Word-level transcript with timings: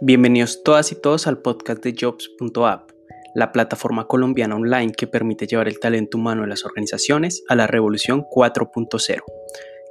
Bienvenidos 0.00 0.62
todas 0.62 0.92
y 0.92 0.94
todos 0.94 1.26
al 1.26 1.38
podcast 1.42 1.82
de 1.82 1.92
Jobs.app, 2.00 2.90
la 3.34 3.50
plataforma 3.50 4.06
colombiana 4.06 4.54
online 4.54 4.92
que 4.92 5.08
permite 5.08 5.48
llevar 5.48 5.66
el 5.66 5.80
talento 5.80 6.18
humano 6.18 6.42
de 6.42 6.48
las 6.48 6.64
organizaciones 6.64 7.42
a 7.48 7.56
la 7.56 7.66
revolución 7.66 8.24
4.0. 8.30 9.22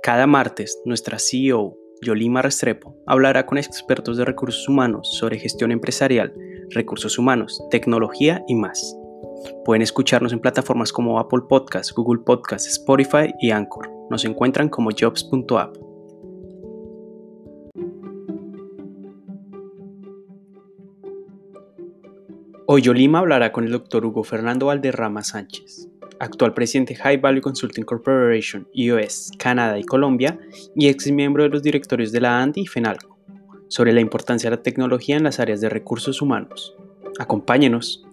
Cada 0.01 0.25
martes, 0.25 0.79
nuestra 0.85 1.19
CEO, 1.19 1.77
Yolima 2.01 2.41
Restrepo, 2.41 2.95
hablará 3.05 3.45
con 3.45 3.57
expertos 3.57 4.15
de 4.15 4.23
recursos 4.23 4.69
humanos 4.69 5.09
sobre 5.19 5.39
gestión 5.39 5.73
empresarial, 5.73 6.33
recursos 6.69 7.19
humanos, 7.19 7.61
tecnología 7.69 8.45
y 8.47 8.55
más. 8.55 8.95
Pueden 9.65 9.81
escucharnos 9.81 10.31
en 10.31 10.39
plataformas 10.39 10.93
como 10.93 11.19
Apple 11.19 11.41
Podcasts, 11.49 11.93
Google 11.93 12.21
Podcasts, 12.25 12.69
Spotify 12.69 13.33
y 13.41 13.51
Anchor. 13.51 13.91
Nos 14.09 14.23
encuentran 14.23 14.69
como 14.69 14.91
jobs.app. 14.97 15.86
Hoy 22.69 22.81
Yolima 22.81 23.19
hablará 23.19 23.53
con 23.53 23.63
el 23.63 23.71
doctor 23.71 24.05
Hugo 24.05 24.25
Fernando 24.25 24.65
Valderrama 24.65 25.23
Sánchez, 25.23 25.87
actual 26.19 26.53
presidente 26.53 26.95
High 26.95 27.15
Value 27.15 27.39
Consulting 27.39 27.85
Corporation, 27.85 28.67
US, 28.91 29.31
Canadá 29.39 29.79
y 29.79 29.85
Colombia, 29.85 30.37
y 30.75 30.89
ex 30.89 31.09
miembro 31.09 31.43
de 31.43 31.49
los 31.49 31.63
directorios 31.63 32.11
de 32.11 32.19
la 32.19 32.41
ANDI 32.41 32.63
y 32.63 32.67
FENALCO, 32.67 33.17
sobre 33.69 33.93
la 33.93 34.01
importancia 34.01 34.49
de 34.49 34.57
la 34.57 34.63
tecnología 34.63 35.15
en 35.15 35.23
las 35.23 35.39
áreas 35.39 35.61
de 35.61 35.69
recursos 35.69 36.21
humanos. 36.21 36.75
Acompáñenos. 37.17 38.03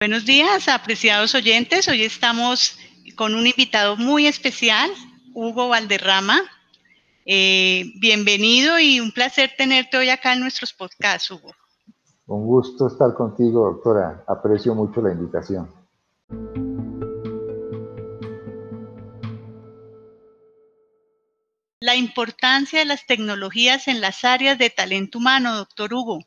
Buenos 0.00 0.26
días, 0.26 0.66
apreciados 0.66 1.36
oyentes. 1.36 1.86
Hoy 1.86 2.02
estamos 2.02 2.76
con 3.14 3.36
un 3.36 3.46
invitado 3.46 3.96
muy 3.96 4.26
especial, 4.26 4.90
Hugo 5.34 5.68
Valderrama. 5.68 6.42
Eh, 7.26 7.92
bienvenido 8.00 8.80
y 8.80 8.98
un 8.98 9.12
placer 9.12 9.52
tenerte 9.56 9.98
hoy 9.98 10.08
acá 10.08 10.32
en 10.32 10.40
nuestros 10.40 10.72
podcasts, 10.72 11.30
Hugo. 11.30 11.54
Un 12.30 12.46
gusto 12.46 12.86
estar 12.86 13.12
contigo, 13.12 13.64
doctora. 13.64 14.22
Aprecio 14.28 14.72
mucho 14.72 15.02
la 15.02 15.10
invitación. 15.10 15.68
La 21.80 21.96
importancia 21.96 22.78
de 22.78 22.84
las 22.84 23.04
tecnologías 23.04 23.88
en 23.88 24.00
las 24.00 24.24
áreas 24.24 24.58
de 24.58 24.70
talento 24.70 25.18
humano, 25.18 25.56
doctor 25.56 25.92
Hugo. 25.92 26.20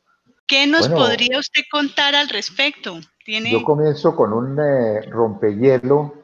¿Qué 0.46 0.68
nos 0.68 0.90
podría 0.90 1.40
usted 1.40 1.62
contar 1.72 2.16
al 2.16 2.28
respecto? 2.28 3.00
Yo 3.26 3.64
comienzo 3.64 4.14
con 4.14 4.34
un 4.34 4.60
eh, 4.60 5.04
rompehielo 5.10 6.16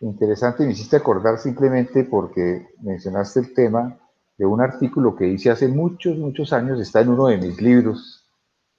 interesante 0.00 0.64
me 0.64 0.72
hiciste 0.72 0.96
acordar 0.96 1.38
simplemente 1.38 2.04
porque 2.04 2.68
mencionaste 2.82 3.40
el 3.40 3.54
tema 3.54 3.96
de 4.36 4.46
un 4.46 4.60
artículo 4.60 5.16
que 5.16 5.28
hice 5.28 5.50
hace 5.50 5.68
muchos, 5.68 6.16
muchos 6.16 6.52
años, 6.52 6.80
está 6.80 7.00
en 7.00 7.10
uno 7.10 7.26
de 7.26 7.38
mis 7.38 7.60
libros, 7.60 8.17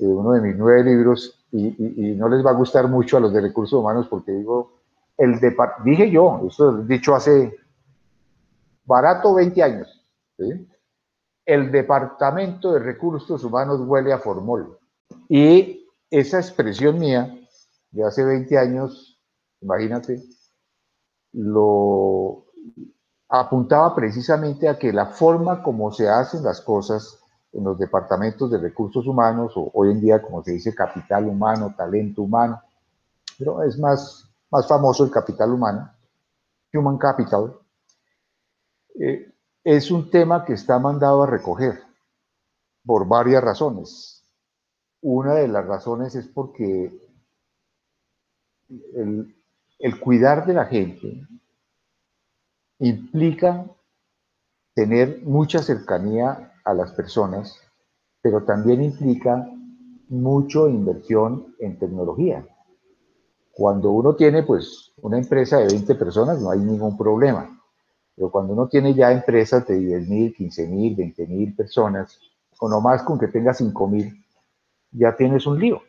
uno 0.06 0.32
de 0.32 0.42
mis 0.42 0.56
nueve 0.56 0.84
libros 0.84 1.40
y, 1.52 2.16
no 2.16 2.30
les 2.30 2.46
va 2.46 2.52
a 2.52 2.56
gustar 2.56 2.88
mucho 2.88 3.18
a 3.18 3.20
los 3.20 3.34
de 3.34 3.42
recursos 3.42 3.80
humanos 3.80 4.08
porque 4.10 4.32
digo, 4.32 4.74
el 5.18 5.40
dije 5.84 6.10
yo, 6.10 6.42
esto 6.48 6.80
he 6.80 6.86
dicho 6.86 7.16
hace 7.16 7.58
barato 8.86 9.34
20 9.34 9.64
años, 9.64 10.06
el 11.46 11.72
departamento 11.72 12.74
de 12.74 12.80
recursos 12.80 13.44
humanos 13.44 13.82
huele 13.82 14.14
a 14.14 14.20
formol. 14.20 14.78
Y 15.28 15.88
esa 16.10 16.40
expresión 16.40 16.98
mía 17.00 17.36
de 17.92 18.04
hace 18.04 18.24
20 18.24 18.58
años, 18.58 19.20
imagínate, 19.62 20.24
lo 21.34 22.46
apuntaba 23.28 23.96
precisamente 23.96 24.68
a 24.68 24.80
que 24.80 24.92
la 24.92 25.08
forma 25.08 25.62
como 25.62 25.92
se 25.92 26.10
hacen 26.10 26.44
las 26.44 26.62
cosas 26.62 27.19
en 27.52 27.64
los 27.64 27.78
departamentos 27.78 28.52
de 28.52 28.60
recursos 28.60 29.06
humanos, 29.08 29.54
o 29.56 29.72
hoy 29.74 29.92
en 29.92 30.02
día 30.02 30.22
como 30.22 30.44
se 30.44 30.52
dice 30.52 30.76
capital 30.76 31.28
humano, 31.28 31.74
talento 31.76 32.22
humano, 32.22 32.62
pero 33.38 33.64
es 33.64 33.78
más, 33.80 34.30
más 34.52 34.68
famoso 34.68 35.04
el 35.04 35.12
capital 35.12 35.52
humano, 35.52 35.92
human 36.74 36.98
capital, 36.98 37.58
eh, 39.00 39.34
es 39.64 39.92
un 39.92 40.10
tema 40.10 40.46
que 40.46 40.54
está 40.54 40.80
mandado 40.80 41.24
a 41.24 41.28
recoger 41.28 41.82
por 42.86 43.08
varias 43.08 43.44
razones. 43.44 44.24
Una 45.02 45.36
de 45.36 45.48
las 45.48 45.66
razones 45.66 46.16
es 46.16 46.28
porque 46.28 46.92
el, 48.94 49.36
el 49.80 50.00
cuidar 50.00 50.46
de 50.46 50.54
la 50.54 50.66
gente 50.66 51.28
implica 52.80 53.66
tener 54.74 55.22
mucha 55.24 55.62
cercanía 55.62 56.49
a 56.70 56.74
las 56.74 56.92
personas, 56.94 57.58
pero 58.22 58.44
también 58.44 58.84
implica 58.84 59.48
mucho 60.10 60.68
inversión 60.68 61.56
en 61.60 61.80
tecnología. 61.80 62.46
Cuando 63.52 63.92
uno 63.92 64.16
tiene 64.16 64.44
pues 64.44 64.92
una 65.02 65.18
empresa 65.18 65.58
de 65.58 65.68
20 65.68 65.96
personas 65.96 66.40
no 66.42 66.52
hay 66.52 66.60
ningún 66.60 66.98
problema, 66.98 67.60
pero 68.16 68.30
cuando 68.32 68.54
uno 68.54 68.68
tiene 68.68 68.94
ya 68.94 69.12
empresas 69.12 69.66
de 69.68 69.80
10 69.80 70.08
mil, 70.08 70.36
15 70.36 70.68
mil, 70.68 70.96
20 70.96 71.28
mil 71.28 71.56
personas, 71.56 72.20
o 72.60 72.70
no 72.70 72.82
más 72.82 73.04
con 73.04 73.18
que 73.18 73.28
tenga 73.28 73.54
5 73.54 73.88
mil, 73.88 74.26
ya 74.92 75.16
tienes 75.16 75.48
un 75.48 75.60
lío. 75.60 75.82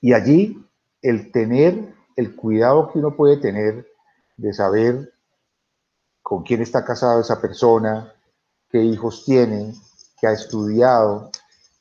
Y 0.00 0.12
allí 0.12 0.62
el 1.02 1.30
tener 1.32 1.94
el 2.16 2.34
cuidado 2.34 2.90
que 2.90 2.98
uno 2.98 3.14
puede 3.14 3.36
tener 3.36 3.86
de 4.36 4.52
saber 4.52 5.12
con 6.22 6.42
quién 6.42 6.60
está 6.62 6.84
casado 6.84 7.20
esa 7.20 7.40
persona, 7.40 8.12
qué 8.68 8.82
hijos 8.82 9.24
tiene, 9.24 9.74
qué 10.20 10.26
ha 10.26 10.32
estudiado, 10.32 11.30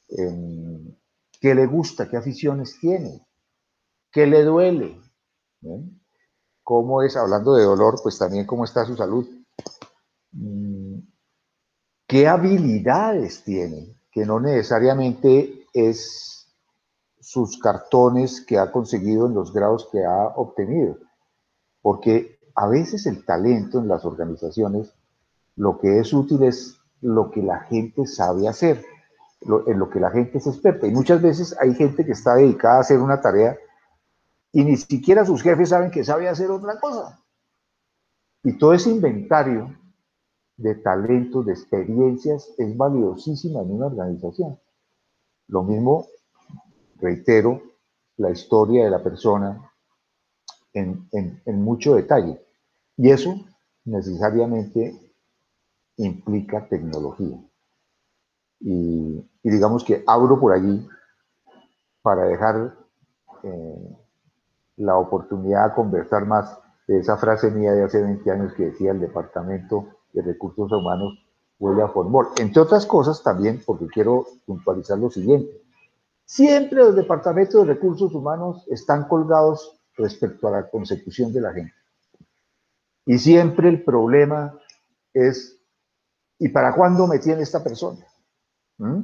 em, 0.10 0.96
qué 1.40 1.56
le 1.56 1.66
gusta, 1.66 2.10
qué 2.10 2.18
aficiones 2.18 2.78
tiene, 2.80 3.26
qué 4.12 4.26
le 4.26 4.44
duele, 4.44 5.00
cómo 6.64 7.02
es, 7.02 7.16
hablando 7.16 7.56
de 7.56 7.64
dolor, 7.64 8.00
pues 8.02 8.18
también 8.18 8.46
cómo 8.46 8.66
está 8.66 8.86
su 8.86 8.96
salud, 8.96 9.28
mm, 10.32 11.00
qué 12.08 12.28
habilidades 12.28 13.44
tiene, 13.44 13.96
que 14.12 14.26
no 14.26 14.40
necesariamente 14.40 15.68
es 15.74 16.48
sus 17.20 17.58
cartones 17.58 18.42
que 18.46 18.58
ha 18.58 18.72
conseguido 18.72 19.28
en 19.28 19.34
los 19.34 19.52
grados 19.52 19.90
que 19.92 20.06
ha 20.06 20.28
obtenido, 20.36 20.98
porque 21.82 22.40
a 22.56 22.68
veces 22.68 23.06
el 23.06 23.26
talento 23.26 23.80
en 23.80 23.88
las 23.88 24.06
organizaciones 24.06 24.95
lo 25.56 25.80
que 25.80 26.00
es 26.00 26.14
útil 26.14 26.44
es 26.44 26.78
lo 27.02 27.32
que 27.32 27.42
la 27.42 27.60
gente 27.62 28.06
sabe 28.06 28.48
hacer, 28.48 28.84
en 29.42 29.80
lo 29.80 29.90
que 29.90 30.00
la 30.00 30.12
gente 30.12 30.38
es 30.38 30.48
experta. 30.48 30.88
Y 30.88 30.92
muchas 30.92 31.22
veces 31.22 31.56
hay 31.60 31.74
gente 31.76 32.06
que 32.06 32.12
está 32.12 32.36
dedicada 32.36 32.78
a 32.78 32.82
hacer 32.82 33.00
una 33.00 33.22
tarea 33.22 33.58
y 34.52 34.64
ni 34.64 34.76
siquiera 34.78 35.26
sus 35.26 35.42
jefes 35.42 35.70
saben 35.70 35.92
que 35.92 36.04
sabe 36.04 36.28
hacer 36.28 36.50
otra 36.50 36.80
cosa. 36.80 37.20
Y 38.44 38.58
todo 38.58 38.74
ese 38.74 38.90
inventario 38.90 39.76
de 40.58 40.76
talentos, 40.76 41.46
de 41.46 41.54
experiencias, 41.54 42.50
es 42.58 42.78
valiosísima 42.78 43.62
en 43.62 43.72
una 43.72 43.88
organización. 43.88 44.60
Lo 45.48 45.64
mismo, 45.64 46.08
reitero, 47.00 47.62
la 48.18 48.32
historia 48.32 48.86
de 48.86 48.92
la 48.92 49.04
persona 49.04 49.72
en, 50.74 51.08
en 51.12 51.62
mucho 51.62 51.96
detalle. 51.96 52.42
Y 52.98 53.10
eso 53.10 53.36
necesariamente 53.84 55.05
implica 55.98 56.68
tecnología. 56.68 57.38
Y, 58.60 59.30
digamos 59.44 59.84
que 59.84 60.04
abro 60.08 60.40
por 60.40 60.54
allí 60.54 60.88
para 62.02 62.26
dejar 62.26 62.76
eh, 63.44 63.98
la 64.78 64.98
oportunidad 64.98 65.70
de 65.70 65.76
conversar 65.76 66.26
más 66.26 66.60
de 66.88 67.00
esa 67.00 67.18
frase 67.18 67.52
mía 67.52 67.74
de 67.74 67.84
hace 67.84 68.02
20 68.02 68.32
años 68.32 68.54
que 68.54 68.66
decía 68.66 68.92
el 68.92 69.00
Departamento 69.00 69.88
de 70.14 70.22
Recursos 70.22 70.72
Humanos 70.72 71.26
huele 71.60 71.82
a 71.82 71.88
formol. 71.88 72.28
Entre 72.38 72.62
otras 72.62 72.86
cosas 72.86 73.24
también, 73.24 73.62
porque 73.66 73.88
quiero 73.88 74.26
puntualizar 74.46 74.98
lo 74.98 75.10
siguiente. 75.10 75.62
Siempre 76.26 76.80
los 76.80 76.96
departamentos 76.96 77.66
de 77.66 77.74
recursos 77.74 78.14
humanos 78.14 78.66
están 78.70 79.08
colgados 79.08 79.80
respecto 79.96 80.48
a 80.48 80.52
la 80.52 80.70
consecución 80.70 81.32
de 81.32 81.42
la 81.42 81.54
gente. 81.54 81.74
Y 83.06 83.20
siempre 83.20 83.70
el 83.70 83.84
problema 83.84 84.60
es 85.14 85.55
¿Y 86.40 86.50
para 86.50 86.74
cuándo 86.76 87.08
me 87.08 87.20
tiene 87.20 87.44
esta 87.44 87.64
persona? 87.64 88.06
¿Mm? 88.78 89.02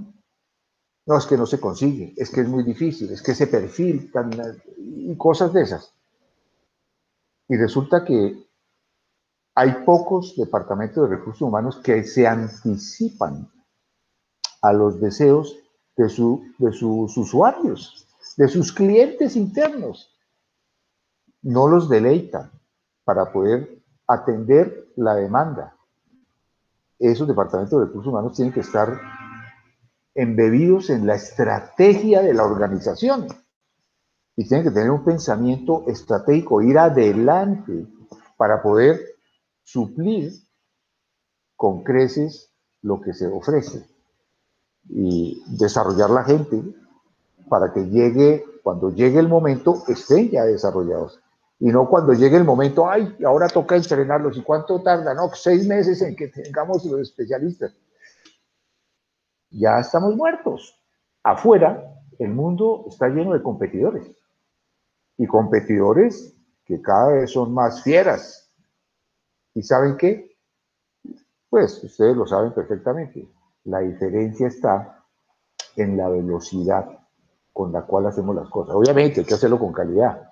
No, 1.08 1.18
es 1.18 1.26
que 1.26 1.38
no 1.38 1.46
se 1.46 1.60
consigue, 1.60 2.14
es 2.16 2.30
que 2.30 2.42
es 2.42 2.48
muy 2.48 2.64
difícil, 2.64 3.12
es 3.12 3.22
que 3.22 3.32
ese 3.32 3.48
perfil, 3.48 4.12
y 4.78 5.16
cosas 5.18 5.52
de 5.52 5.64
esas. 5.64 5.94
Y 7.48 7.58
resulta 7.58 8.06
que 8.06 8.48
hay 9.56 9.84
pocos 9.84 10.36
departamentos 10.38 11.10
de 11.10 11.16
recursos 11.16 11.42
humanos 11.42 11.78
que 11.84 12.04
se 12.04 12.28
anticipan 12.28 13.52
a 14.62 14.74
los 14.74 15.02
deseos 15.02 15.58
de, 15.98 16.04
de 16.06 16.72
sus 16.72 17.18
usuarios, 17.18 18.08
de 18.38 18.48
sus 18.48 18.72
clientes 18.72 19.36
internos. 19.36 20.16
No 21.42 21.68
los 21.68 21.90
deleitan 21.90 22.52
para 23.04 23.32
poder 23.34 23.84
atender 24.08 24.92
la 24.96 25.16
demanda 25.16 25.76
esos 27.02 27.28
departamentos 27.28 27.80
de 27.80 27.86
recursos 27.88 28.12
humanos 28.12 28.36
tienen 28.36 28.54
que 28.54 28.60
estar 28.60 29.00
embebidos 30.14 30.90
en 30.90 31.08
la 31.08 31.16
estrategia 31.16 32.22
de 32.22 32.34
la 32.34 32.44
organización. 32.44 33.28
Y 34.36 34.48
tienen 34.48 34.66
que 34.66 34.72
tener 34.72 34.92
un 34.92 35.04
pensamiento 35.04 35.84
estratégico, 35.88 36.62
ir 36.62 36.78
adelante 36.78 37.88
para 38.38 38.62
poder 38.62 39.00
suplir 39.64 40.32
con 41.56 41.84
creces 41.84 42.52
lo 42.82 43.02
que 43.02 43.14
se 43.14 43.28
ofrece 43.28 43.86
y 44.90 45.44
desarrollar 45.48 46.10
la 46.10 46.24
gente 46.24 46.64
para 47.50 47.74
que 47.74 47.82
llegue, 47.88 48.44
cuando 48.64 48.90
llegue 48.92 49.20
el 49.20 49.28
momento, 49.28 49.84
estén 49.88 50.30
ya 50.30 50.44
desarrollados. 50.44 51.20
Y 51.62 51.68
no 51.68 51.88
cuando 51.88 52.14
llegue 52.14 52.38
el 52.38 52.44
momento, 52.44 52.90
ay, 52.90 53.16
ahora 53.24 53.48
toca 53.48 53.76
entrenarlos. 53.76 54.36
¿Y 54.36 54.42
cuánto 54.42 54.82
tarda? 54.82 55.14
No, 55.14 55.30
seis 55.36 55.68
meses 55.68 56.02
en 56.02 56.16
que 56.16 56.28
tengamos 56.28 56.84
los 56.86 57.02
especialistas. 57.02 57.72
Ya 59.52 59.80
estamos 59.80 60.16
muertos. 60.16 60.76
Afuera, 61.22 61.84
el 62.18 62.30
mundo 62.30 62.86
está 62.88 63.10
lleno 63.10 63.34
de 63.34 63.44
competidores. 63.44 64.10
Y 65.20 65.28
competidores 65.28 66.36
que 66.66 66.82
cada 66.82 67.12
vez 67.12 67.32
son 67.32 67.54
más 67.54 67.84
fieras. 67.84 68.52
¿Y 69.54 69.62
saben 69.62 69.98
qué? 69.98 70.36
Pues 71.48 71.84
ustedes 71.84 72.18
lo 72.18 72.26
saben 72.26 72.54
perfectamente. 72.54 73.30
La 73.66 73.82
diferencia 73.82 74.48
está 74.48 75.06
en 75.76 75.96
la 75.96 76.10
velocidad 76.10 76.90
con 77.54 77.72
la 77.72 77.84
cual 77.84 78.08
hacemos 78.08 78.36
las 78.36 78.50
cosas. 78.50 78.74
Obviamente 78.74 79.20
hay 79.20 79.28
que 79.28 79.36
hacerlo 79.36 79.60
con 79.60 79.72
calidad, 79.72 80.31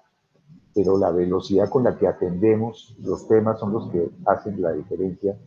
pero 0.80 0.98
la 0.98 1.12
velocidad 1.12 1.70
con 1.70 1.84
la 1.84 1.98
que 1.98 2.08
atendemos 2.08 2.96
los 3.02 3.28
temas 3.28 3.60
son 3.60 3.74
los 3.74 3.92
que 3.92 4.10
hacen 4.26 4.62
la 4.62 4.72
diferencia 4.72 5.38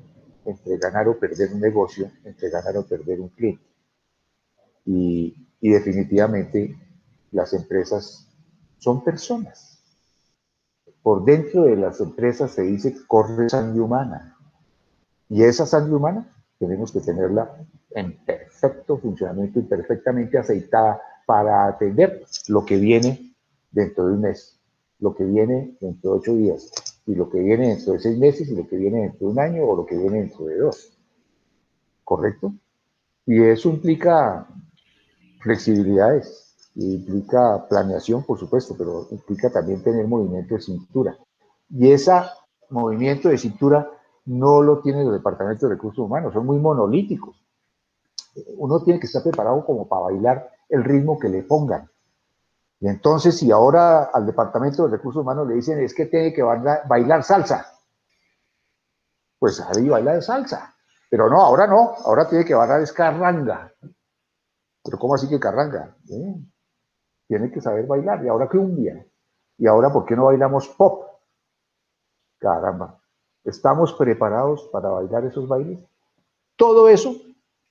entre 0.45 0.77
ganar 0.77 1.09
o 1.09 1.19
perder 1.19 1.55
un 1.55 1.61
negocio, 1.61 2.11
entre 2.23 2.51
ganar 2.51 2.77
o 2.77 2.85
perder 2.85 3.19
un 3.19 3.31
cliente. 3.31 3.65
Y, 4.85 5.35
definitivamente 5.63 6.77
las 7.31 7.55
empresas 7.55 8.29
son 8.77 9.03
personas. 9.03 9.83
Por 11.03 11.25
dentro 11.25 11.65
de 11.65 11.77
las 11.77 11.99
empresas 12.01 12.51
se 12.51 12.63
dice 12.63 12.95
corre 13.07 13.49
sangre 13.49 13.81
humana. 13.81 14.37
Y 15.31 15.45
esa 15.45 15.65
sangre 15.65 15.95
humana 15.95 16.31
tenemos 16.59 16.93
que 16.93 17.01
tenerla 17.01 17.57
en 17.93 18.23
perfecto 18.27 18.99
funcionamiento 18.99 19.61
y 19.61 19.63
perfectamente 19.63 20.37
aceitada 20.37 21.01
para 21.25 21.69
atender 21.69 22.23
lo 22.49 22.67
que 22.67 22.77
viene 22.77 23.35
dentro 23.71 24.09
de 24.09 24.13
un 24.13 24.21
mes, 24.21 24.62
lo 25.03 25.15
que 25.17 25.25
viene 25.25 25.77
dentro 25.81 26.13
de 26.13 26.19
ocho 26.19 26.35
días, 26.37 26.71
y 27.07 27.17
lo 27.17 27.29
que 27.29 27.41
viene 27.41 27.71
dentro 27.71 27.93
de 27.93 27.99
seis 27.99 28.17
meses, 28.17 28.49
y 28.49 28.55
lo 28.55 28.69
que 28.69 28.77
viene 28.77 29.01
dentro 29.01 29.27
de 29.27 29.33
un 29.33 29.41
año, 29.41 29.65
o 29.65 29.77
lo 29.77 29.85
que 29.85 29.99
viene 29.99 30.21
dentro 30.21 30.47
de 30.47 30.59
dos. 30.59 30.97
¿Correcto? 32.05 32.55
Y 33.27 33.43
eso 33.43 33.69
implica 33.69 34.47
flexibilidades, 35.41 36.55
implica 36.77 37.67
planeación, 37.69 38.23
por 38.25 38.39
supuesto, 38.39 38.77
pero 38.79 39.09
implica 39.11 39.51
también 39.51 39.83
tener 39.83 40.07
movimiento 40.07 40.55
de 40.55 40.61
cintura. 40.61 41.19
Y 41.69 41.91
ese 41.91 42.13
movimiento 42.71 43.29
de 43.29 43.39
cintura 43.39 43.91
no 44.27 44.63
lo 44.63 44.81
tiene 44.83 45.03
el 45.03 45.11
Departamento 45.11 45.67
de 45.67 45.75
Recursos 45.75 46.05
Humanos, 46.05 46.33
son 46.33 46.47
muy 46.47 46.61
monolíticos. 46.61 47.37
Uno 48.57 48.81
tiene 48.85 49.01
que 49.01 49.07
estar 49.07 49.23
preparado 49.25 49.67
como 49.67 49.89
para 49.89 50.03
bailar 50.03 50.49
el 50.69 50.85
ritmo 50.85 51.19
que 51.19 51.29
le 51.29 51.43
pongan. 51.43 51.91
Y 52.83 52.89
entonces, 52.89 53.39
si 53.39 53.49
ahora 53.53 54.11
al 54.13 54.27
Departamento 54.27 54.83
de 54.83 54.97
Recursos 54.97 55.23
Humanos 55.23 55.47
le 55.47 55.55
dicen 55.55 55.79
es 55.79 55.95
que 55.95 56.07
tiene 56.07 56.33
que 56.33 56.43
bailar, 56.43 57.23
salsa, 57.23 57.79
pues 59.39 59.61
ahí 59.61 59.89
baila 59.89 60.15
de 60.15 60.23
salsa. 60.23 60.75
Pero 61.09 61.31
no, 61.31 61.41
ahora 61.41 61.69
no, 61.69 61.95
ahora 62.05 62.29
tiene 62.29 62.45
que 62.45 62.55
bailar 62.55 62.81
es 62.81 62.93
carranga. 62.93 63.73
Pero 64.83 64.99
¿cómo 64.99 65.15
así 65.15 65.29
que 65.29 65.39
carranga? 65.39 65.95
¿Eh? 66.11 66.35
Tiene 67.29 67.53
que 67.53 67.61
saber 67.61 67.87
bailar. 67.87 68.25
Y 68.25 68.29
ahora 68.29 68.49
cumbia. 68.49 69.07
Y 69.59 69.69
ahora, 69.69 69.93
¿por 69.93 70.05
qué 70.05 70.17
no 70.17 70.25
bailamos 70.25 70.67
pop? 70.71 71.05
Caramba. 72.39 72.99
¿Estamos 73.45 73.93
preparados 73.93 74.69
para 74.73 74.89
bailar 74.89 75.25
esos 75.25 75.47
bailes? 75.47 75.79
Todo 76.57 76.89
eso 76.89 77.15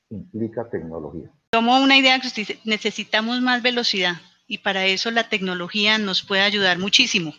implica 0.09 0.69
tecnología. 0.69 1.29
Tomo 1.49 1.81
una 1.81 1.97
idea 1.97 2.17
que 2.21 2.61
necesitamos 2.63 3.41
más 3.41 3.61
velocidad 3.61 4.13
y 4.51 4.57
para 4.57 4.85
eso 4.85 5.11
la 5.11 5.29
tecnología 5.29 5.97
nos 5.97 6.23
puede 6.23 6.41
ayudar 6.41 6.77
muchísimo. 6.77 7.33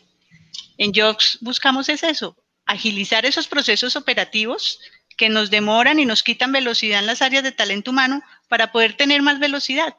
En 0.78 0.94
Jobs 0.94 1.36
buscamos 1.42 1.90
es 1.90 2.02
eso, 2.04 2.42
agilizar 2.64 3.26
esos 3.26 3.48
procesos 3.48 3.96
operativos 3.96 4.80
que 5.18 5.28
nos 5.28 5.50
demoran 5.50 5.98
y 5.98 6.06
nos 6.06 6.22
quitan 6.22 6.52
velocidad 6.52 7.00
en 7.00 7.06
las 7.06 7.20
áreas 7.20 7.42
de 7.44 7.52
talento 7.52 7.90
humano 7.90 8.22
para 8.48 8.72
poder 8.72 8.96
tener 8.96 9.20
más 9.20 9.38
velocidad. 9.40 9.94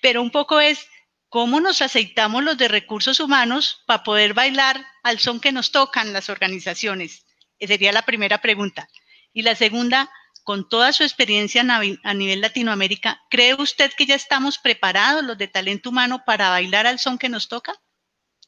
Pero 0.00 0.22
un 0.22 0.30
poco 0.30 0.58
es 0.58 0.86
cómo 1.28 1.60
nos 1.60 1.82
aceitamos 1.82 2.42
los 2.42 2.56
de 2.56 2.68
recursos 2.68 3.20
humanos 3.20 3.82
para 3.84 4.02
poder 4.02 4.32
bailar 4.32 4.86
al 5.02 5.18
son 5.18 5.40
que 5.40 5.52
nos 5.52 5.70
tocan 5.70 6.14
las 6.14 6.30
organizaciones. 6.30 7.26
Esa 7.58 7.74
sería 7.74 7.92
la 7.92 8.06
primera 8.06 8.40
pregunta. 8.40 8.88
Y 9.34 9.42
la 9.42 9.54
segunda, 9.54 10.10
con 10.48 10.66
toda 10.66 10.94
su 10.94 11.02
experiencia 11.02 11.62
a 11.62 12.14
nivel 12.14 12.40
Latinoamérica, 12.40 13.18
¿cree 13.28 13.54
usted 13.60 13.90
que 13.98 14.06
ya 14.06 14.14
estamos 14.14 14.56
preparados 14.58 15.22
los 15.22 15.36
de 15.36 15.46
talento 15.46 15.90
humano 15.90 16.22
para 16.24 16.48
bailar 16.48 16.86
al 16.86 16.98
son 16.98 17.18
que 17.18 17.28
nos 17.28 17.50
toca 17.50 17.74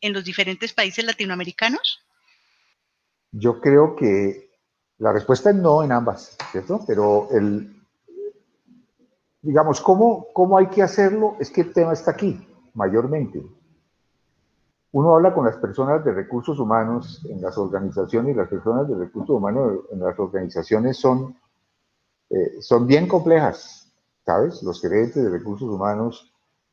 en 0.01 0.15
los 0.15 0.25
diferentes 0.25 0.73
países 0.73 1.05
latinoamericanos? 1.05 2.03
Yo 3.33 3.61
creo 3.61 3.97
que 3.97 4.51
la 4.97 5.13
respuesta 5.13 5.51
es 5.51 5.57
no 5.57 5.83
en 5.83 5.93
ambas, 5.93 6.39
¿cierto? 6.53 6.83
Pero 6.87 7.29
el, 7.33 7.71
digamos, 9.43 9.83
¿cómo, 9.83 10.29
¿cómo 10.33 10.57
hay 10.57 10.69
que 10.69 10.83
hacerlo? 10.83 11.37
Es 11.39 11.51
que 11.51 11.61
el 11.61 11.75
tema 11.75 11.93
está 11.93 12.13
aquí, 12.13 12.41
mayormente 12.73 13.43
uno 14.93 15.15
habla 15.15 15.33
con 15.33 15.45
las 15.45 15.57
personas 15.57 16.05
de 16.05 16.13
recursos 16.13 16.59
humanos 16.59 17.25
en 17.29 17.41
las 17.41 17.57
organizaciones 17.59 18.35
y 18.35 18.39
las 18.39 18.49
personas 18.49 18.89
de 18.89 18.97
recursos 18.97 19.37
humanos 19.37 19.81
en 19.93 20.01
las 20.01 20.19
organizaciones 20.19 20.97
son, 20.97 21.37
eh, 22.31 22.61
son 22.61 22.87
bien 22.87 23.09
complejas, 23.09 23.93
¿sabes? 24.25 24.63
Los 24.63 24.81
gerentes 24.81 25.23
de 25.23 25.31
recursos 25.31 25.69
humanos 25.69 26.33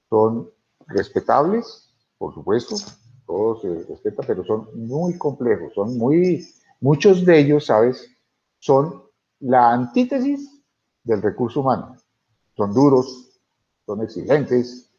son 0.09 0.49
respetables, 0.87 1.93
por 2.17 2.33
supuesto, 2.33 2.75
todos 3.25 3.61
se 3.61 3.83
respetan, 3.89 4.25
pero 4.25 4.45
son 4.45 4.69
muy 4.73 5.17
complejos, 5.17 5.73
son 5.73 5.97
muy, 5.97 6.47
muchos 6.79 7.25
de 7.25 7.39
ellos, 7.39 7.65
¿sabes? 7.65 8.07
Son 8.59 9.03
la 9.39 9.71
antítesis 9.71 10.61
del 11.03 11.21
recurso 11.21 11.61
humano. 11.61 11.97
Son 12.55 12.73
duros, 12.73 13.39
son 13.85 14.01
exigentes, 14.01 14.89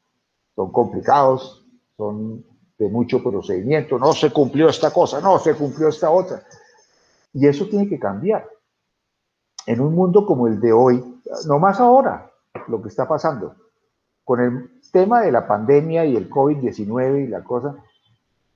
son 0.54 0.70
complicados, 0.70 1.64
son 1.96 2.44
de 2.78 2.88
mucho 2.88 3.22
procedimiento, 3.22 3.98
no 3.98 4.12
se 4.12 4.30
cumplió 4.30 4.68
esta 4.68 4.92
cosa, 4.92 5.20
no 5.20 5.38
se 5.38 5.54
cumplió 5.54 5.88
esta 5.88 6.10
otra. 6.10 6.44
Y 7.32 7.46
eso 7.46 7.66
tiene 7.66 7.88
que 7.88 7.98
cambiar. 7.98 8.48
En 9.68 9.82
un 9.82 9.94
mundo 9.94 10.24
como 10.24 10.46
el 10.46 10.60
de 10.60 10.72
hoy, 10.72 11.04
no 11.46 11.58
más 11.58 11.78
ahora, 11.78 12.32
lo 12.68 12.80
que 12.80 12.88
está 12.88 13.06
pasando, 13.06 13.54
con 14.24 14.40
el 14.40 14.80
tema 14.90 15.20
de 15.20 15.30
la 15.30 15.46
pandemia 15.46 16.06
y 16.06 16.16
el 16.16 16.30
COVID-19 16.30 17.24
y 17.24 17.26
la 17.26 17.44
cosa, 17.44 17.76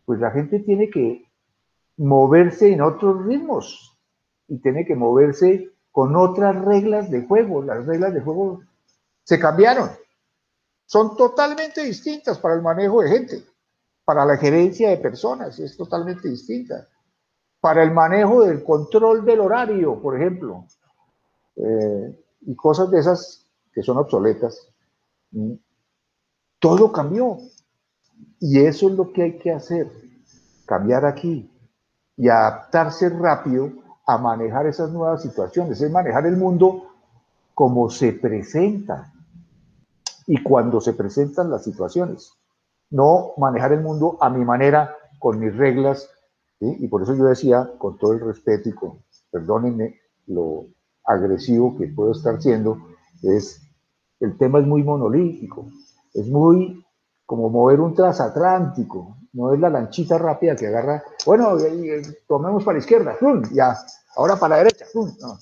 pues 0.07 0.21
la 0.21 0.31
gente 0.31 0.61
tiene 0.61 0.89
que 0.89 1.27
moverse 1.99 2.73
en 2.73 2.81
otros 2.81 3.27
ritmos 3.27 3.95
y 4.49 4.57
tiene 4.63 4.87
que 4.87 4.97
moverse 4.97 5.69
con 5.91 6.17
otras 6.17 6.65
reglas 6.65 7.11
de 7.11 7.27
juego. 7.27 7.63
Las 7.63 7.85
reglas 7.85 8.15
de 8.15 8.23
juego 8.23 8.63
se 9.23 9.39
cambiaron. 9.39 9.91
Son 10.87 11.15
totalmente 11.15 11.85
distintas 11.85 12.39
para 12.39 12.55
el 12.55 12.63
manejo 12.63 13.03
de 13.03 13.11
gente. 13.11 13.45
Para 14.07 14.25
la 14.25 14.39
gerencia 14.39 14.89
de 14.89 14.97
personas 14.97 15.59
es 15.59 15.77
totalmente 15.77 16.27
distinta. 16.31 16.89
Para 17.61 17.83
el 17.83 17.91
manejo 17.91 18.47
del 18.47 18.65
control 18.65 19.27
del 19.27 19.41
horario, 19.41 20.01
por 20.01 20.17
ejemplo, 20.17 20.65
eh, 21.57 22.25
y 22.43 22.55
cosas 22.57 22.91
de 22.91 23.01
esas 23.01 23.47
que 23.73 23.83
son 23.83 23.99
obsoletas, 23.99 24.69
todo 26.59 26.93
cambió. 26.93 27.39
Y 28.39 28.61
eso 28.61 28.89
es 28.89 28.97
lo 28.97 29.13
que 29.13 29.23
hay 29.23 29.39
que 29.39 29.53
hacer, 29.53 29.91
cambiar 30.67 31.05
aquí 31.07 31.51
y 32.17 32.29
adaptarse 32.29 33.09
rápido 33.09 33.71
a 34.07 34.19
manejar 34.19 34.67
esas 34.67 34.91
nuevas 34.91 35.23
situaciones, 35.23 35.81
es 35.81 35.91
manejar 35.91 36.27
el 36.27 36.37
mundo 36.37 36.89
como 37.55 37.89
se 37.89 38.13
presenta 38.13 39.13
y 40.27 40.43
cuando 40.43 40.81
se 40.81 40.93
presentan 40.93 41.51
las 41.51 41.65
situaciones. 41.65 42.33
No 42.91 43.33
manejar 43.39 43.73
el 43.73 43.81
mundo 43.81 44.19
a 44.21 44.29
mi 44.29 44.45
manera, 44.45 44.97
con 45.19 45.39
mis 45.39 45.57
reglas, 45.57 46.11
y 46.61 46.87
por 46.89 47.03
eso 47.03 47.15
yo 47.15 47.25
decía, 47.25 47.71
con 47.79 47.99
todo 47.99 48.13
el 48.13 48.21
respeto 48.21 48.69
y 48.69 48.73
con, 48.73 49.03
perdónenme 49.31 50.01
lo 50.27 50.67
agresivo 51.05 51.77
que 51.77 51.89
puedo 51.89 52.13
estar 52.13 52.41
siendo, 52.41 52.79
es, 53.23 53.61
el 54.21 54.37
tema 54.39 54.61
es 54.61 54.67
muy 54.67 54.83
monolítico, 54.83 55.67
es 56.15 56.27
muy 56.29 56.85
como 57.27 57.49
mover 57.49 57.81
un 57.81 57.95
transatlántico, 57.95 59.17
no 59.33 59.55
es 59.55 59.61
la 59.61 59.71
lanchita 59.71 60.19
rápida 60.19 60.55
que 60.55 60.67
agarra, 60.67 61.03
bueno, 61.25 61.57
tomemos 62.27 62.65
para 62.65 62.79
la 62.79 62.81
izquierda, 62.81 63.17
ya, 63.53 63.77
ahora 64.17 64.37
para 64.37 64.57
la 64.57 64.65
derecha, 64.65 64.85
no, 64.95 65.39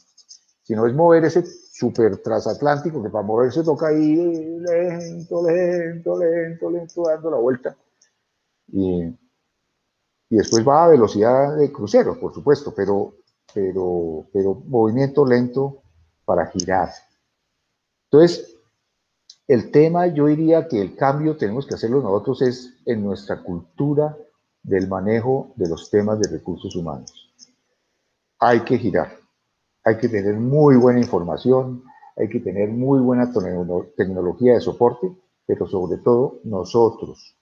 sino 0.62 0.87
es 0.87 0.95
mover 0.95 1.25
ese 1.25 1.45
súper 1.81 2.19
transatlántico, 2.19 3.02
que 3.02 3.09
para 3.09 3.25
moverse 3.25 3.64
toca 3.64 3.88
ahí 3.88 4.14
lento, 4.14 5.43
lento, 5.43 6.19
lento, 6.19 6.71
lento, 6.71 7.02
dando 7.07 7.31
la 7.31 7.38
vuelta. 7.38 7.76
Y, 8.69 9.02
y 10.29 10.37
después 10.37 10.67
va 10.67 10.85
a 10.85 10.88
velocidad 10.88 11.57
de 11.57 11.73
crucero, 11.73 12.21
por 12.21 12.35
supuesto, 12.35 12.75
pero, 12.76 13.14
pero, 13.54 14.26
pero 14.33 14.54
movimiento 14.66 15.25
lento 15.25 15.83
para 16.25 16.47
girar. 16.47 16.90
Entonces, 18.11 18.57
el 19.47 19.71
tema, 19.71 20.07
yo 20.07 20.26
diría 20.26 20.69
que 20.69 20.80
el 20.80 20.95
cambio 20.95 21.37
tenemos 21.37 21.66
que 21.66 21.75
hacerlo 21.75 22.00
nosotros 22.00 22.42
es 22.42 22.75
en 22.87 23.02
nuestra 23.02 23.42
cultura 23.42 24.16
del 24.62 24.88
manejo 24.88 25.52
de 25.57 25.69
los 25.69 25.90
temas 25.90 26.21
de 26.21 26.28
recursos 26.28 26.76
humanos. 26.76 27.33
Hay 28.38 28.61
que 28.61 28.78
girar, 28.78 29.16
hay 29.85 29.99
que 29.99 30.09
tener 30.09 30.35
muy 30.35 30.76
buena 30.76 31.00
información, 31.00 31.83
hay 32.16 32.28
que 32.28 32.40
tener 32.40 32.69
muy 32.69 33.00
buena 33.00 33.33
tecnología 33.97 34.54
de 34.54 34.61
soporte, 34.61 35.11
pero 35.47 35.66
sobre 35.66 35.99
todo 35.99 36.40
nosotros, 36.45 37.37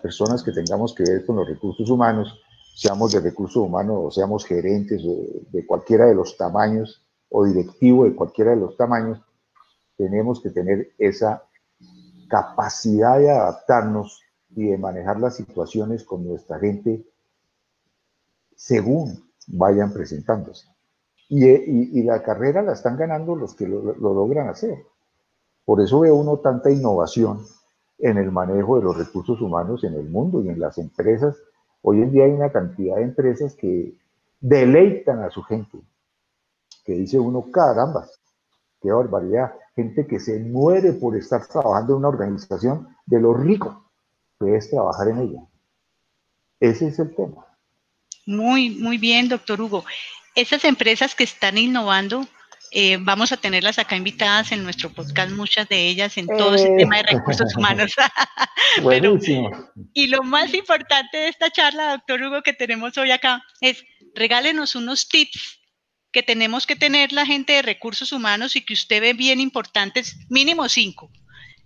personas 0.00 0.42
que 0.42 0.52
tengamos 0.52 0.94
que 0.94 1.04
ver 1.04 1.26
con 1.26 1.36
los 1.36 1.48
recursos 1.48 1.88
humanos, 1.90 2.40
seamos 2.74 3.12
de 3.12 3.20
recursos 3.20 3.62
humanos 3.62 3.98
o 4.00 4.10
seamos 4.10 4.44
gerentes 4.44 5.02
de, 5.02 5.66
cualquiera 5.66 6.06
de 6.06 6.14
los 6.14 6.36
tamaños 6.36 7.02
o 7.28 7.44
directivo 7.44 8.04
de 8.04 8.14
cualquiera 8.14 8.52
de 8.52 8.58
los 8.58 8.76
tamaños, 8.76 9.20
tenemos 9.96 10.40
que 10.40 10.50
tener 10.50 10.92
esa 10.98 11.44
capacidad 12.28 13.18
de 13.18 13.30
adaptarnos 13.30 14.22
y 14.50 14.68
de 14.68 14.78
manejar 14.78 15.20
las 15.20 15.36
situaciones 15.36 16.04
con 16.04 16.26
nuestra 16.26 16.58
gente 16.58 17.04
según 18.56 19.30
vayan 19.46 19.92
presentándose. 19.92 20.66
Y, 21.28 22.02
la 22.02 22.22
carrera 22.22 22.60
la 22.60 22.74
están 22.74 22.96
ganando 22.98 23.34
los 23.34 23.54
que 23.54 23.66
lo, 23.66 23.80
lo, 23.82 24.14
logran 24.14 24.48
hacer. 24.48 24.84
Por 25.64 25.80
eso 25.80 26.00
ve 26.00 26.12
uno 26.12 26.38
tanta 26.38 26.70
innovación 26.70 27.46
en 27.98 28.18
el 28.18 28.30
manejo 28.30 28.76
de 28.76 28.84
los 28.84 28.98
recursos 28.98 29.40
humanos 29.40 29.84
en 29.84 29.94
el 29.94 30.10
mundo 30.10 30.42
y 30.42 30.50
en 30.50 30.60
las 30.60 30.76
empresas. 30.76 31.36
Hoy 31.82 31.98
en 31.98 32.12
día 32.12 32.24
hay 32.24 32.30
una 32.30 32.50
cantidad 32.50 32.96
de 32.96 33.02
empresas 33.02 33.54
que 33.54 33.94
deleitan 34.40 35.20
a 35.22 35.30
su 35.30 35.42
gente, 35.42 35.78
que 36.84 36.92
dice 36.94 37.18
uno, 37.18 37.50
caramba, 37.50 38.06
qué 38.80 38.90
barbaridad, 38.90 39.52
gente 39.74 40.06
que 40.06 40.20
se 40.20 40.38
muere 40.38 40.92
por 40.92 41.16
estar 41.16 41.46
trabajando 41.46 41.92
en 41.92 41.98
una 41.98 42.08
organización 42.08 42.88
de 43.06 43.20
lo 43.20 43.34
rico 43.34 43.84
que 44.38 44.56
es 44.56 44.70
trabajar 44.70 45.08
en 45.08 45.18
ella. 45.18 45.40
Ese 46.60 46.88
es 46.88 46.98
el 46.98 47.14
tema. 47.14 47.46
Muy, 48.26 48.70
muy 48.70 48.98
bien, 48.98 49.28
doctor 49.28 49.60
Hugo. 49.60 49.84
Esas 50.34 50.64
empresas 50.64 51.14
que 51.14 51.24
están 51.24 51.58
innovando, 51.58 52.26
eh, 52.74 52.96
vamos 52.98 53.32
a 53.32 53.36
tenerlas 53.36 53.78
acá 53.78 53.96
invitadas 53.96 54.50
en 54.50 54.64
nuestro 54.64 54.90
podcast, 54.90 55.30
muchas 55.32 55.68
de 55.68 55.88
ellas 55.88 56.16
en 56.16 56.26
todo 56.26 56.54
ese 56.54 56.74
tema 56.78 56.96
de 56.96 57.02
recursos 57.02 57.54
humanos. 57.54 57.92
Buenísimo. 58.82 59.50
y 59.92 60.06
lo 60.06 60.22
más 60.22 60.54
importante 60.54 61.18
de 61.18 61.28
esta 61.28 61.50
charla, 61.50 61.92
doctor 61.92 62.22
Hugo, 62.22 62.42
que 62.42 62.54
tenemos 62.54 62.96
hoy 62.96 63.10
acá, 63.10 63.42
es 63.60 63.84
regálenos 64.14 64.74
unos 64.74 65.06
tips 65.06 65.60
que 66.12 66.22
tenemos 66.22 66.66
que 66.66 66.76
tener 66.76 67.12
la 67.12 67.26
gente 67.26 67.52
de 67.52 67.62
recursos 67.62 68.10
humanos 68.10 68.56
y 68.56 68.62
que 68.62 68.72
usted 68.72 69.02
ve 69.02 69.12
bien 69.12 69.38
importantes, 69.38 70.16
mínimo 70.30 70.66
cinco. 70.70 71.10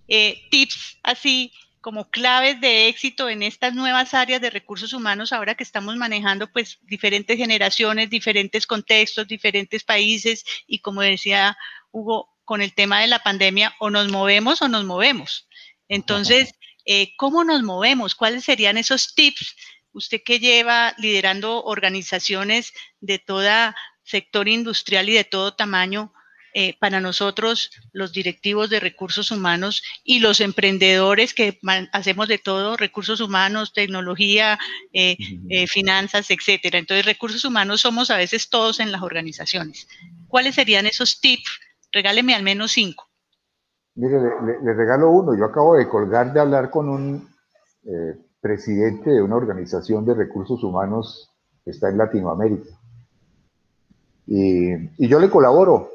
Eh, 0.08 0.42
tips 0.50 0.98
así 1.04 1.52
como 1.80 2.10
claves 2.10 2.60
de 2.60 2.88
éxito 2.88 3.28
en 3.28 3.42
estas 3.42 3.74
nuevas 3.74 4.14
áreas 4.14 4.40
de 4.40 4.50
recursos 4.50 4.92
humanos 4.92 5.32
ahora 5.32 5.54
que 5.54 5.62
estamos 5.62 5.96
manejando 5.96 6.50
pues 6.50 6.78
diferentes 6.82 7.36
generaciones, 7.36 8.10
diferentes 8.10 8.66
contextos, 8.66 9.28
diferentes 9.28 9.84
países 9.84 10.44
y 10.66 10.80
como 10.80 11.02
decía 11.02 11.56
Hugo, 11.92 12.28
con 12.44 12.62
el 12.62 12.74
tema 12.74 13.00
de 13.00 13.06
la 13.08 13.20
pandemia 13.20 13.74
o 13.78 13.90
nos 13.90 14.10
movemos 14.10 14.62
o 14.62 14.68
nos 14.68 14.84
movemos. 14.84 15.48
Entonces, 15.88 16.54
eh, 16.84 17.12
¿cómo 17.16 17.44
nos 17.44 17.62
movemos? 17.62 18.14
¿Cuáles 18.14 18.44
serían 18.44 18.76
esos 18.76 19.14
tips? 19.14 19.56
Usted 19.92 20.22
que 20.24 20.38
lleva 20.38 20.94
liderando 20.98 21.64
organizaciones 21.64 22.72
de 23.00 23.18
toda 23.18 23.74
sector 24.02 24.48
industrial 24.48 25.08
y 25.08 25.14
de 25.14 25.24
todo 25.24 25.54
tamaño, 25.54 26.12
eh, 26.58 26.74
para 26.80 27.02
nosotros, 27.02 27.70
los 27.92 28.14
directivos 28.14 28.70
de 28.70 28.80
recursos 28.80 29.30
humanos 29.30 29.82
y 30.04 30.20
los 30.20 30.40
emprendedores 30.40 31.34
que 31.34 31.58
hacemos 31.92 32.28
de 32.28 32.38
todo, 32.38 32.78
recursos 32.78 33.20
humanos, 33.20 33.74
tecnología, 33.74 34.58
eh, 34.94 35.18
eh, 35.50 35.66
finanzas, 35.66 36.30
etcétera. 36.30 36.78
Entonces, 36.78 37.04
recursos 37.04 37.44
humanos 37.44 37.82
somos 37.82 38.10
a 38.10 38.16
veces 38.16 38.48
todos 38.48 38.80
en 38.80 38.90
las 38.90 39.02
organizaciones. 39.02 39.86
¿Cuáles 40.28 40.54
serían 40.54 40.86
esos 40.86 41.20
tips? 41.20 41.60
Regáleme 41.92 42.34
al 42.34 42.42
menos 42.42 42.72
cinco. 42.72 43.06
Mire, 43.94 44.18
le, 44.64 44.72
regalo 44.72 45.10
uno. 45.10 45.36
Yo 45.36 45.44
acabo 45.44 45.76
de 45.76 45.86
colgar 45.86 46.32
de 46.32 46.40
hablar 46.40 46.70
con 46.70 46.88
un 46.88 47.28
presidente 48.40 49.10
de 49.10 49.20
una 49.20 49.36
organización 49.36 50.06
de 50.06 50.14
recursos 50.14 50.64
humanos 50.64 51.30
que 51.62 51.72
está 51.72 51.90
en 51.90 51.98
Latinoamérica. 51.98 52.70
Y, 54.26 55.06
yo 55.06 55.20
le 55.20 55.28
colaboro 55.28 55.90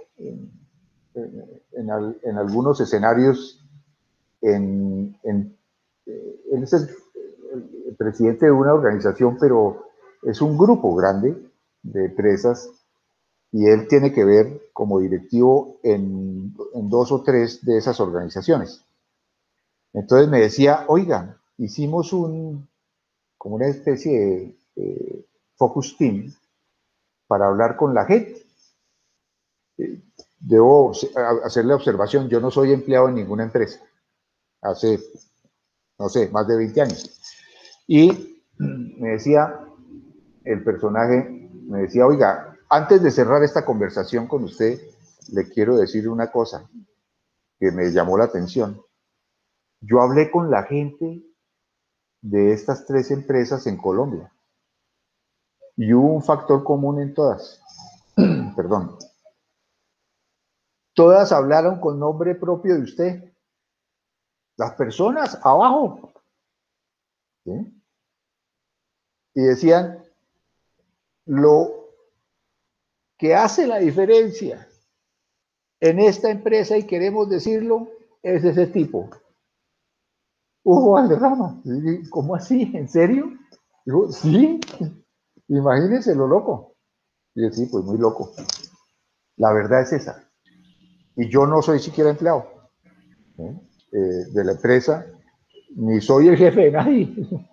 en, 1.73 2.37
algunos 2.37 2.79
escenarios. 2.81 3.63
En, 4.41 5.15
él 5.23 6.63
es 6.63 6.73
el, 6.73 6.89
presidente 7.97 8.45
de 8.47 8.51
una 8.51 8.73
organización, 8.73 9.37
pero 9.39 9.85
es 10.23 10.41
un 10.41 10.57
grupo 10.57 10.95
grande 10.95 11.37
de 11.83 12.05
empresas 12.05 12.71
y 13.51 13.67
él 13.67 13.87
tiene 13.87 14.11
que 14.11 14.23
ver 14.23 14.69
como 14.73 14.99
directivo 14.99 15.79
en, 15.83 16.55
dos 16.89 17.11
o 17.11 17.21
tres 17.21 17.63
de 17.63 17.77
esas 17.77 17.99
organizaciones. 17.99 18.83
Entonces 19.93 20.29
me 20.29 20.39
decía, 20.39 20.85
oiga, 20.87 21.37
hicimos 21.57 22.13
un, 22.13 22.67
como 23.37 23.55
una 23.55 23.67
especie 23.67 24.55
de 24.75 25.25
focus 25.57 25.95
team 25.97 26.33
para 27.27 27.47
hablar 27.47 27.75
con 27.77 27.93
la 27.93 28.05
gente. 28.05 28.45
Eh, 29.77 30.01
debo 30.41 30.91
hacerle 31.45 31.73
observación, 31.73 32.27
yo 32.27 32.39
no 32.39 32.51
soy 32.51 32.73
empleado 32.73 33.07
en 33.07 33.15
ninguna 33.15 33.43
empresa, 33.43 33.79
hace, 34.61 34.99
no 35.99 36.09
sé, 36.09 36.29
más 36.29 36.47
de 36.47 36.57
20 36.57 36.81
años. 36.81 37.19
Y 37.87 38.41
me 38.57 39.09
decía 39.09 39.59
el 40.43 40.63
personaje, 40.63 41.49
me 41.67 41.83
decía, 41.83 42.05
oiga, 42.05 42.57
antes 42.69 43.03
de 43.03 43.11
cerrar 43.11 43.43
esta 43.43 43.65
conversación 43.65 44.27
con 44.27 44.43
usted, 44.43 44.79
le 45.31 45.47
quiero 45.49 45.77
decir 45.77 46.09
una 46.09 46.31
cosa 46.31 46.69
que 47.59 47.71
me 47.71 47.91
llamó 47.91 48.17
la 48.17 48.25
atención. 48.25 48.81
Yo 49.81 50.01
hablé 50.01 50.31
con 50.31 50.49
la 50.49 50.63
gente 50.63 51.23
de 52.21 52.53
estas 52.53 52.85
tres 52.85 53.11
empresas 53.11 53.65
en 53.67 53.77
Colombia 53.77 54.31
y 55.75 55.93
hubo 55.93 56.13
un 56.13 56.23
factor 56.23 56.63
común 56.63 57.01
en 57.01 57.13
todas. 57.13 57.61
Perdón. 58.55 58.97
Todas 61.01 61.31
hablaron 61.31 61.79
con 61.79 61.99
nombre 61.99 62.35
propio 62.35 62.75
de 62.75 62.81
usted. 62.83 63.33
Las 64.55 64.75
personas 64.75 65.39
abajo. 65.43 66.13
Y 69.33 69.41
decían, 69.41 70.05
lo 71.25 71.89
que 73.17 73.33
hace 73.33 73.65
la 73.65 73.79
diferencia 73.79 74.67
en 75.79 75.97
esta 75.97 76.29
empresa, 76.29 76.77
y 76.77 76.85
queremos 76.85 77.27
decirlo, 77.27 77.89
es 78.21 78.43
ese 78.43 78.67
tipo. 78.67 79.09
Hugo 80.63 80.91
Valderrama. 80.91 81.63
¿Cómo 82.11 82.35
así? 82.35 82.71
¿En 82.75 82.87
serio? 82.87 83.39
Digo, 83.85 84.11
sí, 84.11 84.59
Imagínense 85.47 86.13
lo 86.13 86.27
loco. 86.27 86.75
Y 87.33 87.49
sí, 87.49 87.65
pues 87.65 87.83
muy 87.85 87.97
loco. 87.97 88.31
La 89.37 89.51
verdad 89.51 89.81
es 89.81 89.93
esa. 89.93 90.30
Y 91.15 91.29
yo 91.29 91.45
no 91.45 91.61
soy 91.61 91.79
siquiera 91.79 92.09
empleado 92.09 92.45
eh, 93.37 93.97
de 94.31 94.43
la 94.43 94.53
empresa, 94.53 95.05
ni 95.75 95.99
soy 96.01 96.29
el 96.29 96.37
jefe 96.37 96.61
de 96.61 96.71
nadie. 96.71 97.15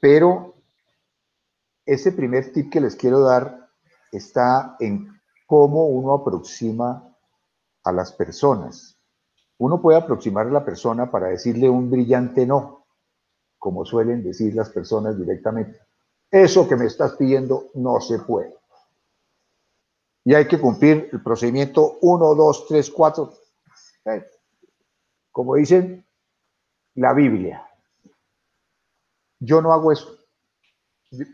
Pero 0.00 0.54
ese 1.84 2.12
primer 2.12 2.52
tip 2.52 2.70
que 2.70 2.80
les 2.80 2.96
quiero 2.96 3.20
dar 3.20 3.68
está 4.12 4.76
en 4.80 5.08
cómo 5.46 5.86
uno 5.86 6.14
aproxima 6.14 7.16
a 7.84 7.92
las 7.92 8.12
personas. 8.12 8.96
Uno 9.58 9.82
puede 9.82 9.98
aproximar 9.98 10.46
a 10.46 10.50
la 10.50 10.64
persona 10.64 11.10
para 11.10 11.28
decirle 11.28 11.68
un 11.68 11.90
brillante 11.90 12.46
no, 12.46 12.86
como 13.58 13.84
suelen 13.84 14.22
decir 14.22 14.54
las 14.54 14.70
personas 14.70 15.18
directamente. 15.18 15.80
Eso 16.30 16.68
que 16.68 16.76
me 16.76 16.86
estás 16.86 17.16
pidiendo 17.16 17.64
no 17.74 18.00
se 18.00 18.20
puede. 18.20 18.59
Y 20.24 20.34
hay 20.34 20.46
que 20.46 20.60
cumplir 20.60 21.08
el 21.12 21.22
procedimiento 21.22 21.98
1, 22.00 22.34
2, 22.34 22.66
3, 22.68 22.90
4. 22.90 23.32
Como 25.30 25.54
dicen 25.54 26.04
la 26.94 27.14
Biblia. 27.14 27.66
Yo 29.38 29.62
no 29.62 29.72
hago 29.72 29.92
eso. 29.92 30.16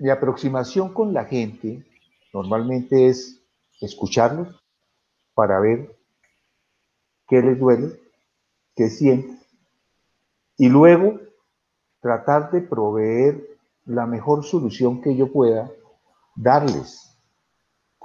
Mi 0.01 0.11
aproximación 0.11 0.95
con 0.95 1.13
la 1.13 1.25
gente 1.25 1.85
normalmente 2.33 3.09
es 3.09 3.43
escucharlos 3.81 4.63
para 5.35 5.61
ver 5.61 5.95
qué 7.27 7.43
les 7.43 7.59
duele, 7.59 8.01
qué 8.75 8.89
sienten, 8.89 9.41
y 10.57 10.69
luego 10.69 11.21
tratar 12.01 12.51
de 12.51 12.63
proveer 12.63 13.59
la 13.85 14.07
mejor 14.07 14.45
solución 14.45 15.03
que 15.03 15.17
yo 15.17 15.31
pueda 15.31 15.71
darles 16.35 17.16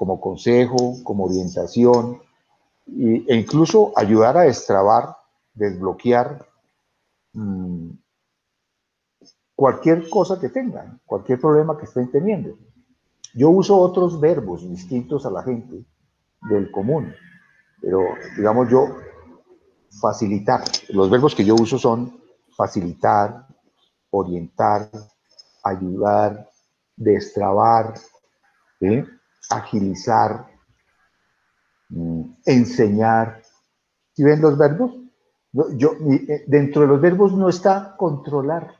como 0.02 0.20
consejo, 0.20 0.96
como 1.04 1.26
orientación, 1.26 2.24
e 2.88 3.36
incluso 3.36 3.94
ayudar 3.96 4.36
a 4.36 4.50
destrabar, 4.50 5.16
desbloquear 5.54 6.44
mm, 7.34 7.92
cualquier 9.54 10.10
cosa 10.10 10.40
que 10.40 10.50
tengan, 10.50 11.00
cualquier 11.06 11.40
problema 11.40 11.78
que 11.78 11.86
estén 11.86 12.10
teniendo. 12.10 12.58
Yo 13.36 13.52
uso 13.52 13.78
otros 13.78 14.20
verbos 14.20 14.68
distintos 14.68 15.24
a 15.28 15.30
la 15.30 15.44
gente 15.44 15.86
del 16.50 16.72
común, 16.72 17.14
pero 17.80 18.00
digamos 18.36 18.72
yo, 18.72 18.88
facilitar. 20.02 20.64
Los 20.90 21.12
verbos 21.12 21.36
que 21.36 21.46
yo 21.46 21.54
uso 21.54 21.78
son 21.78 22.20
facilitar, 22.58 23.46
orientar, 24.10 24.90
ayudar, 25.64 26.50
destrabar, 26.96 27.94
agilizar, 29.50 30.48
mm, 31.90 32.22
enseñar. 32.46 33.42
¿Sí 34.14 34.24
ven 34.24 34.42
los 34.42 34.58
verbos? 34.58 34.94
Yo, 35.52 35.92
eh, 36.10 36.46
dentro 36.48 36.84
de 36.84 36.88
los 36.88 37.02
verbos 37.02 37.34
no 37.34 37.50
está 37.50 37.96
controlar, 37.98 38.74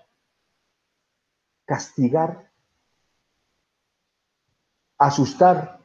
castigar, 1.66 2.50
asustar, 4.98 5.80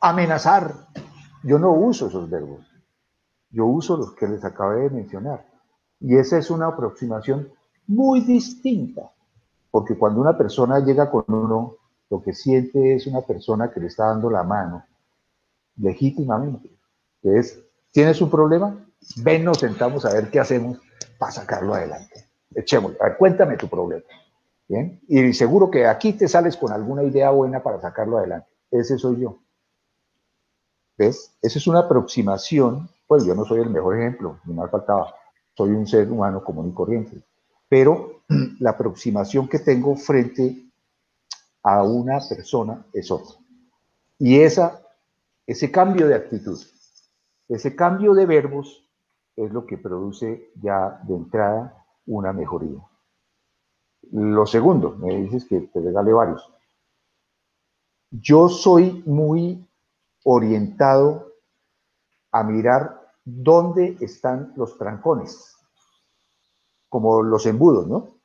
amenazar. 0.00 0.86
Yo 1.42 1.58
no 1.58 1.72
uso 1.72 2.06
esos 2.06 2.30
verbos. 2.30 2.64
Yo 3.50 3.66
uso 3.66 3.96
los 3.96 4.14
que 4.14 4.28
les 4.28 4.44
acabé 4.44 4.82
de 4.82 4.90
mencionar. 4.90 5.46
Y 6.00 6.16
esa 6.16 6.38
es 6.38 6.50
una 6.50 6.68
aproximación 6.68 7.50
muy 7.86 8.20
distinta, 8.20 9.10
porque 9.70 9.96
cuando 9.96 10.20
una 10.20 10.36
persona 10.36 10.78
llega 10.80 11.10
con 11.10 11.24
uno, 11.26 11.76
lo 12.10 12.22
que 12.22 12.32
siente 12.32 12.94
es 12.94 13.06
una 13.06 13.20
persona 13.22 13.70
que 13.70 13.80
le 13.80 13.86
está 13.86 14.06
dando 14.06 14.30
la 14.30 14.42
mano, 14.42 14.84
legítimamente, 15.76 16.70
que 17.22 17.38
es, 17.38 17.60
¿tienes 17.92 18.20
un 18.20 18.30
problema? 18.30 18.76
Ven, 19.16 19.44
nos 19.44 19.58
sentamos 19.58 20.04
a 20.04 20.14
ver 20.14 20.30
qué 20.30 20.40
hacemos 20.40 20.78
para 21.18 21.32
sacarlo 21.32 21.74
adelante. 21.74 22.26
Echémoslo. 22.54 22.96
A 23.00 23.08
ver, 23.08 23.16
cuéntame 23.16 23.56
tu 23.56 23.68
problema. 23.68 24.04
¿Bien? 24.66 25.00
Y 25.08 25.32
seguro 25.32 25.70
que 25.70 25.86
aquí 25.86 26.12
te 26.12 26.28
sales 26.28 26.56
con 26.56 26.72
alguna 26.72 27.02
idea 27.02 27.30
buena 27.30 27.62
para 27.62 27.80
sacarlo 27.80 28.18
adelante. 28.18 28.48
Ese 28.70 28.98
soy 28.98 29.20
yo. 29.20 29.38
¿Ves? 30.96 31.32
Esa 31.40 31.58
es 31.58 31.66
una 31.66 31.80
aproximación. 31.80 32.90
Pues 33.06 33.24
yo 33.24 33.34
no 33.34 33.44
soy 33.44 33.60
el 33.60 33.70
mejor 33.70 33.98
ejemplo, 33.98 34.40
ni 34.44 34.52
más 34.52 34.70
faltaba. 34.70 35.14
Soy 35.56 35.70
un 35.70 35.86
ser 35.86 36.10
humano 36.10 36.44
común 36.44 36.68
y 36.68 36.74
corriente. 36.74 37.22
Pero 37.68 38.22
la 38.58 38.70
aproximación 38.70 39.48
que 39.48 39.58
tengo 39.58 39.96
frente 39.96 40.67
a 41.68 41.82
una 41.82 42.18
persona 42.26 42.86
es 42.94 43.10
otra. 43.10 43.36
Y 44.18 44.40
esa, 44.40 44.80
ese 45.46 45.70
cambio 45.70 46.08
de 46.08 46.14
actitud, 46.14 46.58
ese 47.46 47.76
cambio 47.76 48.14
de 48.14 48.24
verbos 48.24 48.88
es 49.36 49.52
lo 49.52 49.66
que 49.66 49.76
produce 49.76 50.50
ya 50.62 50.98
de 51.06 51.14
entrada 51.14 51.84
una 52.06 52.32
mejoría. 52.32 52.78
Lo 54.12 54.46
segundo, 54.46 54.96
me 54.96 55.14
dices 55.16 55.44
que 55.44 55.60
te 55.60 55.80
regale 55.80 56.10
varios. 56.10 56.50
Yo 58.10 58.48
soy 58.48 59.02
muy 59.04 59.68
orientado 60.24 61.34
a 62.32 62.42
mirar 62.42 63.12
dónde 63.24 63.98
están 64.00 64.54
los 64.56 64.78
trancones, 64.78 65.54
como 66.88 67.22
los 67.22 67.44
embudos, 67.44 67.86
¿no? 67.86 68.18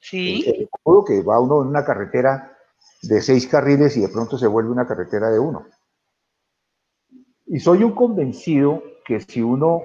Sí. 0.00 0.42
El, 0.46 0.68
embudo 0.84 1.04
que 1.04 1.22
va 1.22 1.38
uno 1.38 1.60
en 1.62 1.68
una 1.68 1.84
carretera 1.84 2.51
de 3.02 3.20
seis 3.20 3.46
carriles 3.46 3.96
y 3.96 4.00
de 4.00 4.08
pronto 4.08 4.38
se 4.38 4.46
vuelve 4.46 4.70
una 4.70 4.86
carretera 4.86 5.30
de 5.30 5.38
uno. 5.38 5.66
Y 7.46 7.60
soy 7.60 7.82
un 7.82 7.94
convencido 7.94 8.82
que 9.04 9.20
si 9.20 9.42
uno 9.42 9.82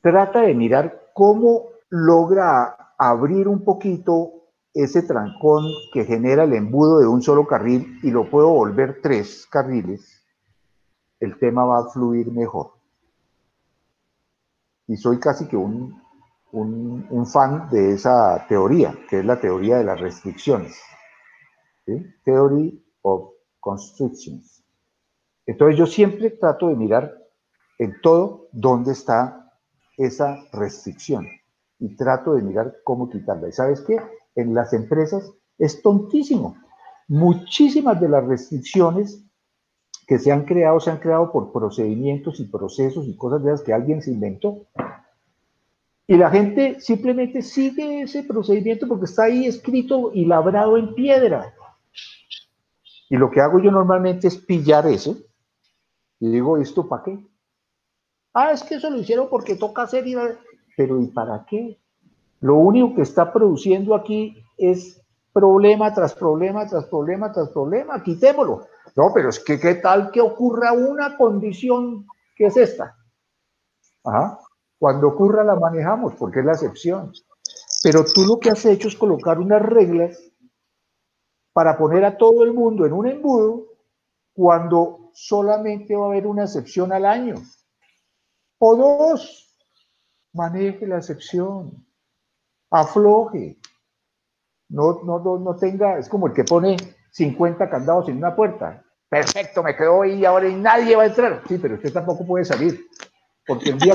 trata 0.00 0.42
de 0.42 0.54
mirar 0.54 1.10
cómo 1.14 1.70
logra 1.90 2.94
abrir 2.98 3.48
un 3.48 3.64
poquito 3.64 4.38
ese 4.72 5.02
trancón 5.02 5.64
que 5.92 6.04
genera 6.04 6.44
el 6.44 6.54
embudo 6.54 7.00
de 7.00 7.06
un 7.06 7.22
solo 7.22 7.46
carril 7.46 7.98
y 8.02 8.10
lo 8.10 8.30
puedo 8.30 8.50
volver 8.50 9.00
tres 9.02 9.46
carriles, 9.50 10.24
el 11.20 11.38
tema 11.38 11.64
va 11.64 11.80
a 11.80 11.90
fluir 11.90 12.30
mejor. 12.30 12.72
Y 14.86 14.96
soy 14.96 15.18
casi 15.18 15.48
que 15.48 15.56
un, 15.56 16.00
un, 16.52 17.26
fan 17.26 17.68
de 17.70 17.92
esa 17.92 18.46
teoría, 18.48 18.94
que 19.08 19.20
es 19.20 19.24
la 19.24 19.40
teoría 19.40 19.78
de 19.78 19.84
las 19.84 20.00
restricciones. 20.00 20.80
Theory 22.24 22.84
of 23.02 23.30
Constrictions. 23.60 24.64
Entonces 25.46 25.78
yo 25.78 25.86
siempre 25.86 26.30
trato 26.30 26.68
de 26.68 26.76
mirar 26.76 27.14
en 27.78 28.00
todo 28.02 28.48
dónde 28.52 28.92
está 28.92 29.52
esa 29.96 30.38
restricción 30.52 31.26
y 31.78 31.96
trato 31.96 32.34
de 32.34 32.42
mirar 32.42 32.76
cómo 32.84 33.08
quitarla. 33.08 33.48
¿Y 33.48 33.52
sabes 33.52 33.80
qué? 33.82 34.00
En 34.34 34.54
las 34.54 34.72
empresas 34.72 35.32
es 35.58 35.82
tontísimo. 35.82 36.56
Muchísimas 37.08 38.00
de 38.00 38.08
las 38.08 38.24
restricciones 38.26 39.24
que 40.06 40.18
se 40.18 40.32
han 40.32 40.44
creado, 40.44 40.80
se 40.80 40.90
han 40.90 40.98
creado 40.98 41.32
por 41.32 41.52
procedimientos 41.52 42.40
y 42.40 42.44
procesos 42.44 43.06
y 43.06 43.16
cosas 43.16 43.42
de 43.42 43.52
esas 43.52 43.64
que 43.64 43.72
alguien 43.72 44.02
se 44.02 44.10
inventó. 44.10 44.66
Y 46.10 46.16
la 46.16 46.30
gente 46.30 46.80
simplemente 46.80 47.42
sigue 47.42 48.00
ese 48.00 48.22
procedimiento 48.22 48.88
porque 48.88 49.04
está 49.04 49.24
ahí 49.24 49.44
escrito 49.44 50.10
y 50.14 50.24
labrado 50.24 50.78
en 50.78 50.94
piedra. 50.94 51.54
Y 53.10 53.16
lo 53.18 53.30
que 53.30 53.42
hago 53.42 53.60
yo 53.60 53.70
normalmente 53.70 54.26
es 54.26 54.38
pillar 54.38 54.86
eso 54.86 55.18
y 56.18 56.30
digo, 56.30 56.56
¿esto 56.56 56.88
para 56.88 57.02
qué? 57.04 57.18
Ah, 58.32 58.52
es 58.52 58.62
que 58.62 58.76
eso 58.76 58.88
lo 58.88 58.96
hicieron 58.96 59.28
porque 59.28 59.54
toca 59.54 59.82
hacer 59.82 60.06
y... 60.06 60.16
Pero 60.78 60.98
¿y 60.98 61.08
para 61.08 61.44
qué? 61.44 61.78
Lo 62.40 62.54
único 62.56 62.94
que 62.94 63.02
está 63.02 63.30
produciendo 63.30 63.94
aquí 63.94 64.42
es 64.56 65.02
problema 65.34 65.92
tras 65.92 66.14
problema, 66.14 66.66
tras 66.66 66.86
problema, 66.86 67.30
tras 67.30 67.50
problema, 67.50 68.02
quitémoslo. 68.02 68.66
No, 68.96 69.10
pero 69.12 69.28
es 69.28 69.40
que 69.40 69.60
qué 69.60 69.74
tal 69.74 70.10
que 70.10 70.22
ocurra 70.22 70.72
una 70.72 71.18
condición 71.18 72.06
que 72.34 72.46
es 72.46 72.56
esta. 72.56 72.96
Cuando 74.78 75.08
ocurra 75.08 75.44
la 75.44 75.56
manejamos, 75.56 76.14
porque 76.14 76.40
es 76.40 76.46
la 76.46 76.52
excepción. 76.52 77.12
Pero 77.82 78.04
tú 78.04 78.24
lo 78.24 78.38
que 78.38 78.50
has 78.50 78.64
hecho 78.64 78.88
es 78.88 78.96
colocar 78.96 79.38
unas 79.38 79.62
reglas 79.62 80.18
para 81.52 81.76
poner 81.76 82.04
a 82.04 82.16
todo 82.16 82.44
el 82.44 82.52
mundo 82.52 82.86
en 82.86 82.92
un 82.92 83.08
embudo 83.08 83.66
cuando 84.32 85.10
solamente 85.12 85.96
va 85.96 86.06
a 86.06 86.08
haber 86.10 86.26
una 86.26 86.44
excepción 86.44 86.92
al 86.92 87.04
año. 87.04 87.34
O 88.58 88.76
dos, 88.76 89.56
maneje 90.32 90.86
la 90.86 90.98
excepción, 90.98 91.84
afloje, 92.70 93.58
no, 94.68 95.02
no, 95.02 95.38
no, 95.38 95.56
tenga, 95.56 95.98
es 95.98 96.08
como 96.08 96.26
el 96.26 96.32
que 96.32 96.44
pone 96.44 96.76
50 97.10 97.68
candados 97.68 98.08
en 98.08 98.18
una 98.18 98.36
puerta. 98.36 98.84
Perfecto, 99.08 99.62
me 99.62 99.74
quedo 99.74 100.02
ahí 100.02 100.20
y 100.20 100.24
ahora 100.24 100.48
nadie 100.50 100.94
va 100.94 101.04
a 101.04 101.06
entrar. 101.06 101.42
Sí, 101.48 101.58
pero 101.58 101.74
usted 101.74 101.92
tampoco 101.92 102.26
puede 102.26 102.44
salir, 102.44 102.86
porque 103.48 103.70
el 103.70 103.78
día 103.78 103.94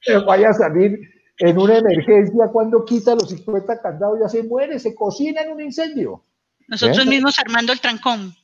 que 0.00 0.18
vaya 0.18 0.48
a 0.48 0.54
salir 0.54 0.98
en 1.38 1.58
una 1.58 1.78
emergencia, 1.78 2.48
cuando 2.52 2.84
quita 2.84 3.14
los 3.14 3.28
50 3.28 3.80
candados 3.80 4.18
ya 4.20 4.28
se 4.28 4.42
muere, 4.42 4.80
se 4.80 4.94
cocina 4.94 5.42
en 5.42 5.52
un 5.52 5.60
incendio. 5.60 6.24
Nosotros 6.66 7.06
mismos 7.06 7.38
armando 7.38 7.72
el 7.72 7.80
trancón. 7.80 8.34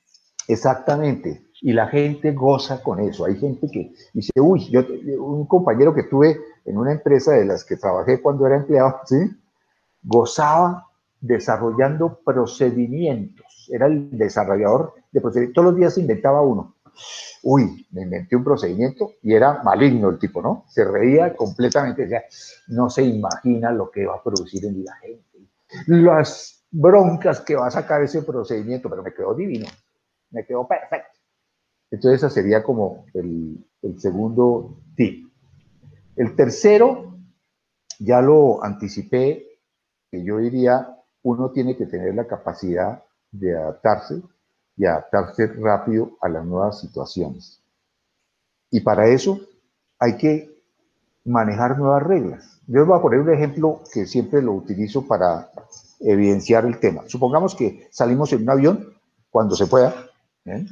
Exactamente 0.46 1.50
y 1.60 1.72
la 1.72 1.88
gente 1.88 2.32
goza 2.32 2.82
con 2.82 3.00
eso. 3.00 3.24
Hay 3.24 3.36
gente 3.36 3.68
que 3.70 3.92
dice, 4.12 4.32
uy, 4.40 4.70
yo, 4.70 4.82
un 5.18 5.46
compañero 5.46 5.94
que 5.94 6.04
tuve 6.04 6.38
en 6.64 6.78
una 6.78 6.92
empresa 6.92 7.32
de 7.32 7.44
las 7.44 7.64
que 7.64 7.76
trabajé 7.76 8.20
cuando 8.20 8.46
era 8.46 8.56
empleado, 8.56 9.00
¿sí? 9.06 9.16
gozaba 10.02 10.86
desarrollando 11.20 12.20
procedimientos. 12.24 13.68
Era 13.70 13.86
el 13.86 14.16
desarrollador 14.16 14.94
de 15.12 15.20
procedimientos. 15.20 15.54
Todos 15.54 15.72
los 15.72 15.76
días 15.76 15.94
se 15.94 16.00
inventaba 16.00 16.40
uno. 16.40 16.74
Uy, 17.42 17.87
me 17.90 18.03
inventé 18.03 18.37
un 18.37 18.44
procedimiento 18.44 19.14
y 19.22 19.35
era 19.35 19.62
maligno 19.62 20.11
el 20.11 20.18
tipo, 20.18 20.42
¿no? 20.42 20.64
Se 20.68 20.85
reía 20.85 21.35
completamente. 21.35 22.03
Decía, 22.03 22.24
no 22.68 22.90
se 22.90 23.03
imagina 23.03 23.72
lo 23.72 23.90
que 23.90 24.07
va 24.07 24.16
a 24.16 24.22
producir 24.22 24.64
en 24.66 24.85
la 24.85 24.94
gente. 24.96 25.48
Las 25.87 26.64
broncas 26.70 27.40
que 27.40 27.57
va 27.57 27.66
a 27.66 27.70
sacar 27.70 28.03
ese 28.03 28.22
procedimiento, 28.22 28.88
pero 28.88 29.03
me 29.03 29.12
quedó 29.12 29.35
divino. 29.35 29.66
Me 30.31 30.44
quedó 30.44 30.66
perfecto. 30.66 31.18
Entonces, 31.90 32.22
ese 32.22 32.35
sería 32.35 32.62
como 32.62 33.07
el, 33.14 33.64
segundo 33.98 34.79
tip. 34.94 35.29
El 36.16 36.37
tercero, 36.37 37.18
ya 37.98 38.20
lo 38.20 38.62
anticipé, 38.62 39.46
que 40.11 40.24
yo 40.24 40.38
diría, 40.38 40.96
uno 41.22 41.50
tiene 41.50 41.76
que 41.76 41.87
tener 41.87 42.14
la 42.14 42.26
capacidad 42.26 43.03
de 43.33 43.57
adaptarse 43.57 44.22
y 44.80 44.86
adaptarse 44.86 45.46
rápido 45.58 46.12
a 46.22 46.28
las 46.30 46.42
nuevas 46.42 46.80
situaciones. 46.80 47.60
Y 48.70 48.80
para 48.80 49.08
eso 49.08 49.38
hay 49.98 50.16
que 50.16 50.64
manejar 51.22 51.78
nuevas 51.78 52.02
reglas. 52.02 52.62
Yo 52.66 52.78
les 52.78 52.88
voy 52.88 52.98
a 52.98 53.02
poner 53.02 53.20
un 53.20 53.30
ejemplo 53.30 53.82
que 53.92 54.06
siempre 54.06 54.40
lo 54.40 54.54
utilizo 54.54 55.06
para 55.06 55.50
evidenciar 56.00 56.64
el 56.64 56.80
tema. 56.80 57.02
Supongamos 57.08 57.54
que 57.54 57.88
salimos 57.90 58.32
en 58.32 58.40
un 58.44 58.50
avión, 58.50 58.94
cuando 59.28 59.54
se 59.54 59.66
pueda, 59.66 59.94
¿eh? 60.46 60.66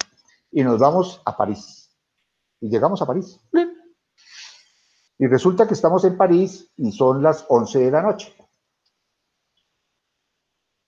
y 0.52 0.62
nos 0.62 0.78
vamos 0.78 1.20
a 1.26 1.36
París. 1.36 1.90
Y 2.62 2.70
llegamos 2.70 3.02
a 3.02 3.06
París. 3.06 3.38
Y 5.18 5.26
resulta 5.26 5.68
que 5.68 5.74
estamos 5.74 6.02
en 6.06 6.16
París 6.16 6.70
y 6.78 6.92
son 6.92 7.22
las 7.22 7.44
11 7.46 7.78
de 7.78 7.90
la 7.90 8.00
noche. 8.00 8.34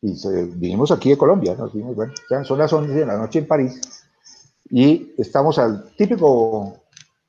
Y 0.02 0.14
vinimos 0.56 0.90
aquí 0.90 1.10
de 1.10 1.18
Colombia, 1.18 1.54
nos 1.54 1.72
bueno, 1.74 2.14
son 2.44 2.58
las 2.58 2.72
11 2.72 2.92
de 2.92 3.06
la 3.06 3.18
noche 3.18 3.40
en 3.40 3.46
París 3.46 3.80
y 4.70 5.14
estamos 5.18 5.58
al 5.58 5.94
típico, 5.96 6.84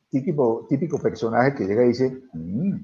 típico, 0.09 0.67
típico 0.69 0.99
personaje 0.99 1.55
que 1.55 1.65
llega 1.65 1.83
y 1.83 1.89
dice, 1.89 2.23
mm, 2.33 2.75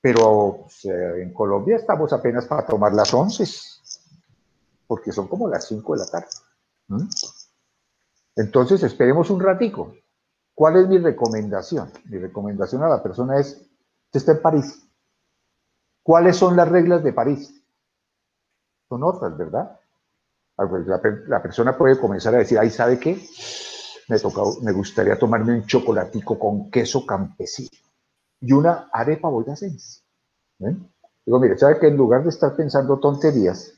pero 0.00 0.66
en 0.84 1.32
Colombia 1.32 1.76
estamos 1.76 2.12
apenas 2.12 2.46
para 2.46 2.66
tomar 2.66 2.92
las 2.92 3.12
11, 3.12 3.44
porque 4.86 5.12
son 5.12 5.28
como 5.28 5.48
las 5.48 5.66
5 5.66 5.94
de 5.94 5.98
la 5.98 6.06
tarde. 6.06 6.28
Entonces 8.36 8.82
esperemos 8.82 9.30
un 9.30 9.40
ratico. 9.40 9.94
¿Cuál 10.54 10.76
es 10.76 10.88
mi 10.88 10.98
recomendación? 10.98 11.90
Mi 12.10 12.18
recomendación 12.18 12.82
a 12.82 12.88
la 12.88 13.02
persona 13.02 13.38
es, 13.38 13.52
usted 14.06 14.20
está 14.20 14.32
en 14.32 14.42
París. 14.42 14.86
¿Cuáles 16.02 16.36
son 16.36 16.56
las 16.56 16.68
reglas 16.68 17.02
de 17.02 17.12
París? 17.12 17.61
Son 18.92 19.02
otras, 19.04 19.34
¿verdad? 19.38 19.80
Ah, 20.58 20.66
pues, 20.68 20.86
la, 20.86 21.40
persona 21.40 21.78
puede 21.78 21.98
comenzar 21.98 22.34
a 22.34 22.38
decir, 22.40 22.58
ay, 22.58 22.68
¿sabe 22.68 22.98
qué? 22.98 23.18
Me, 24.06 24.18
toca, 24.18 24.42
me 24.60 24.70
gustaría 24.70 25.18
tomarme 25.18 25.54
un 25.54 25.64
chocolatico 25.64 26.38
con 26.38 26.70
queso 26.70 27.06
campesino 27.06 27.70
y 28.38 28.52
una 28.52 28.90
arepa 28.92 29.30
boyacense. 29.30 30.02
¿eh? 30.60 30.76
Digo, 31.24 31.40
mire, 31.40 31.56
¿sabe 31.56 31.78
que 31.78 31.86
en 31.86 31.96
lugar 31.96 32.22
de 32.22 32.28
estar 32.28 32.54
pensando 32.54 32.98
tonterías, 32.98 33.72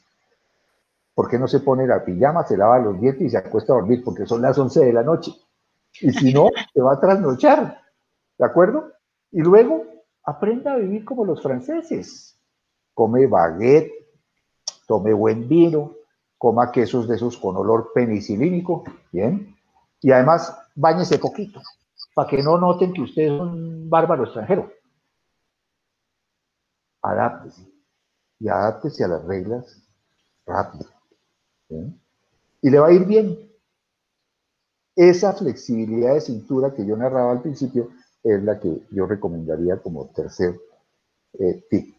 ¿por 1.15 1.29
qué 1.29 1.39
no 1.39 1.47
se 1.47 1.61
pone 1.61 1.87
la 1.87 2.05
pijama, 2.05 2.45
se 2.45 2.57
lava 2.57 2.81
los 2.81 3.01
dientes 3.01 3.23
y 3.23 3.31
se 3.31 3.39
acuesta 3.39 3.73
a 3.73 3.77
dormir? 3.77 4.03
Porque 4.03 4.27
son 4.27 4.43
las 4.43 4.59
11 4.59 4.85
de 4.85 4.93
la 4.93 5.05
noche. 5.05 5.31
Y 6.01 6.11
si 6.11 6.35
no, 6.35 6.49
se 6.75 6.81
va 6.81 6.95
a 6.95 7.01
trasnochar. 7.01 7.81
¿De 8.37 8.45
acuerdo? 8.45 8.91
Y 9.31 9.43
luego 9.43 9.85
aprenda 10.25 10.73
a 10.73 10.79
vivir 10.79 11.05
como 11.05 11.25
los 11.25 11.41
franceses. 11.41 12.37
Come 12.95 13.29
baguette, 13.29 14.04
tome 14.87 15.13
buen 15.13 15.49
vino, 15.49 15.95
coma 16.39 16.71
quesos 16.71 17.09
de 17.09 17.17
esos 17.17 17.39
con 17.39 17.57
olor 17.57 17.93
penicilínico, 17.95 18.85
¿bien? 19.13 19.57
Y 20.01 20.13
además, 20.13 20.57
bañese 20.75 21.19
poquito, 21.19 21.61
para 22.15 22.29
que 22.29 22.43
no 22.43 22.59
noten 22.59 22.93
que 22.93 23.03
usted 23.03 23.23
es 23.23 23.31
un 23.31 23.89
bárbaro 23.89 24.25
extranjero. 24.25 24.71
Adáptese. 27.03 27.67
Y 28.39 28.49
adáptese 28.49 29.05
a 29.05 29.09
las 29.09 29.25
reglas 29.25 29.83
rápido. 30.47 30.87
Y 32.61 32.71
le 32.71 32.79
va 32.79 32.89
a 32.89 32.93
ir 32.93 33.07
bien. 33.07 33.51
Esa 34.97 35.33
flexibilidad 35.33 36.15
de 36.15 36.21
cintura 36.21 36.75
que 36.75 36.87
yo 36.87 36.97
narraba 36.97 37.33
al 37.33 37.43
principio 37.43 37.91
es 38.23 38.43
la 38.43 38.61
que 38.61 38.87
yo 38.91 39.07
recomendaría 39.07 39.79
como 39.79 40.07
tercer 40.09 40.59
eh, 41.39 41.65
tip. 41.69 41.94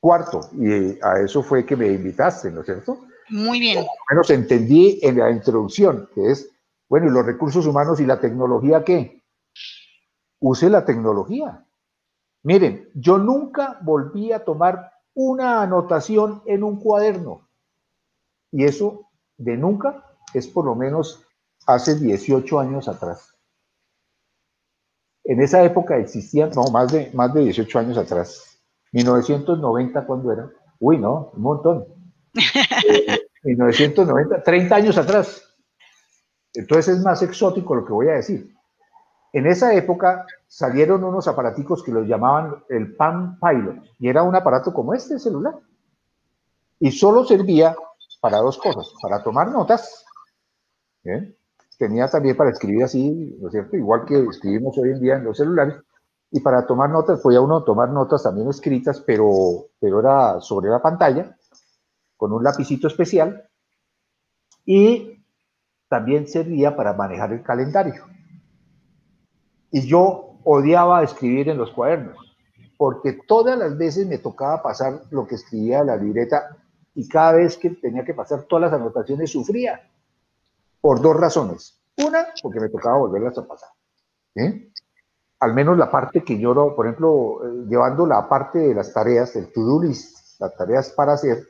Cuarto, 0.00 0.40
y 0.52 0.98
a 1.02 1.20
eso 1.24 1.42
fue 1.42 1.64
que 1.64 1.76
me 1.76 1.88
invitaste, 1.88 2.50
¿no 2.50 2.60
es 2.60 2.66
cierto? 2.66 3.06
Muy 3.28 3.58
bien. 3.58 3.78
Al 3.78 3.86
menos 4.10 4.30
entendí 4.30 5.00
en 5.02 5.18
la 5.18 5.30
introducción, 5.30 6.08
que 6.14 6.30
es, 6.30 6.50
bueno, 6.88 7.06
¿y 7.06 7.10
los 7.10 7.26
recursos 7.26 7.66
humanos 7.66 8.00
y 8.00 8.06
la 8.06 8.20
tecnología 8.20 8.84
qué? 8.84 9.22
Use 10.38 10.70
la 10.70 10.84
tecnología. 10.84 11.66
Miren, 12.42 12.88
yo 12.94 13.18
nunca 13.18 13.78
volví 13.82 14.30
a 14.32 14.44
tomar 14.44 14.92
una 15.14 15.62
anotación 15.62 16.42
en 16.46 16.62
un 16.62 16.78
cuaderno. 16.78 17.48
Y 18.52 18.64
eso 18.64 19.10
de 19.36 19.56
nunca 19.56 20.04
es 20.32 20.46
por 20.46 20.64
lo 20.64 20.74
menos 20.74 21.26
hace 21.66 21.96
18 21.96 22.60
años 22.60 22.86
atrás. 22.86 23.34
En 25.24 25.42
esa 25.42 25.64
época 25.64 25.96
existían, 25.96 26.50
no, 26.54 26.70
más 26.70 26.92
de, 26.92 27.10
más 27.14 27.34
de 27.34 27.40
18 27.40 27.78
años 27.78 27.98
atrás. 27.98 28.55
1990, 28.92 30.06
¿cuándo 30.06 30.32
era? 30.32 30.50
Uy, 30.78 30.98
no, 30.98 31.30
un 31.34 31.42
montón. 31.42 31.86
1990, 33.42 34.42
30 34.42 34.74
años 34.74 34.98
atrás. 34.98 35.42
Entonces 36.54 36.96
es 36.96 37.02
más 37.02 37.22
exótico 37.22 37.74
lo 37.74 37.84
que 37.84 37.92
voy 37.92 38.08
a 38.08 38.14
decir. 38.14 38.54
En 39.32 39.46
esa 39.46 39.74
época 39.74 40.26
salieron 40.46 41.04
unos 41.04 41.28
aparaticos 41.28 41.82
que 41.82 41.92
los 41.92 42.06
llamaban 42.06 42.64
el 42.68 42.96
Pan 42.96 43.38
Pilot 43.38 43.84
y 43.98 44.08
era 44.08 44.22
un 44.22 44.34
aparato 44.34 44.72
como 44.72 44.94
este 44.94 45.18
celular. 45.18 45.54
Y 46.80 46.90
solo 46.90 47.24
servía 47.24 47.76
para 48.20 48.38
dos 48.38 48.58
cosas, 48.58 48.92
para 49.02 49.22
tomar 49.22 49.50
notas. 49.50 50.04
Tenía 51.78 52.08
también 52.08 52.36
para 52.36 52.50
escribir 52.50 52.84
así, 52.84 53.36
¿no 53.40 53.48
es 53.48 53.52
cierto? 53.52 53.76
Igual 53.76 54.06
que 54.06 54.18
escribimos 54.24 54.76
hoy 54.78 54.90
en 54.90 55.00
día 55.00 55.16
en 55.16 55.24
los 55.24 55.36
celulares. 55.36 55.76
Y 56.30 56.40
para 56.40 56.66
tomar 56.66 56.90
notas, 56.90 57.20
podía 57.20 57.40
uno 57.40 57.62
tomar 57.62 57.90
notas 57.90 58.22
también 58.22 58.48
escritas, 58.48 59.00
pero, 59.00 59.66
pero 59.80 60.00
era 60.00 60.40
sobre 60.40 60.70
la 60.70 60.82
pantalla 60.82 61.36
con 62.16 62.32
un 62.32 62.42
lapicito 62.42 62.88
especial 62.88 63.48
y 64.64 65.24
también 65.88 66.26
servía 66.26 66.74
para 66.76 66.92
manejar 66.94 67.32
el 67.32 67.42
calendario. 67.42 68.04
Y 69.70 69.86
yo 69.86 70.38
odiaba 70.44 71.02
escribir 71.02 71.48
en 71.48 71.58
los 71.58 71.70
cuadernos, 71.70 72.16
porque 72.76 73.18
todas 73.26 73.58
las 73.58 73.76
veces 73.76 74.06
me 74.06 74.18
tocaba 74.18 74.62
pasar 74.62 75.02
lo 75.10 75.26
que 75.26 75.36
escribía 75.36 75.84
la 75.84 75.96
libreta 75.96 76.56
y 76.94 77.08
cada 77.08 77.32
vez 77.32 77.56
que 77.56 77.70
tenía 77.70 78.04
que 78.04 78.14
pasar 78.14 78.44
todas 78.44 78.70
las 78.70 78.80
anotaciones 78.80 79.30
sufría, 79.30 79.88
por 80.80 81.00
dos 81.00 81.16
razones. 81.16 81.80
Una, 81.98 82.26
porque 82.42 82.60
me 82.60 82.68
tocaba 82.68 82.98
volverlas 82.98 83.36
a 83.38 83.46
pasar. 83.46 83.70
Al 85.40 85.54
menos 85.54 85.76
la 85.76 85.90
parte 85.90 86.24
que 86.24 86.38
yo, 86.38 86.54
por 86.74 86.86
ejemplo, 86.86 87.44
eh, 87.44 87.66
llevando 87.68 88.06
la 88.06 88.28
parte 88.28 88.58
de 88.58 88.74
las 88.74 88.92
tareas, 88.92 89.36
el 89.36 89.52
to-do 89.52 89.82
list, 89.82 90.40
las 90.40 90.54
tareas 90.56 90.90
para 90.90 91.12
hacer, 91.12 91.46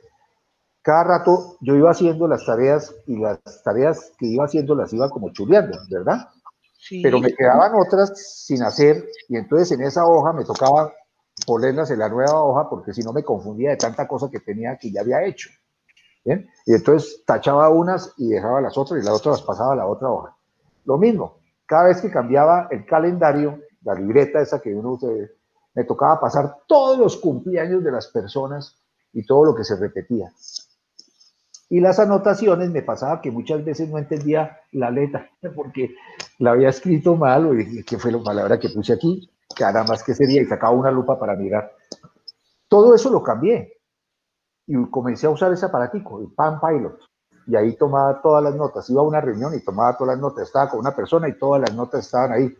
cada 0.81 1.03
rato 1.03 1.57
yo 1.59 1.75
iba 1.75 1.91
haciendo 1.91 2.27
las 2.27 2.45
tareas 2.45 2.95
y 3.07 3.17
las 3.17 3.39
tareas 3.63 4.13
que 4.17 4.27
iba 4.27 4.45
haciendo 4.45 4.73
las 4.73 4.93
iba 4.93 5.09
como 5.09 5.33
chuleando, 5.33 5.77
¿verdad? 5.89 6.29
Sí. 6.79 7.01
Pero 7.01 7.19
me 7.19 7.33
quedaban 7.33 7.73
otras 7.75 8.13
sin 8.45 8.63
hacer 8.63 9.05
y 9.27 9.35
entonces 9.35 9.71
en 9.77 9.85
esa 9.85 10.05
hoja 10.05 10.31
me 10.31 10.45
tocaba 10.45 10.93
ponerlas 11.45 11.91
en 11.91 11.99
la 11.99 12.07
nueva 12.07 12.41
hoja 12.41 12.69
porque 12.69 12.93
si 12.93 13.01
no 13.01 13.11
me 13.11 13.23
confundía 13.23 13.71
de 13.71 13.75
tanta 13.75 14.07
cosa 14.07 14.29
que 14.31 14.39
tenía 14.39 14.77
que 14.77 14.89
ya 14.89 15.01
había 15.01 15.25
hecho. 15.25 15.49
¿bien? 16.23 16.49
Y 16.65 16.73
entonces 16.73 17.21
tachaba 17.25 17.67
unas 17.69 18.13
y 18.17 18.29
dejaba 18.29 18.61
las 18.61 18.77
otras 18.77 19.01
y 19.01 19.05
las 19.05 19.13
otras 19.13 19.39
las 19.39 19.45
pasaba 19.45 19.73
a 19.73 19.75
la 19.75 19.87
otra 19.87 20.09
hoja. 20.09 20.37
Lo 20.85 20.97
mismo, 20.97 21.39
cada 21.65 21.89
vez 21.89 21.99
que 21.99 22.09
cambiaba 22.09 22.69
el 22.71 22.85
calendario, 22.85 23.59
la 23.83 23.93
libreta 23.93 24.41
esa 24.41 24.59
que 24.59 24.73
uno 24.73 24.99
me 25.73 25.83
tocaba 25.83 26.19
pasar 26.19 26.59
todos 26.67 26.97
los 26.97 27.17
cumpleaños 27.17 27.83
de 27.83 27.91
las 27.91 28.07
personas 28.07 28.75
y 29.13 29.25
todo 29.25 29.45
lo 29.45 29.55
que 29.55 29.63
se 29.63 29.75
repetía. 29.75 30.31
Y 31.69 31.81
las 31.81 31.99
anotaciones 31.99 32.71
me 32.71 32.81
pasaba 32.81 33.21
que 33.21 33.29
muchas 33.29 33.63
veces 33.63 33.89
no 33.89 33.97
entendía 33.97 34.59
la 34.71 34.89
letra 34.89 35.29
porque 35.55 35.95
la 36.39 36.51
había 36.51 36.69
escrito 36.69 37.15
mal 37.15 37.45
o 37.45 37.51
dije, 37.53 37.83
¿qué 37.83 37.97
fue 37.97 38.11
la 38.11 38.23
palabra 38.23 38.59
que 38.59 38.69
puse 38.69 38.93
aquí? 38.93 39.29
Nada 39.59 39.83
más 39.83 40.03
que 40.03 40.13
sería 40.13 40.41
y 40.41 40.45
sacaba 40.45 40.73
una 40.73 40.91
lupa 40.91 41.19
para 41.19 41.35
mirar. 41.35 41.71
Todo 42.67 42.93
eso 42.93 43.09
lo 43.09 43.23
cambié 43.23 43.73
y 44.65 44.75
comencé 44.89 45.27
a 45.27 45.29
usar 45.29 45.51
ese 45.51 45.65
aparatico, 45.65 46.19
el 46.19 46.27
Pan 46.33 46.59
Pilot. 46.59 46.99
Y 47.47 47.55
ahí 47.55 47.75
tomaba 47.77 48.21
todas 48.21 48.43
las 48.43 48.55
notas. 48.55 48.89
Iba 48.89 49.01
a 49.01 49.05
una 49.05 49.21
reunión 49.21 49.53
y 49.55 49.63
tomaba 49.63 49.97
todas 49.97 50.15
las 50.15 50.21
notas. 50.21 50.47
Estaba 50.47 50.69
con 50.69 50.81
una 50.81 50.93
persona 50.93 51.29
y 51.29 51.37
todas 51.37 51.61
las 51.61 51.73
notas 51.73 52.05
estaban 52.05 52.33
ahí. 52.33 52.53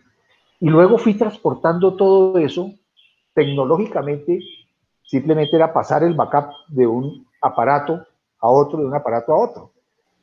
Y 0.60 0.70
luego 0.70 0.98
fui 0.98 1.14
transportando 1.14 1.96
todo 1.96 2.38
eso 2.38 2.72
tecnológicamente. 3.34 4.40
Simplemente 5.04 5.56
era 5.56 5.72
pasar 5.72 6.04
el 6.04 6.16
backup 6.16 6.52
de 6.70 6.88
un 6.88 7.28
aparato 7.42 8.06
a 8.40 8.50
otro, 8.50 8.80
de 8.80 8.86
un 8.86 8.96
aparato 8.96 9.34
a 9.34 9.38
otro. 9.38 9.72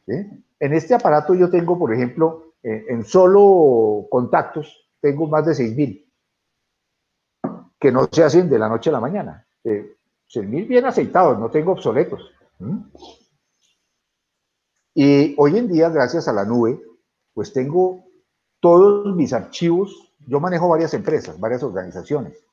En 0.06 0.72
este 0.74 0.94
aparato 0.94 1.34
yo 1.34 1.48
tengo, 1.48 1.78
por 1.78 1.92
ejemplo, 1.94 2.52
en 2.62 3.04
solo 3.04 4.06
contactos, 4.10 4.88
tengo 5.00 5.26
más 5.26 5.46
de 5.46 5.52
6.000 5.52 6.04
que 7.84 7.92
no 7.92 8.08
se 8.10 8.24
hacen 8.24 8.48
de 8.48 8.58
la 8.58 8.66
noche 8.66 8.88
a 8.88 8.94
la 8.94 9.00
mañana. 9.00 9.46
Eh, 9.62 9.96
6.000 10.32 10.66
bien 10.66 10.86
aceitados, 10.86 11.38
no 11.38 11.50
tengo 11.50 11.72
obsoletos. 11.72 12.32
Y 14.94 15.34
hoy 15.36 15.58
en 15.58 15.68
día, 15.68 15.90
gracias 15.90 16.26
a 16.26 16.32
la 16.32 16.46
nube, 16.46 16.80
pues 17.34 17.52
tengo 17.52 18.04
todos 18.60 19.14
mis 19.14 19.34
archivos. 19.34 20.03
Yo 20.26 20.40
manejo 20.40 20.68
varias 20.68 20.94
empresas, 20.94 21.38
varias 21.38 21.62
organizaciones. 21.62 22.44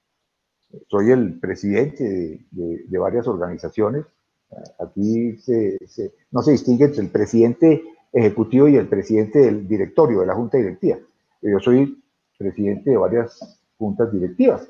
Soy 0.88 1.12
el 1.12 1.39
presidente 1.39 2.45
de 2.51 2.97
varias 2.97 3.27
organizaciones 3.27 4.05
Aquí 4.79 5.38
no 6.31 6.41
se 6.41 6.51
distingue 6.51 6.86
entre 6.86 7.01
el 7.01 7.10
presidente 7.10 7.84
ejecutivo 8.12 8.67
y 8.67 8.75
el 8.75 8.88
presidente 8.88 9.39
del 9.39 9.67
directorio, 9.67 10.21
de 10.21 10.25
la 10.25 10.36
junta 10.36 10.57
directiva. 10.57 10.97
Yo 11.41 11.60
soy 11.60 12.03
presidente 12.38 12.89
de 12.89 12.97
varias 12.97 13.62
juntas 13.77 14.12
directivas. 14.12 14.67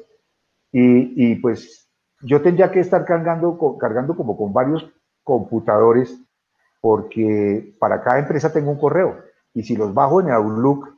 Y, 0.71 1.35
pues 1.35 1.87
yo 2.21 2.41
tendría 2.41 2.71
que 2.71 2.79
estar 2.79 3.03
cargando, 3.05 3.57
cargando 3.79 4.15
como 4.15 4.37
con 4.37 4.53
varios 4.53 4.89
computadores 5.23 6.17
porque 6.79 7.75
para 7.79 8.01
cada 8.01 8.19
empresa 8.19 8.53
tengo 8.53 8.71
un 8.71 8.79
correo 8.79 9.17
y 9.53 9.63
si 9.63 9.75
los 9.75 9.93
bajo 9.93 10.21
en 10.21 10.31
Outlook, 10.31 10.95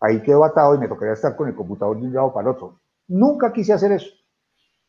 ahí 0.00 0.22
quedo 0.22 0.44
atado 0.44 0.74
y 0.74 0.78
me 0.78 0.88
tocaría 0.88 1.14
estar 1.14 1.36
con 1.36 1.48
el 1.48 1.54
computador 1.54 1.98
de 1.98 2.06
un 2.06 2.14
lado 2.14 2.32
para 2.32 2.48
el 2.48 2.56
otro. 2.56 2.80
Nunca 3.08 3.52
quise 3.52 3.72
hacer 3.72 3.92
eso. 3.92 4.08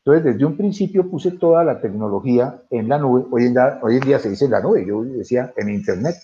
Entonces, 0.05 0.33
desde 0.33 0.45
un 0.45 0.57
principio 0.57 1.09
puse 1.09 1.31
toda 1.31 1.63
la 1.63 1.81
tecnología 1.81 2.61
en 2.69 2.87
la 2.87 2.97
nube. 2.97 3.25
Hoy 3.31 3.45
en 3.45 3.53
día, 3.53 3.79
hoy 3.81 3.97
en 3.97 4.01
día 4.01 4.19
se 4.19 4.29
dice 4.29 4.45
en 4.45 4.51
la 4.51 4.61
nube, 4.61 4.85
yo 4.85 5.03
decía 5.03 5.53
en 5.55 5.69
Internet. 5.69 6.15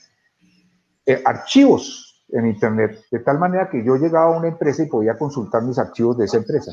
Eh, 1.06 1.22
archivos 1.24 2.26
en 2.30 2.48
Internet, 2.48 3.06
de 3.12 3.20
tal 3.20 3.38
manera 3.38 3.70
que 3.70 3.84
yo 3.84 3.96
llegaba 3.96 4.34
a 4.34 4.40
una 4.40 4.48
empresa 4.48 4.84
y 4.84 4.88
podía 4.88 5.18
consultar 5.18 5.62
mis 5.64 5.78
archivos 5.78 6.18
de 6.18 6.26
esa 6.26 6.38
empresa. 6.38 6.72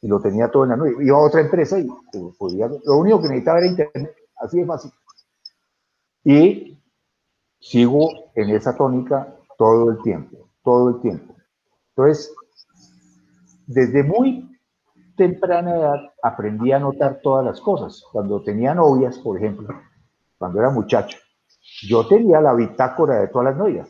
Y 0.00 0.08
lo 0.08 0.20
tenía 0.20 0.48
todo 0.48 0.64
en 0.64 0.70
la 0.70 0.76
nube. 0.76 1.04
Iba 1.04 1.16
a 1.16 1.26
otra 1.26 1.40
empresa 1.40 1.78
y 1.78 1.88
podía, 2.38 2.68
lo 2.68 2.98
único 2.98 3.20
que 3.20 3.28
necesitaba 3.28 3.58
era 3.58 3.66
Internet, 3.66 4.14
así 4.36 4.58
de 4.58 4.66
fácil. 4.66 4.90
Y 6.22 6.80
sigo 7.58 8.08
en 8.34 8.50
esa 8.50 8.76
tónica 8.76 9.34
todo 9.58 9.90
el 9.90 10.02
tiempo, 10.02 10.45
todo 10.66 10.88
el 10.88 11.00
tiempo. 11.00 11.32
Entonces, 11.90 12.34
desde 13.68 14.02
muy 14.02 14.50
temprana 15.16 15.76
edad 15.76 16.12
aprendí 16.20 16.72
a 16.72 16.80
notar 16.80 17.20
todas 17.22 17.44
las 17.44 17.60
cosas. 17.60 18.02
Cuando 18.12 18.42
tenía 18.42 18.74
novias, 18.74 19.16
por 19.20 19.38
ejemplo, 19.38 19.68
cuando 20.36 20.58
era 20.58 20.70
muchacho, 20.70 21.18
yo 21.88 22.06
tenía 22.08 22.40
la 22.40 22.52
bitácora 22.52 23.20
de 23.20 23.28
todas 23.28 23.44
las 23.46 23.56
novias. 23.56 23.88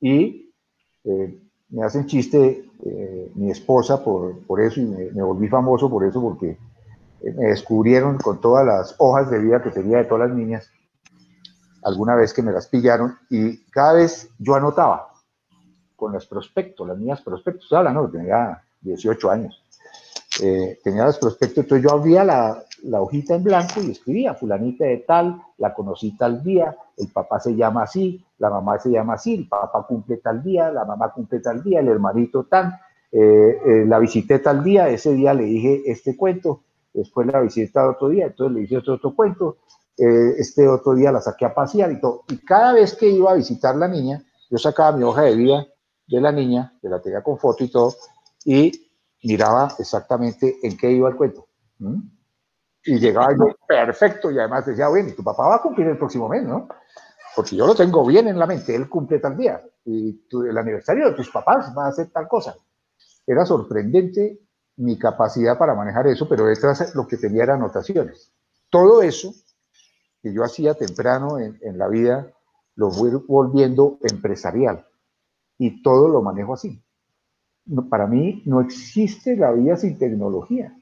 Y 0.00 0.54
eh, 1.02 1.42
me 1.70 1.82
hacen 1.82 2.06
chiste 2.06 2.70
eh, 2.84 3.32
mi 3.34 3.50
esposa 3.50 4.02
por, 4.04 4.46
por 4.46 4.60
eso 4.60 4.80
y 4.80 4.86
me, 4.86 5.22
volví 5.24 5.48
famoso 5.48 5.90
por 5.90 6.04
eso 6.04 6.22
porque 6.22 6.50
eh, 6.50 7.34
me 7.36 7.46
descubrieron 7.48 8.18
con 8.18 8.40
todas 8.40 8.64
las 8.64 8.94
hojas 8.98 9.28
de 9.28 9.40
vida 9.40 9.60
que 9.60 9.70
tenía 9.70 9.98
de 9.98 10.04
todas 10.04 10.28
las 10.28 10.38
niñas 10.38 10.70
alguna 11.82 12.14
vez 12.14 12.32
que 12.32 12.42
me 12.42 12.52
las 12.52 12.68
pillaron 12.68 13.16
y 13.28 13.64
cada 13.70 13.94
vez 13.94 14.30
yo 14.38 14.54
anotaba 14.54 15.13
con 15.96 16.12
los 16.12 16.26
prospectos, 16.26 16.86
las 16.86 16.98
niñas 16.98 17.22
prospectos, 17.22 17.72
habla, 17.72 17.92
no, 17.92 18.08
tenía 18.08 18.62
18 18.82 19.30
años 19.30 19.64
eh, 20.42 20.78
tenía 20.82 21.04
los 21.04 21.18
prospectos, 21.18 21.58
entonces 21.58 21.84
yo 21.88 21.96
abría 21.96 22.24
la, 22.24 22.64
hojita 23.00 23.34
en 23.34 23.44
blanco 23.44 23.80
y 23.80 23.92
escribía, 23.92 24.34
fulanita 24.34 24.84
de 24.84 24.98
tal, 24.98 25.40
la 25.58 25.72
conocí 25.72 26.16
tal 26.16 26.42
día, 26.42 26.76
el 26.96 27.08
papá 27.08 27.40
se 27.40 27.54
llama 27.54 27.84
así, 27.84 28.24
la 28.38 28.50
mamá 28.50 28.78
se 28.78 28.90
llama 28.90 29.14
así, 29.14 29.34
el 29.34 29.48
papá 29.48 29.86
cumple 29.86 30.16
tal 30.18 30.42
día, 30.42 30.70
la 30.70 30.84
mamá 30.84 31.12
cumple 31.12 31.40
tal 31.40 31.62
día, 31.62 31.80
el 31.80 31.88
hermanito 31.88 32.44
tal, 32.44 32.78
eh, 33.12 33.58
eh, 33.64 33.84
la 33.86 33.98
visité 33.98 34.40
tal 34.40 34.64
día, 34.64 34.88
ese 34.88 35.12
día 35.12 35.34
le 35.34 35.44
dije 35.44 35.82
este 35.86 36.16
cuento, 36.16 36.62
después 36.92 37.26
la 37.28 37.40
visité 37.40 37.78
otro 37.78 38.08
día, 38.08 38.26
entonces 38.26 38.70
le 38.70 38.76
otro, 38.76 38.94
otro 38.94 39.14
cuento, 39.14 39.58
este 39.96 40.66
otro 40.66 40.94
día 40.94 41.12
la 41.12 41.20
saqué 41.20 41.44
a 41.44 41.54
pasear 41.54 41.92
y 41.92 42.00
todo. 42.00 42.24
Y 42.28 42.38
cada 42.38 42.72
vez 42.72 42.96
que 42.96 43.08
iba 43.08 43.30
a 43.30 43.34
visitar 43.34 43.76
la 43.76 43.86
niña, 43.86 44.24
yo 44.50 44.58
sacaba 44.58 44.96
mi 44.96 45.04
hoja 45.04 45.22
de 45.22 45.36
vida 45.36 45.66
de 46.06 46.20
la 46.20 46.32
niña, 46.32 46.76
que 46.80 46.88
la 46.88 47.00
tenía 47.00 47.22
con 47.22 47.38
foto 47.38 47.64
y 47.64 47.68
todo, 47.68 47.94
y 48.44 48.90
miraba 49.22 49.74
exactamente 49.78 50.58
en 50.62 50.76
qué 50.76 50.90
iba 50.90 51.08
el 51.08 51.16
cuento. 51.16 51.48
Y 52.84 52.98
llegaba 52.98 53.32
yo, 53.32 53.56
perfecto, 53.66 54.30
y 54.30 54.38
además 54.38 54.66
decía, 54.66 54.88
bueno, 54.88 55.12
tu 55.16 55.24
papá 55.24 55.48
va 55.48 55.56
a 55.56 55.62
cumplir 55.62 55.86
el 55.88 55.98
próximo 55.98 56.28
mes, 56.28 56.44
¿no? 56.44 56.68
Porque 57.34 57.56
yo 57.56 57.66
lo 57.66 57.74
tengo 57.74 58.04
bien 58.06 58.28
en 58.28 58.38
la 58.38 58.46
mente, 58.46 58.74
él 58.74 58.88
cumple 58.88 59.18
tal 59.18 59.36
día, 59.36 59.62
y 59.84 60.20
el 60.48 60.58
aniversario 60.58 61.08
de 61.08 61.16
tus 61.16 61.30
papás 61.30 61.72
va 61.76 61.86
a 61.86 61.88
hacer 61.88 62.10
tal 62.10 62.28
cosa. 62.28 62.54
Era 63.26 63.44
sorprendente 63.46 64.40
mi 64.76 64.98
capacidad 64.98 65.56
para 65.56 65.74
manejar 65.74 66.06
eso, 66.06 66.28
pero 66.28 66.46
detrás 66.46 66.94
lo 66.94 67.06
que 67.06 67.16
tenía 67.16 67.44
eran 67.44 67.60
anotaciones. 67.60 68.32
Todo 68.70 69.02
eso 69.02 69.32
que 70.22 70.32
yo 70.32 70.42
hacía 70.42 70.74
temprano 70.74 71.38
en, 71.38 71.78
la 71.78 71.86
vida, 71.86 72.32
lo 72.76 72.90
voy 72.90 73.10
volviendo 73.28 73.98
empresarial. 74.00 74.86
Y 75.58 75.82
todo 75.82 76.08
lo 76.08 76.22
manejo 76.22 76.54
así 76.54 76.80
para 77.88 78.06
mí 78.06 78.42
no 78.44 78.60
existe 78.60 79.36
la 79.36 79.52
vida 79.52 79.76
sin 79.76 79.98
tecnología. 79.98 80.74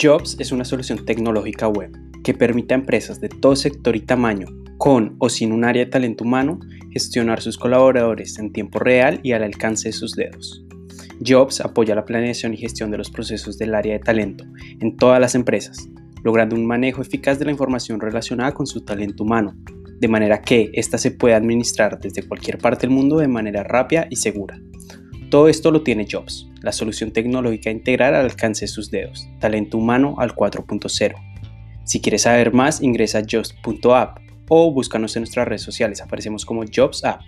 Jobs 0.00 0.36
es 0.38 0.50
una 0.50 0.64
solución 0.64 1.04
tecnológica 1.04 1.68
web 1.68 1.92
que 2.22 2.34
permite 2.34 2.74
a 2.74 2.78
empresas 2.78 3.20
de 3.20 3.28
todo 3.28 3.54
sector 3.54 3.94
y 3.96 4.00
tamaño, 4.00 4.46
con 4.78 5.14
o 5.18 5.28
sin 5.28 5.52
un 5.52 5.64
área 5.64 5.84
de 5.84 5.90
talento 5.90 6.24
humano, 6.24 6.58
gestionar 6.90 7.42
sus 7.42 7.58
colaboradores 7.58 8.38
en 8.38 8.52
tiempo 8.52 8.78
real 8.78 9.20
y 9.22 9.32
al 9.32 9.42
alcance 9.42 9.88
de 9.88 9.92
sus 9.92 10.12
dedos. 10.12 10.64
Jobs 11.24 11.60
apoya 11.60 11.94
la 11.94 12.06
planeación 12.06 12.54
y 12.54 12.56
gestión 12.56 12.90
de 12.90 12.98
los 12.98 13.10
procesos 13.10 13.58
del 13.58 13.74
área 13.74 13.92
de 13.92 14.00
talento 14.00 14.44
en 14.80 14.96
todas 14.96 15.20
las 15.20 15.34
empresas, 15.34 15.86
logrando 16.24 16.56
un 16.56 16.66
manejo 16.66 17.02
eficaz 17.02 17.38
de 17.38 17.44
la 17.44 17.50
información 17.50 18.00
relacionada 18.00 18.52
con 18.52 18.66
su 18.66 18.84
talento 18.84 19.22
humano, 19.22 19.54
de 20.00 20.08
manera 20.08 20.42
que 20.42 20.70
ésta 20.74 20.98
se 20.98 21.10
pueda 21.10 21.36
administrar 21.36 21.98
desde 21.98 22.26
cualquier 22.26 22.58
parte 22.58 22.82
del 22.82 22.96
mundo 22.96 23.18
de 23.18 23.28
manera 23.28 23.62
rápida 23.62 24.06
y 24.10 24.16
segura. 24.16 24.58
Todo 25.30 25.48
esto 25.48 25.70
lo 25.70 25.82
tiene 25.82 26.06
Jobs, 26.10 26.46
la 26.62 26.72
solución 26.72 27.12
tecnológica 27.12 27.70
integral 27.70 28.14
al 28.14 28.24
alcance 28.24 28.64
de 28.64 28.68
sus 28.68 28.90
dedos, 28.90 29.26
talento 29.40 29.78
humano 29.78 30.14
al 30.18 30.34
4.0. 30.34 31.14
Si 31.84 32.00
quieres 32.00 32.22
saber 32.22 32.52
más, 32.52 32.80
ingresa 32.82 33.18
a 33.18 33.22
jobs.app 33.28 34.18
o 34.48 34.72
búscanos 34.72 35.16
en 35.16 35.22
nuestras 35.22 35.46
redes 35.46 35.62
sociales, 35.62 36.00
aparecemos 36.00 36.44
como 36.44 36.64
Jobs 36.64 37.04
App. 37.04 37.22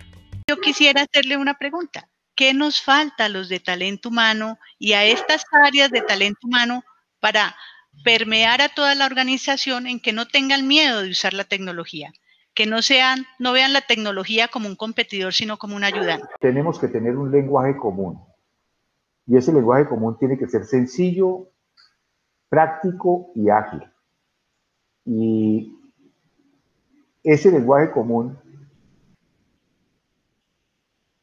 Yo 0.49 0.57
quisiera 0.61 1.01
hacerle 1.01 1.37
una 1.37 1.55
pregunta. 1.55 2.09
¿Qué 2.35 2.53
nos 2.53 2.81
falta 2.81 3.25
a 3.25 3.29
los 3.29 3.49
de 3.49 3.59
talento 3.59 4.09
humano 4.09 4.59
y 4.79 4.93
a 4.93 5.03
estas 5.05 5.43
áreas 5.65 5.91
de 5.91 6.01
talento 6.01 6.39
humano 6.43 6.83
para 7.19 7.55
permear 8.03 8.61
a 8.61 8.69
toda 8.69 8.95
la 8.95 9.05
organización 9.05 9.87
en 9.87 9.99
que 9.99 10.13
no 10.13 10.27
tengan 10.27 10.67
miedo 10.67 11.01
de 11.01 11.09
usar 11.09 11.33
la 11.33 11.43
tecnología? 11.43 12.13
Que 12.57 12.65
no 12.65 12.81
sean, 12.81 13.27
no 13.37 13.53
vean 13.53 13.71
la 13.71 13.81
tecnología 13.81 14.47
como 14.47 14.67
un 14.67 14.75
competidor, 14.75 15.31
sino 15.31 15.57
como 15.57 15.75
un 15.75 15.83
ayudante. 15.83 16.25
Tenemos 16.39 16.79
que 16.79 16.87
tener 16.87 17.15
un 17.15 17.31
lenguaje 17.31 17.77
común. 17.77 18.19
Y 19.27 19.37
ese 19.37 19.53
lenguaje 19.53 19.85
común 19.85 20.17
tiene 20.17 20.39
que 20.39 20.47
ser 20.47 20.65
sencillo, 20.65 21.51
práctico 22.49 23.29
y 23.35 23.51
ágil. 23.51 23.83
Y 25.05 25.71
ese 27.23 27.51
lenguaje 27.51 27.91
común 27.91 28.39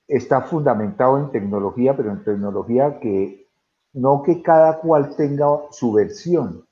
está 0.07 0.43
fundamentado 0.43 1.19
en 1.19 1.33
tecnología, 1.33 1.97
pero 1.97 2.13
en 2.13 2.23
tecnología 2.23 3.01
que 3.01 3.49
no 3.93 4.23
que 4.23 4.41
cada 4.41 4.79
cual 4.79 5.17
tenga 5.17 5.49
su 5.73 5.95
versión 5.95 6.65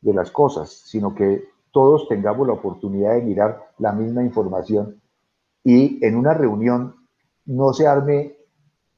de 0.00 0.14
las 0.14 0.32
cosas, 0.32 0.82
sino 0.84 1.14
que 1.14 1.49
todos 1.72 2.08
tengamos 2.08 2.46
la 2.46 2.54
oportunidad 2.54 3.14
de 3.14 3.22
mirar 3.22 3.70
la 3.78 3.92
misma 3.92 4.22
información 4.22 5.00
y 5.62 6.04
en 6.04 6.16
una 6.16 6.34
reunión 6.34 6.96
no 7.46 7.72
se 7.72 7.86
arme 7.86 8.36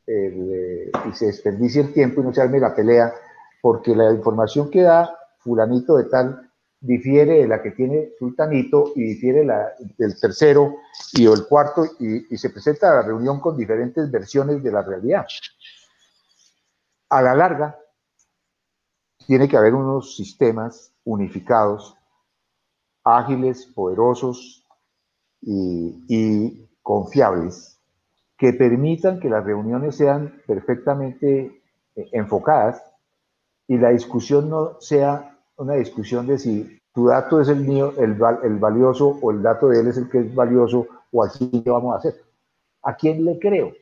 eh, 0.06 0.90
y 1.08 1.12
se 1.14 1.26
desperdicie 1.26 1.82
el 1.82 1.92
tiempo 1.92 2.20
y 2.20 2.24
no 2.24 2.34
se 2.34 2.42
arme 2.42 2.60
la 2.60 2.74
pelea, 2.74 3.12
porque 3.60 3.94
la 3.94 4.12
información 4.12 4.70
que 4.70 4.82
da 4.82 5.16
fulanito 5.38 5.96
de 5.96 6.04
tal 6.04 6.50
difiere 6.80 7.38
de 7.38 7.48
la 7.48 7.62
que 7.62 7.70
tiene 7.70 8.10
sultanito 8.18 8.92
y 8.96 9.02
difiere 9.02 9.44
la, 9.44 9.72
del 9.96 10.18
tercero 10.18 10.76
y 11.12 11.26
el 11.26 11.46
cuarto 11.46 11.84
y 12.00 12.36
se 12.36 12.50
presenta 12.50 12.90
a 12.90 12.96
la 12.96 13.02
reunión 13.02 13.40
con 13.40 13.56
diferentes 13.56 14.10
versiones 14.10 14.62
de 14.62 14.72
la 14.72 14.82
realidad. 14.82 15.26
A 17.08 17.22
la 17.22 17.34
larga, 17.34 17.78
tiene 19.26 19.48
que 19.48 19.56
haber 19.56 19.74
unos 19.74 20.16
sistemas 20.16 20.92
unificados 21.04 21.96
ágiles, 23.04 23.66
poderosos 23.66 24.66
y, 25.40 26.68
confiables 26.82 27.78
que 28.36 28.52
permitan 28.52 29.20
que 29.20 29.30
las 29.30 29.44
reuniones 29.44 29.94
sean 29.94 30.42
perfectamente 30.48 31.62
eh, 31.94 32.08
enfocadas 32.10 32.82
y 33.68 33.78
la 33.78 33.90
discusión 33.90 34.50
no 34.50 34.80
sea 34.80 35.38
una 35.56 35.74
discusión 35.74 36.26
de 36.26 36.38
si 36.38 36.80
tu 36.92 37.06
dato 37.06 37.40
es 37.40 37.48
el 37.48 37.60
mío, 37.60 37.94
el, 37.98 38.14
valioso, 38.14 39.16
o 39.22 39.30
el 39.30 39.42
dato 39.42 39.68
de 39.68 39.80
él 39.80 39.86
es 39.86 39.96
el 39.96 40.10
que 40.10 40.18
es 40.18 40.34
valioso, 40.34 40.86
o 41.10 41.22
así 41.22 41.62
que 41.62 41.70
vamos 41.70 41.94
a 41.94 41.98
hacer. 41.98 42.16
¿A 42.82 42.96
quién 42.96 43.24
le 43.24 43.38
creo? 43.38 43.72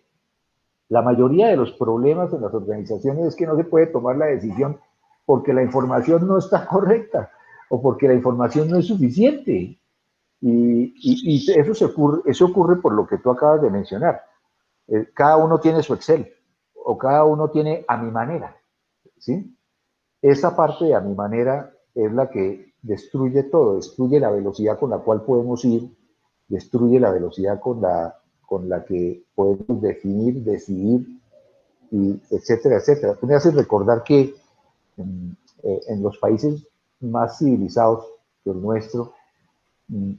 La 0.88 1.02
mayoría 1.02 1.48
de 1.48 1.56
los 1.56 1.72
problemas 1.72 2.32
en 2.32 2.42
las 2.42 2.52
organizaciones 2.52 3.26
es 3.26 3.36
que 3.36 3.46
no 3.46 3.56
se 3.56 3.64
puede 3.64 3.86
tomar 3.86 4.16
la 4.16 4.26
decisión 4.26 4.78
porque 5.24 5.52
la 5.52 5.62
información 5.62 6.26
no 6.28 6.38
está 6.38 6.66
correcta 6.68 7.30
o 7.70 7.80
porque 7.80 8.08
la 8.08 8.14
información 8.14 8.68
no 8.68 8.78
es 8.78 8.86
suficiente. 8.86 9.78
Y, 10.42 11.50
eso, 11.56 11.74
se 11.74 11.84
ocurre, 11.84 12.22
eso 12.26 12.46
ocurre 12.46 12.76
por 12.76 12.92
lo 12.92 13.06
que 13.06 13.18
tú 13.18 13.30
acabas 13.30 13.62
de 13.62 13.70
mencionar. 13.70 14.22
Eh, 14.88 15.08
cada 15.14 15.36
uno 15.36 15.60
tiene 15.60 15.82
su 15.82 15.94
Excel 15.94 16.32
o 16.74 16.98
cada 16.98 17.24
uno 17.24 17.48
tiene 17.50 17.84
a 17.86 17.96
mi 17.96 18.10
manera. 18.10 18.56
¿sí? 19.18 19.56
Esa 20.20 20.56
parte 20.56 20.86
de 20.86 20.94
a 20.94 21.00
mi 21.00 21.14
manera 21.14 21.72
es 21.94 22.12
la 22.12 22.28
que 22.28 22.74
destruye 22.82 23.44
todo, 23.44 23.76
destruye 23.76 24.18
la 24.18 24.30
velocidad 24.30 24.78
con 24.78 24.90
la 24.90 24.98
cual 24.98 25.22
podemos 25.22 25.64
ir, 25.64 25.96
destruye 26.48 26.98
la 26.98 27.12
velocidad 27.12 27.60
con 27.60 27.80
la, 27.80 28.18
con 28.46 28.68
la 28.68 28.84
que 28.84 29.22
podemos 29.34 29.80
definir, 29.80 30.42
decidir 30.42 31.06
y 31.92 32.20
etcétera, 32.30 32.78
etcétera. 32.78 33.14
Tú 33.14 33.26
me 33.26 33.34
haces 33.34 33.54
recordar 33.54 34.02
que 34.02 34.34
en, 34.96 35.36
eh, 35.62 35.80
en 35.88 36.02
los 36.02 36.18
países 36.18 36.66
más 37.00 37.38
civilizados 37.38 38.06
que 38.44 38.50
el 38.50 38.60
nuestro, 38.60 39.14
mm, 39.88 40.12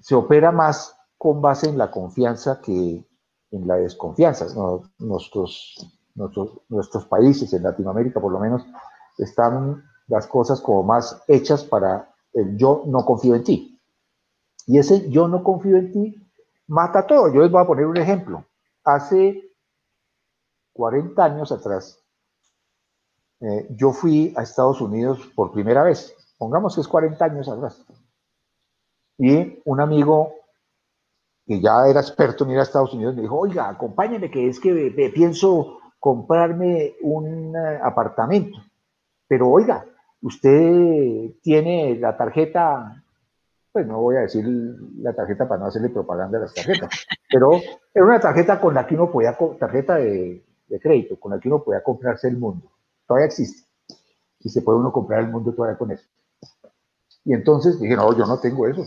se 0.00 0.14
opera 0.14 0.52
más 0.52 0.96
con 1.16 1.40
base 1.40 1.68
en 1.68 1.78
la 1.78 1.90
confianza 1.90 2.60
que 2.60 3.04
en 3.50 3.68
la 3.68 3.76
desconfianza. 3.76 4.46
Nuestros, 4.98 5.90
nuestros, 6.14 6.60
nuestros 6.68 7.06
países, 7.06 7.52
en 7.52 7.62
Latinoamérica 7.62 8.20
por 8.20 8.32
lo 8.32 8.38
menos, 8.38 8.66
están 9.18 9.84
las 10.08 10.26
cosas 10.26 10.60
como 10.60 10.82
más 10.82 11.22
hechas 11.28 11.64
para 11.64 12.10
el 12.32 12.56
yo 12.56 12.82
no 12.86 13.04
confío 13.04 13.34
en 13.34 13.44
ti. 13.44 13.80
Y 14.66 14.78
ese 14.78 15.08
yo 15.08 15.28
no 15.28 15.42
confío 15.42 15.76
en 15.76 15.92
ti 15.92 16.24
mata 16.66 17.06
todo. 17.06 17.32
Yo 17.32 17.42
les 17.42 17.50
voy 17.50 17.62
a 17.62 17.66
poner 17.66 17.86
un 17.86 17.96
ejemplo. 17.96 18.44
Hace 18.84 19.52
40 20.72 21.24
años 21.24 21.52
atrás, 21.52 22.03
eh, 23.44 23.66
yo 23.76 23.92
fui 23.92 24.32
a 24.36 24.42
Estados 24.42 24.80
Unidos 24.80 25.20
por 25.34 25.52
primera 25.52 25.82
vez. 25.82 26.16
Pongamos 26.38 26.74
que 26.74 26.80
es 26.80 26.88
40 26.88 27.22
años 27.22 27.48
atrás. 27.48 27.84
Y 29.18 29.60
un 29.66 29.80
amigo 29.80 30.32
que 31.46 31.60
ya 31.60 31.86
era 31.86 32.00
experto 32.00 32.44
en 32.44 32.52
ir 32.52 32.58
a 32.58 32.62
Estados 32.62 32.94
Unidos 32.94 33.14
me 33.14 33.22
dijo, 33.22 33.38
oiga, 33.38 33.68
acompáñeme, 33.68 34.30
que 34.30 34.48
es 34.48 34.58
que 34.58 34.72
pienso 35.14 35.78
comprarme 36.00 36.94
un 37.02 37.54
eh, 37.54 37.80
apartamento. 37.82 38.58
Pero 39.28 39.50
oiga, 39.50 39.84
usted 40.22 41.32
tiene 41.42 41.96
la 41.96 42.16
tarjeta, 42.16 43.04
pues 43.70 43.86
no 43.86 44.00
voy 44.00 44.16
a 44.16 44.20
decir 44.20 44.46
la 44.98 45.12
tarjeta 45.12 45.46
para 45.46 45.60
no 45.60 45.66
hacerle 45.66 45.90
propaganda 45.90 46.38
a 46.38 46.42
las 46.42 46.54
tarjetas, 46.54 47.06
pero 47.28 47.60
era 47.92 48.04
una 48.06 48.20
tarjeta 48.20 48.58
con 48.58 48.72
la 48.72 48.86
que 48.86 48.94
uno 48.94 49.10
podía, 49.10 49.36
tarjeta 49.58 49.96
de, 49.96 50.42
de 50.66 50.80
crédito, 50.80 51.20
con 51.20 51.32
la 51.32 51.38
que 51.38 51.48
uno 51.48 51.62
podía 51.62 51.82
comprarse 51.82 52.28
el 52.28 52.38
mundo. 52.38 52.73
Todavía 53.06 53.26
existe. 53.26 53.68
Y 54.40 54.48
se 54.48 54.62
puede 54.62 54.78
uno 54.78 54.92
comprar 54.92 55.20
el 55.20 55.30
mundo 55.30 55.52
todavía 55.52 55.78
con 55.78 55.90
eso. 55.90 56.04
Y 57.24 57.32
entonces 57.32 57.80
dije, 57.80 57.96
no, 57.96 58.16
yo 58.16 58.26
no 58.26 58.38
tengo 58.38 58.66
eso. 58.66 58.84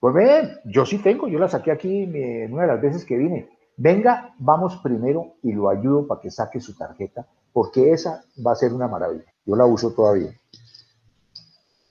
Pues 0.00 0.14
ven, 0.14 0.50
yo 0.64 0.86
sí 0.86 0.98
tengo, 0.98 1.28
yo 1.28 1.38
la 1.38 1.48
saqué 1.48 1.72
aquí 1.72 2.04
en 2.04 2.52
una 2.52 2.62
de 2.62 2.68
las 2.68 2.80
veces 2.80 3.04
que 3.04 3.16
vine. 3.16 3.50
Venga, 3.76 4.34
vamos 4.38 4.80
primero 4.82 5.34
y 5.42 5.52
lo 5.52 5.68
ayudo 5.68 6.06
para 6.06 6.20
que 6.20 6.30
saque 6.30 6.60
su 6.60 6.76
tarjeta, 6.76 7.26
porque 7.52 7.92
esa 7.92 8.24
va 8.44 8.52
a 8.52 8.56
ser 8.56 8.72
una 8.72 8.88
maravilla. 8.88 9.24
Yo 9.44 9.54
la 9.56 9.66
uso 9.66 9.92
todavía. 9.92 10.30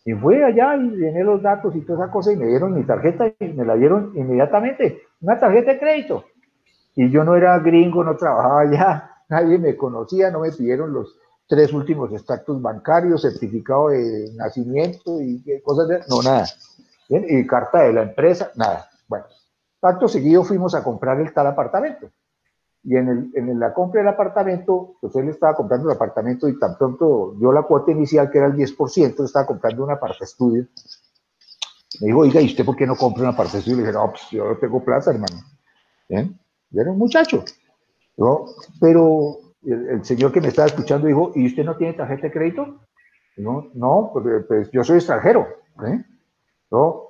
Y 0.06 0.14
fui 0.14 0.42
allá 0.42 0.76
y 0.78 0.90
llené 0.90 1.24
los 1.24 1.42
datos 1.42 1.76
y 1.76 1.82
toda 1.82 2.06
esa 2.06 2.12
cosa 2.12 2.32
y 2.32 2.38
me 2.38 2.48
dieron 2.48 2.74
mi 2.74 2.86
tarjeta 2.86 3.28
y 3.28 3.48
me 3.54 3.66
la 3.66 3.76
dieron 3.76 4.14
inmediatamente. 4.16 5.02
Una 5.22 5.38
tarjeta 5.38 5.74
de 5.74 5.80
crédito. 5.80 6.26
Y 6.96 7.10
yo 7.10 7.24
no 7.24 7.36
era 7.36 7.60
gringo, 7.60 8.04
no 8.04 8.16
trabajaba 8.16 8.62
allá, 8.62 9.12
nadie 9.30 9.58
me 9.58 9.76
conocía, 9.76 10.32
no 10.32 10.40
me 10.40 10.52
pidieron 10.52 10.94
los 10.94 11.20
tres 11.48 11.74
últimos 11.74 12.12
extractos 12.12 12.62
bancarios, 12.62 13.22
certificado 13.22 13.90
de 13.90 14.32
nacimiento 14.36 15.22
y 15.22 15.44
cosas 15.64 15.88
de... 15.88 16.00
No, 16.10 16.22
nada. 16.22 16.46
Y 17.10 17.48
carta 17.48 17.84
de 17.84 17.94
la 17.94 18.04
empresa, 18.04 18.52
nada. 18.56 18.90
Bueno, 19.08 19.26
tanto 19.80 20.08
seguido 20.08 20.44
fuimos 20.44 20.76
a 20.76 20.84
comprar 20.84 21.20
el 21.22 21.34
tal 21.34 21.48
apartamento. 21.48 22.10
Y 22.84 22.96
en, 22.96 23.10
el, 23.10 23.32
en 23.34 23.60
la 23.60 23.74
compra 23.74 24.02
del 24.02 24.10
apartamento, 24.10 24.96
pues 25.02 25.16
él 25.16 25.30
estaba 25.30 25.56
comprando 25.56 25.90
el 25.90 25.96
apartamento 25.96 26.48
y 26.48 26.60
tan 26.60 26.78
pronto 26.78 27.36
dio 27.38 27.52
la 27.52 27.64
cuota 27.64 27.92
inicial, 27.92 28.30
que 28.30 28.38
era 28.38 28.48
el 28.48 28.54
10%, 28.54 29.26
estaba 29.26 29.46
comprando 29.46 29.84
una 29.84 30.00
parte 30.00 30.24
estudio. 30.24 30.68
Me 32.02 32.08
dijo, 32.08 32.20
oiga, 32.20 32.42
¿y 32.42 32.46
usted 32.46 32.66
por 32.66 32.76
qué 32.76 32.86
no 32.86 32.96
compra 32.96 33.24
una 33.24 33.36
parte 33.36 33.58
estudio? 33.58 33.78
Y 33.78 33.82
le 33.82 33.88
dije, 33.88 33.98
no, 33.98 34.10
pues 34.10 34.24
yo 34.32 34.46
no 34.46 34.58
tengo 34.58 34.84
plata, 34.84 35.12
hermano. 35.12 35.38
¿Bien? 36.08 36.40
Yo 36.70 36.82
era 36.82 36.92
un 36.92 36.98
muchacho. 36.98 37.44
¿no? 38.18 38.46
Pero 38.82 39.40
el, 39.64 40.04
señor 40.04 40.32
que 40.32 40.42
me 40.42 40.48
estaba 40.48 40.68
escuchando 40.68 41.08
dijo, 41.08 41.32
¿y 41.36 41.48
usted 41.48 41.64
no 41.64 41.76
tiene 41.76 41.94
tarjeta 41.94 42.24
de 42.24 42.32
crédito? 42.32 42.80
No, 43.38 43.70
no, 43.74 44.12
pues, 44.14 44.46
pues 44.48 44.72
yo 44.72 44.84
soy 44.84 44.98
extranjero. 44.98 45.48
¿eh? 45.86 46.04
¿No? 46.72 47.08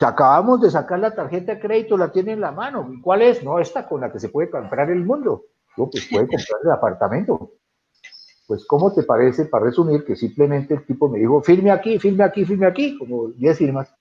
acabamos 0.00 0.60
de 0.60 0.70
sacar 0.70 0.98
la 0.98 1.14
tarjeta 1.14 1.54
de 1.54 1.60
crédito, 1.60 1.96
la 1.96 2.12
tiene 2.12 2.32
en 2.32 2.40
la 2.40 2.52
mano. 2.52 2.90
¿Y 2.92 3.00
cuál 3.00 3.22
es? 3.22 3.42
No, 3.42 3.58
esta 3.58 3.88
con 3.88 4.00
la 4.00 4.12
que 4.12 4.20
se 4.20 4.28
puede 4.28 4.50
comprar 4.50 4.90
el 4.90 5.04
mundo. 5.04 5.44
No, 5.76 5.88
pues 5.88 6.06
puede 6.10 6.26
comprar 6.26 6.60
el 6.62 6.70
apartamento. 6.70 7.52
Pues, 8.46 8.66
¿cómo 8.66 8.92
te 8.92 9.02
parece, 9.02 9.46
para 9.46 9.64
resumir, 9.64 10.04
que 10.04 10.16
simplemente 10.16 10.74
el 10.74 10.84
tipo 10.84 11.08
me 11.08 11.18
dijo, 11.18 11.40
firme 11.42 11.70
aquí, 11.70 11.98
firme 11.98 12.24
aquí, 12.24 12.44
firme 12.44 12.66
aquí, 12.66 12.98
como 12.98 13.28
10 13.28 13.56
firmas. 13.56 13.94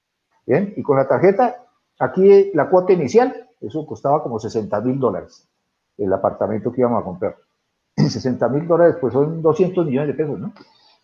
Bien, 0.46 0.74
y 0.76 0.84
con 0.84 0.98
la 0.98 1.08
tarjeta, 1.08 1.66
aquí 2.00 2.52
la 2.54 2.70
cuota 2.70 2.92
inicial, 2.92 3.50
eso 3.62 3.86
costaba 3.86 4.22
como 4.22 4.40
60 4.40 4.82
mil 4.82 5.00
dólares, 5.00 5.48
el 5.98 6.12
apartamento 6.12 6.72
que 6.72 6.82
íbamos 6.82 7.02
a 7.02 7.06
comprar. 7.06 7.38
60 7.96 8.50
mil 8.50 8.68
dólares, 8.68 8.98
pues 9.00 9.14
son 9.14 9.42
200 9.42 9.86
millones 9.86 10.10
de 10.10 10.24
pesos, 10.24 10.40
¿no? 10.40 10.54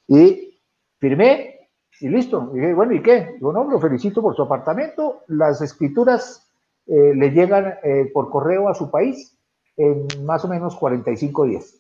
Y 0.08 0.60
firmé 0.98 1.70
y 2.00 2.10
listo. 2.10 2.52
Y 2.54 2.60
dije, 2.60 2.74
bueno, 2.74 2.94
¿y 2.94 3.02
qué? 3.02 3.38
Yo 3.42 3.52
no, 3.52 3.64
lo 3.66 3.80
felicito 3.80 4.22
por 4.22 4.36
su 4.36 4.44
apartamento. 4.44 5.24
Las 5.28 5.62
escrituras 5.62 6.48
eh, 6.88 7.14
le 7.16 7.32
llegan 7.32 7.76
eh, 7.84 8.10
por 8.14 8.30
correo 8.30 8.70
a 8.70 8.74
su 8.74 8.90
país 8.90 9.38
en 9.78 10.08
más 10.26 10.44
o 10.46 10.48
menos 10.48 10.76
45 10.76 11.46
días. 11.46 11.76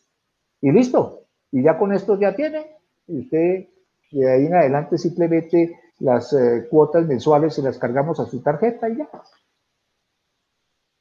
Y 0.62 0.72
listo. 0.72 1.24
Y 1.52 1.64
ya 1.64 1.78
con 1.78 1.94
esto 1.94 2.20
ya 2.20 2.36
tiene. 2.36 2.78
Y 3.08 3.22
usted 3.22 3.68
de 4.12 4.32
ahí 4.32 4.46
en 4.46 4.56
adelante 4.56 4.98
simplemente 4.98 5.80
las 6.00 6.34
eh, 6.34 6.68
cuotas 6.70 7.06
mensuales 7.06 7.54
se 7.54 7.62
las 7.62 7.78
cargamos 7.78 8.20
a 8.20 8.26
su 8.26 8.42
tarjeta 8.42 8.90
y 8.90 8.98
ya. 8.98 9.10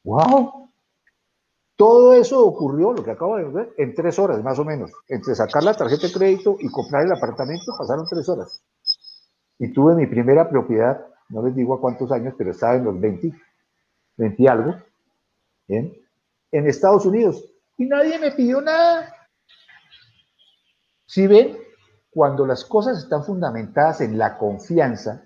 ¡Wow! 0.04 0.67
Todo 1.78 2.12
eso 2.12 2.44
ocurrió, 2.44 2.92
lo 2.92 3.04
que 3.04 3.12
acabo 3.12 3.36
de 3.36 3.44
ver, 3.44 3.72
en 3.78 3.94
tres 3.94 4.18
horas 4.18 4.42
más 4.42 4.58
o 4.58 4.64
menos. 4.64 4.90
Entre 5.06 5.32
sacar 5.36 5.62
la 5.62 5.74
tarjeta 5.74 6.08
de 6.08 6.12
crédito 6.12 6.56
y 6.58 6.68
comprar 6.72 7.06
el 7.06 7.12
apartamento 7.12 7.72
pasaron 7.78 8.04
tres 8.10 8.28
horas. 8.28 8.60
Y 9.60 9.72
tuve 9.72 9.94
mi 9.94 10.08
primera 10.08 10.50
propiedad, 10.50 11.06
no 11.28 11.40
les 11.40 11.54
digo 11.54 11.74
a 11.74 11.80
cuántos 11.80 12.10
años, 12.10 12.34
pero 12.36 12.50
estaba 12.50 12.74
en 12.74 12.84
los 12.84 13.00
20, 13.00 13.32
20 14.16 14.42
y 14.42 14.46
algo, 14.48 14.74
en 15.68 16.02
Estados 16.50 17.06
Unidos. 17.06 17.44
Y 17.76 17.86
nadie 17.86 18.18
me 18.18 18.32
pidió 18.32 18.60
nada. 18.60 19.14
Si 21.06 21.28
ven, 21.28 21.56
cuando 22.10 22.44
las 22.44 22.64
cosas 22.64 22.98
están 22.98 23.22
fundamentadas 23.22 24.00
en 24.00 24.18
la 24.18 24.36
confianza, 24.36 25.22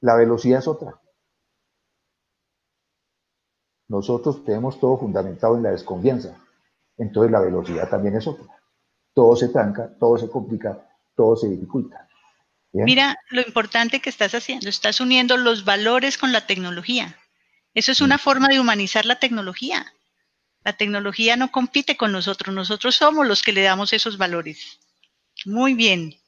la 0.00 0.16
velocidad 0.16 0.58
es 0.58 0.66
otra. 0.66 1.00
Nosotros 3.88 4.44
tenemos 4.44 4.80
todo 4.80 4.98
fundamentado 4.98 5.56
en 5.56 5.62
la 5.62 5.70
desconfianza. 5.70 6.36
Entonces 6.98 7.30
la 7.30 7.40
velocidad 7.40 7.88
también 7.88 8.16
es 8.16 8.26
otra. 8.26 8.46
Todo 9.14 9.36
se 9.36 9.48
tranca, 9.48 9.90
todo 9.98 10.18
se 10.18 10.28
complica, 10.28 10.88
todo 11.14 11.36
se 11.36 11.48
dificulta. 11.48 12.08
Mira 12.72 13.18
lo 13.30 13.40
importante 13.40 14.00
que 14.00 14.10
estás 14.10 14.34
haciendo. 14.34 14.68
Estás 14.68 15.00
uniendo 15.00 15.36
los 15.36 15.64
valores 15.64 16.18
con 16.18 16.32
la 16.32 16.46
tecnología. 16.46 17.16
Eso 17.74 17.92
es 17.92 18.00
una 18.00 18.18
forma 18.18 18.48
de 18.48 18.60
humanizar 18.60 19.06
la 19.06 19.18
tecnología. 19.18 19.92
La 20.64 20.72
tecnología 20.72 21.36
no 21.36 21.52
compite 21.52 21.96
con 21.96 22.10
nosotros, 22.10 22.54
nosotros 22.54 22.96
somos 22.96 23.26
los 23.26 23.42
que 23.42 23.52
le 23.52 23.62
damos 23.62 23.92
esos 23.92 24.18
valores. 24.18 24.80
Muy 25.44 25.74
bien. 25.74 26.18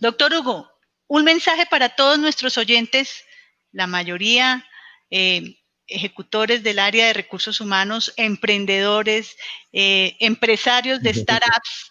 Doctor 0.00 0.34
Hugo, 0.34 0.68
un 1.06 1.22
mensaje 1.24 1.66
para 1.66 1.90
todos 1.90 2.18
nuestros 2.18 2.58
oyentes, 2.58 3.24
la 3.70 3.86
mayoría 3.86 4.66
eh, 5.10 5.59
ejecutores 5.90 6.62
del 6.62 6.78
área 6.78 7.06
de 7.06 7.12
recursos 7.12 7.60
humanos, 7.60 8.12
emprendedores, 8.16 9.36
eh, 9.72 10.16
empresarios 10.20 11.02
de 11.02 11.14
startups. 11.14 11.90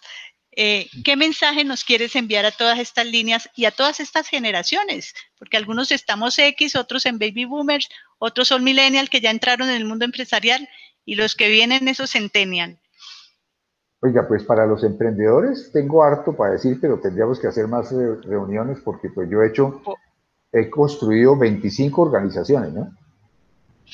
Eh, 0.52 0.88
¿Qué 1.04 1.16
mensaje 1.16 1.64
nos 1.64 1.84
quieres 1.84 2.16
enviar 2.16 2.44
a 2.44 2.50
todas 2.50 2.78
estas 2.78 3.06
líneas 3.06 3.48
y 3.54 3.66
a 3.66 3.70
todas 3.70 4.00
estas 4.00 4.28
generaciones? 4.28 5.14
Porque 5.38 5.56
algunos 5.56 5.92
estamos 5.92 6.38
X, 6.38 6.74
otros 6.74 7.06
en 7.06 7.18
baby 7.18 7.44
boomers, 7.44 7.88
otros 8.18 8.48
son 8.48 8.64
millennial 8.64 9.08
que 9.08 9.20
ya 9.20 9.30
entraron 9.30 9.68
en 9.68 9.76
el 9.76 9.84
mundo 9.84 10.04
empresarial 10.04 10.68
y 11.04 11.14
los 11.14 11.36
que 11.36 11.48
vienen 11.48 11.88
esos 11.88 12.10
centennial. 12.10 12.78
Oiga, 14.02 14.26
pues 14.26 14.42
para 14.44 14.66
los 14.66 14.82
emprendedores 14.82 15.70
tengo 15.72 16.02
harto 16.02 16.34
para 16.34 16.52
decir, 16.52 16.78
pero 16.80 16.98
tendríamos 16.98 17.38
que 17.38 17.46
hacer 17.46 17.68
más 17.68 17.92
reuniones 17.92 18.80
porque 18.80 19.10
pues 19.10 19.28
yo 19.30 19.42
he 19.42 19.48
hecho, 19.48 19.82
oh. 19.84 19.94
he 20.52 20.70
construido 20.70 21.36
25 21.36 22.00
organizaciones, 22.00 22.72
¿no? 22.72 22.90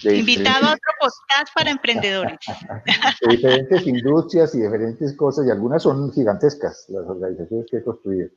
Invitado 0.04 0.66
a 0.66 0.72
otro 0.72 0.92
podcast 1.00 1.54
para 1.54 1.70
emprendedores. 1.70 2.38
De 3.22 3.36
diferentes 3.36 3.86
industrias 3.86 4.54
y 4.54 4.62
diferentes 4.62 5.16
cosas, 5.16 5.46
y 5.46 5.50
algunas 5.50 5.82
son 5.82 6.12
gigantescas, 6.12 6.86
las 6.88 7.06
organizaciones 7.06 7.66
que 7.70 7.78
he 7.78 7.84
construido. 7.84 8.30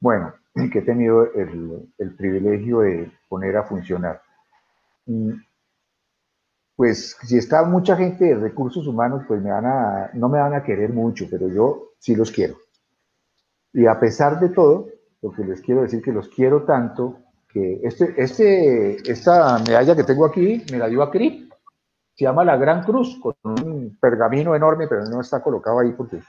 Bueno, 0.00 0.34
que 0.72 0.78
he 0.78 0.82
tenido 0.82 1.32
el, 1.34 1.88
el 1.98 2.14
privilegio 2.16 2.80
de 2.80 3.12
poner 3.28 3.56
a 3.56 3.64
funcionar. 3.64 4.20
Mm, 5.06 5.32
pues 6.76 7.16
si 7.22 7.38
está 7.38 7.64
mucha 7.64 7.96
gente 7.96 8.26
de 8.26 8.34
recursos 8.34 8.86
humanos, 8.86 9.24
pues 9.26 9.40
me 9.42 9.50
van 9.50 9.64
a, 9.64 10.10
no 10.12 10.28
me 10.28 10.38
van 10.38 10.54
a 10.54 10.62
querer 10.62 10.92
mucho, 10.92 11.26
pero 11.30 11.48
yo 11.48 11.92
sí 11.98 12.14
los 12.14 12.30
quiero. 12.30 12.56
Y 13.72 13.86
a 13.86 13.98
pesar 13.98 14.38
de 14.40 14.50
todo, 14.50 14.88
lo 15.22 15.32
que 15.32 15.44
les 15.44 15.60
quiero 15.62 15.82
decir 15.82 16.02
que 16.02 16.12
los 16.12 16.28
quiero 16.28 16.64
tanto 16.64 17.18
este, 17.56 18.14
este, 18.16 19.10
esta 19.10 19.58
medalla 19.58 19.96
que 19.96 20.04
tengo 20.04 20.26
aquí 20.26 20.62
me 20.70 20.78
la 20.78 20.88
dio 20.88 21.02
a 21.02 21.10
CRIP. 21.10 21.52
Se 22.14 22.24
llama 22.24 22.44
la 22.44 22.56
Gran 22.56 22.82
Cruz, 22.82 23.18
con 23.20 23.34
un 23.44 23.96
pergamino 24.00 24.54
enorme, 24.54 24.88
pero 24.88 25.04
no 25.04 25.20
está 25.20 25.42
colocado 25.42 25.80
ahí 25.80 25.92
porque 25.92 26.20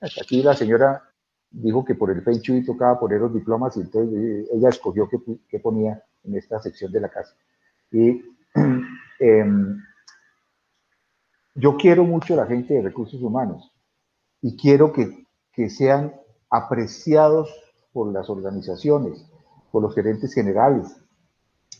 aquí 0.00 0.42
la 0.42 0.54
señora 0.54 1.02
dijo 1.50 1.84
que 1.84 1.94
por 1.94 2.10
el 2.10 2.22
Feng 2.22 2.40
Shui 2.40 2.64
tocaba 2.64 2.98
poner 2.98 3.20
los 3.20 3.32
diplomas 3.32 3.76
y 3.76 3.80
entonces 3.80 4.14
eh, 4.14 4.48
ella 4.52 4.68
escogió 4.68 5.08
qué, 5.08 5.58
ponía 5.58 6.02
en 6.24 6.36
esta 6.36 6.60
sección 6.60 6.90
de 6.92 7.00
la 7.00 7.08
casa. 7.08 7.34
Y 7.90 8.22
em, 9.20 9.80
yo 11.54 11.76
quiero 11.76 12.04
mucho 12.04 12.34
a 12.34 12.38
la 12.38 12.46
gente 12.46 12.74
de 12.74 12.82
recursos 12.82 13.22
humanos 13.22 13.72
y 14.40 14.56
quiero 14.56 14.92
que, 14.92 15.26
que 15.52 15.70
sean 15.70 16.14
apreciados 16.50 17.52
por 17.92 18.12
las 18.12 18.28
organizaciones, 18.28 19.24
por 19.74 19.82
los 19.82 19.92
gerentes 19.92 20.32
generales. 20.32 20.96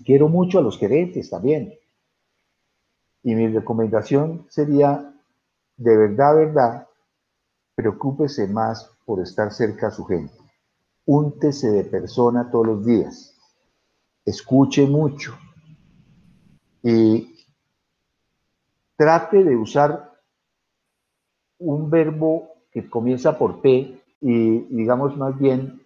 Quiero 0.05 0.29
mucho 0.29 0.59
a 0.59 0.63
los 0.63 0.77
gerentes 0.77 1.31
también. 1.31 1.79
Y 3.23 3.37
mi 3.37 3.47
recomendación 3.47 4.49
sería, 4.51 5.15
de 5.77 5.97
verdad, 5.97 6.35
verdad, 6.35 6.89
preocúpese 7.77 8.49
más 8.49 8.91
por 9.07 9.21
estar 9.21 9.53
cerca 9.53 9.87
a 9.87 9.91
su 9.93 10.05
gente. 10.07 10.35
Úntese 11.07 11.71
de 11.71 11.85
persona 11.85 12.51
todos 12.51 12.67
los 12.67 12.85
días. 12.85 13.33
Escuche 14.25 14.89
mucho. 14.89 15.39
Y 16.83 17.47
trate 18.97 19.45
de 19.45 19.55
usar 19.57 20.21
un 21.59 21.89
verbo 21.89 22.55
que 22.73 22.91
comienza 22.91 23.39
por 23.39 23.61
P 23.61 24.03
y 24.21 24.59
digamos 24.75 25.17
más 25.17 25.39
bien 25.39 25.84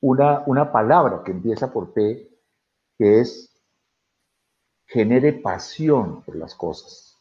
una, 0.00 0.42
una 0.46 0.70
palabra 0.72 1.22
que 1.24 1.32
empieza 1.32 1.72
por 1.72 1.92
P, 1.92 2.28
que 2.98 3.20
es 3.20 3.48
genere 4.86 5.32
pasión 5.32 6.22
por 6.22 6.36
las 6.36 6.54
cosas. 6.54 7.16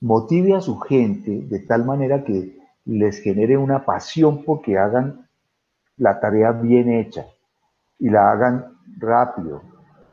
Motive 0.00 0.54
a 0.54 0.60
su 0.60 0.78
gente 0.78 1.42
de 1.42 1.60
tal 1.60 1.84
manera 1.84 2.24
que 2.24 2.58
les 2.84 3.20
genere 3.20 3.56
una 3.56 3.84
pasión 3.84 4.44
porque 4.44 4.78
hagan 4.78 5.28
la 5.96 6.20
tarea 6.20 6.52
bien 6.52 6.90
hecha 6.90 7.26
y 7.98 8.08
la 8.08 8.30
hagan 8.30 8.78
rápido 8.98 9.62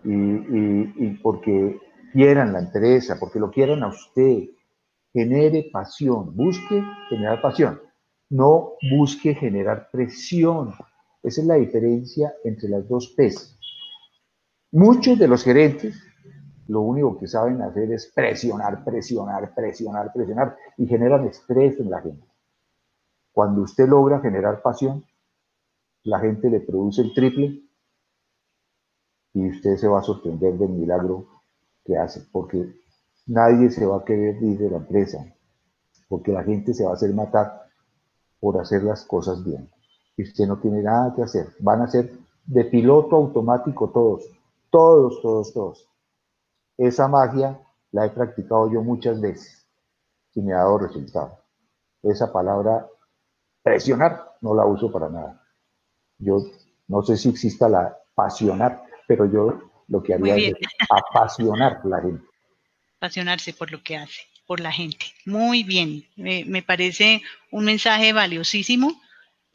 y, 0.04 1.10
porque 1.24 1.80
quieran 2.12 2.54
la 2.54 2.60
empresa, 2.60 3.18
porque 3.20 3.40
lo 3.40 3.50
quieran 3.50 3.84
a 3.84 3.88
usted. 3.88 4.50
Genere 5.14 5.70
pasión, 5.72 6.36
busque 6.36 6.84
generar 7.10 7.42
pasión, 7.42 7.80
no 8.30 8.74
busque 8.92 9.34
generar 9.34 9.90
presión. 9.90 10.74
Esa 11.26 11.42
es 11.42 11.48
la 11.48 11.56
diferencia 11.56 12.36
entre 12.44 12.70
las 12.70 12.88
dos 12.88 13.14
P's. 13.18 13.58
Muchos 14.72 15.18
de 15.18 15.28
los 15.28 15.44
gerentes 15.44 15.96
lo 16.68 16.82
único 16.82 17.18
que 17.18 17.28
saben 17.28 17.62
hacer 17.62 17.92
es 17.92 18.12
presionar, 18.14 18.84
presionar, 18.84 19.54
presionar, 19.54 20.12
presionar 20.14 20.58
y 20.78 20.88
generan 20.88 21.26
estrés 21.28 21.80
en 21.80 21.90
la 21.90 22.02
gente. 22.02 22.28
Cuando 23.32 23.64
usted 23.64 23.88
logra 23.88 24.20
generar 24.20 24.62
pasión, 24.62 25.04
la 26.04 26.20
gente 26.20 26.50
le 26.50 26.60
produce 26.60 27.02
el 27.02 27.14
triple 27.14 27.64
y 29.34 29.50
usted 29.50 29.78
se 29.78 29.88
va 29.88 30.00
a 30.00 30.04
sorprender 30.04 30.54
del 30.58 30.70
milagro 30.70 31.28
que 31.84 31.98
hace, 31.98 32.22
porque 32.32 32.76
nadie 33.26 33.70
se 33.70 33.86
va 33.86 33.98
a 33.98 34.06
querer 34.06 34.42
ir 34.42 34.58
de 34.58 34.70
la 34.70 34.78
empresa, 34.78 35.26
porque 36.08 36.32
la 36.32 36.44
gente 36.44 36.74
se 36.74 36.86
va 36.86 36.92
a 36.92 36.94
hacer 36.94 37.14
matar 37.14 37.68
por 38.40 38.60
hacer 38.60 38.84
las 38.84 39.04
cosas 39.06 39.44
bien. 39.44 39.70
Y 40.18 40.24
usted 40.24 40.46
no 40.46 40.58
tiene 40.58 40.82
nada 40.82 41.14
que 41.16 41.24
hacer. 41.24 41.48
Van 41.60 41.82
a 41.82 41.88
ser 41.88 42.12
de 42.46 42.66
piloto 42.66 43.16
automático 43.16 43.90
todos, 43.90 44.30
todos, 44.70 45.22
todos, 45.22 45.54
todos. 45.54 45.90
Esa 46.78 47.08
magia 47.08 47.60
la 47.92 48.06
he 48.06 48.10
practicado 48.10 48.72
yo 48.72 48.82
muchas 48.82 49.20
veces 49.20 49.66
y 50.34 50.42
me 50.42 50.54
ha 50.54 50.58
dado 50.58 50.80
resultado. 50.80 51.40
Esa 52.04 52.32
palabra 52.32 52.88
presionar 53.64 54.36
no 54.42 54.54
la 54.54 54.66
uso 54.66 54.92
para 54.92 55.10
nada. 55.10 55.42
Yo 56.18 56.38
no 56.88 57.02
sé 57.02 57.18
si 57.18 57.30
exista 57.30 57.68
la 57.68 57.98
pasionar, 58.14 58.84
pero 59.08 59.26
yo 59.26 59.60
lo 59.88 60.04
que 60.04 60.14
haría 60.14 60.36
es 60.36 60.54
apasionar 60.90 61.82
a 61.84 61.88
la 61.88 62.02
gente. 62.02 62.26
Apasionarse 62.98 63.54
por 63.54 63.72
lo 63.72 63.82
que 63.82 63.98
hace, 63.98 64.22
por 64.46 64.60
la 64.60 64.72
gente. 64.72 65.06
Muy 65.26 65.64
bien, 65.64 66.06
me, 66.16 66.62
parece 66.62 67.22
un 67.52 67.66
mensaje 67.66 68.14
valiosísimo 68.14 68.92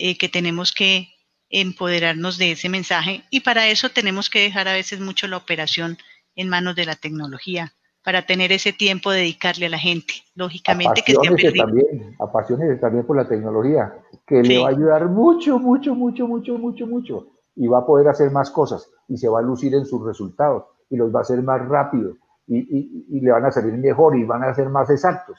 eh, 0.02 0.16
que 0.16 0.30
tenemos 0.30 0.72
que 0.72 1.08
empoderarnos 1.50 2.38
de 2.38 2.52
ese 2.52 2.68
mensaje 2.68 3.24
y 3.28 3.40
para 3.40 3.68
eso 3.68 3.90
tenemos 3.90 4.30
que 4.30 4.40
dejar 4.40 4.66
a 4.66 4.72
veces 4.72 4.98
mucho 5.00 5.26
la 5.28 5.36
operación 5.36 5.98
en 6.36 6.48
manos 6.48 6.74
de 6.74 6.86
la 6.86 6.94
tecnología 6.94 7.74
para 8.02 8.24
tener 8.24 8.50
ese 8.50 8.72
tiempo 8.72 9.10
de 9.10 9.18
dedicarle 9.18 9.66
a 9.66 9.68
la 9.68 9.78
gente. 9.78 10.14
Lógicamente 10.34 11.02
que 11.04 11.12
se 11.12 11.52
también, 11.52 12.16
apasiones 12.18 12.80
también 12.80 13.04
por 13.04 13.16
la 13.16 13.28
tecnología, 13.28 13.92
que 14.26 14.42
le 14.42 14.62
va 14.62 14.68
a 14.68 14.70
ayudar 14.70 15.06
mucho, 15.08 15.58
mucho, 15.58 15.94
mucho, 15.94 16.26
mucho, 16.26 16.56
mucho, 16.56 16.86
mucho. 16.86 17.26
Y 17.56 17.66
va 17.66 17.80
a 17.80 17.86
poder 17.86 18.08
hacer 18.08 18.30
más 18.30 18.50
cosas 18.50 18.88
y 19.06 19.18
se 19.18 19.28
va 19.28 19.40
a 19.40 19.42
lucir 19.42 19.74
en 19.74 19.84
sus 19.84 20.02
resultados 20.06 20.64
y 20.88 20.96
los 20.96 21.14
va 21.14 21.18
a 21.18 21.22
hacer 21.22 21.42
más 21.42 21.60
rápido 21.68 22.16
y, 22.46 23.06
y, 23.08 23.20
le 23.20 23.30
van 23.30 23.44
a 23.44 23.52
salir 23.52 23.74
mejor 23.74 24.16
y 24.16 24.24
van 24.24 24.44
a 24.44 24.54
ser 24.54 24.70
más 24.70 24.88
exactos. 24.88 25.38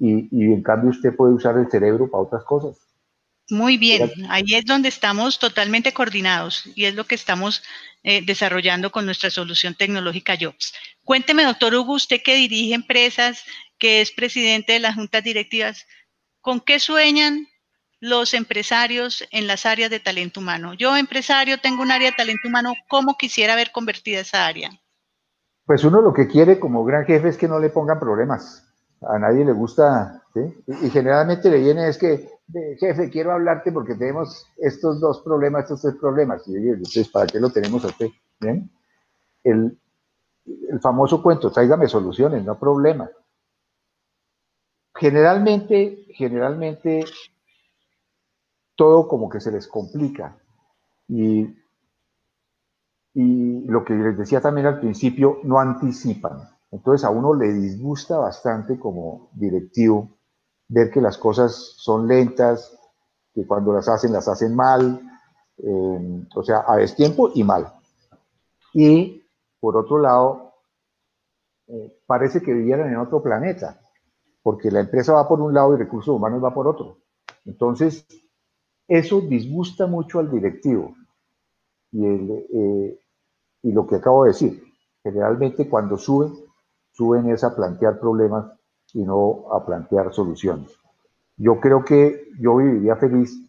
Y, 0.00 0.28
y 0.32 0.52
en 0.52 0.62
cambio 0.62 0.90
usted 0.90 1.14
puede 1.14 1.34
usar 1.34 1.56
el 1.56 1.70
cerebro 1.70 2.10
para 2.10 2.24
otras 2.24 2.42
cosas. 2.42 2.89
Muy 3.50 3.76
bien, 3.76 4.10
ahí 4.28 4.54
es 4.54 4.64
donde 4.64 4.88
estamos 4.88 5.38
totalmente 5.38 5.92
coordinados 5.92 6.64
y 6.76 6.84
es 6.84 6.94
lo 6.94 7.04
que 7.04 7.16
estamos 7.16 7.62
eh, 8.04 8.22
desarrollando 8.24 8.90
con 8.92 9.04
nuestra 9.04 9.28
solución 9.28 9.74
tecnológica 9.74 10.36
Jobs. 10.40 10.72
Cuénteme, 11.04 11.42
doctor 11.42 11.74
Hugo, 11.74 11.94
usted 11.94 12.20
que 12.24 12.36
dirige 12.36 12.74
empresas, 12.74 13.44
que 13.76 14.00
es 14.00 14.12
presidente 14.12 14.74
de 14.74 14.80
las 14.80 14.94
juntas 14.94 15.24
directivas, 15.24 15.86
¿con 16.40 16.60
qué 16.60 16.78
sueñan 16.78 17.48
los 17.98 18.34
empresarios 18.34 19.26
en 19.32 19.46
las 19.46 19.66
áreas 19.66 19.90
de 19.90 20.00
talento 20.00 20.40
humano? 20.40 20.74
Yo, 20.74 20.96
empresario, 20.96 21.58
tengo 21.58 21.82
un 21.82 21.90
área 21.90 22.10
de 22.10 22.16
talento 22.16 22.46
humano, 22.46 22.74
¿cómo 22.88 23.16
quisiera 23.18 23.56
ver 23.56 23.72
convertida 23.72 24.20
esa 24.20 24.46
área? 24.46 24.70
Pues 25.66 25.82
uno 25.84 26.00
lo 26.00 26.12
que 26.12 26.28
quiere 26.28 26.60
como 26.60 26.84
gran 26.84 27.04
jefe 27.04 27.28
es 27.28 27.36
que 27.36 27.48
no 27.48 27.58
le 27.58 27.70
pongan 27.70 27.98
problemas. 27.98 28.69
A 29.02 29.18
nadie 29.18 29.44
le 29.44 29.52
gusta, 29.52 30.22
¿sí? 30.34 30.40
y 30.82 30.90
generalmente 30.90 31.50
le 31.50 31.58
viene 31.58 31.88
es 31.88 31.96
que 31.96 32.28
jefe, 32.78 33.10
quiero 33.10 33.32
hablarte 33.32 33.72
porque 33.72 33.94
tenemos 33.94 34.46
estos 34.56 35.00
dos 35.00 35.20
problemas, 35.22 35.64
estos 35.64 35.82
tres 35.82 35.94
problemas. 35.96 36.46
Y 36.48 36.56
entonces, 36.56 37.08
¿para 37.08 37.26
qué 37.26 37.40
lo 37.40 37.50
tenemos 37.50 37.84
a 37.84 37.88
usted? 37.88 38.08
¿Bien? 38.40 38.70
El, 39.44 39.78
el 40.44 40.80
famoso 40.80 41.22
cuento, 41.22 41.50
tráigame 41.50 41.88
soluciones, 41.88 42.44
no 42.44 42.58
problemas. 42.58 43.10
Generalmente, 44.94 46.06
generalmente, 46.14 47.04
todo 48.74 49.06
como 49.06 49.28
que 49.28 49.40
se 49.40 49.52
les 49.52 49.68
complica. 49.68 50.36
Y, 51.08 51.56
y 53.14 53.60
lo 53.66 53.84
que 53.84 53.94
les 53.94 54.18
decía 54.18 54.40
también 54.40 54.66
al 54.66 54.80
principio, 54.80 55.38
no 55.44 55.58
anticipan. 55.58 56.48
Entonces 56.70 57.04
a 57.04 57.10
uno 57.10 57.34
le 57.34 57.52
disgusta 57.52 58.18
bastante 58.18 58.78
como 58.78 59.30
directivo 59.32 60.08
ver 60.68 60.90
que 60.90 61.00
las 61.00 61.18
cosas 61.18 61.74
son 61.76 62.06
lentas, 62.06 62.78
que 63.34 63.46
cuando 63.46 63.72
las 63.72 63.88
hacen 63.88 64.12
las 64.12 64.28
hacen 64.28 64.54
mal, 64.54 65.00
eh, 65.58 66.26
o 66.34 66.42
sea, 66.42 66.64
a 66.66 66.76
destiempo 66.76 67.30
y 67.34 67.42
mal. 67.42 67.72
Y 68.72 69.24
por 69.58 69.76
otro 69.76 69.98
lado, 69.98 70.54
eh, 71.66 72.00
parece 72.06 72.40
que 72.40 72.52
vivieran 72.52 72.88
en 72.88 72.98
otro 72.98 73.22
planeta, 73.22 73.80
porque 74.42 74.70
la 74.70 74.80
empresa 74.80 75.12
va 75.12 75.28
por 75.28 75.40
un 75.40 75.52
lado 75.52 75.74
y 75.74 75.78
recursos 75.78 76.14
humanos 76.14 76.42
va 76.42 76.54
por 76.54 76.68
otro. 76.68 76.98
Entonces, 77.44 78.06
eso 78.86 79.20
disgusta 79.20 79.86
mucho 79.86 80.20
al 80.20 80.30
directivo. 80.30 80.94
Y, 81.92 82.06
eh, 82.06 83.00
y 83.62 83.72
lo 83.72 83.86
que 83.86 83.96
acabo 83.96 84.24
de 84.24 84.30
decir, 84.30 84.62
generalmente 85.02 85.68
cuando 85.68 85.96
suben, 85.96 86.49
suben 86.92 87.30
es 87.30 87.44
a 87.44 87.54
plantear 87.54 87.98
problemas 87.98 88.46
y 88.92 89.04
no 89.04 89.52
a 89.52 89.64
plantear 89.64 90.12
soluciones. 90.12 90.70
Yo 91.36 91.60
creo 91.60 91.84
que 91.84 92.28
yo 92.38 92.56
viviría 92.56 92.96
feliz 92.96 93.40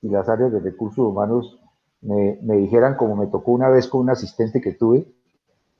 si 0.00 0.08
las 0.08 0.28
áreas 0.28 0.52
de 0.52 0.60
recursos 0.60 1.06
humanos 1.06 1.60
me, 2.00 2.38
me 2.42 2.56
dijeran, 2.56 2.96
como 2.96 3.16
me 3.16 3.26
tocó 3.26 3.52
una 3.52 3.68
vez 3.68 3.88
con 3.88 4.02
un 4.02 4.10
asistente 4.10 4.60
que 4.60 4.72
tuve, 4.72 5.06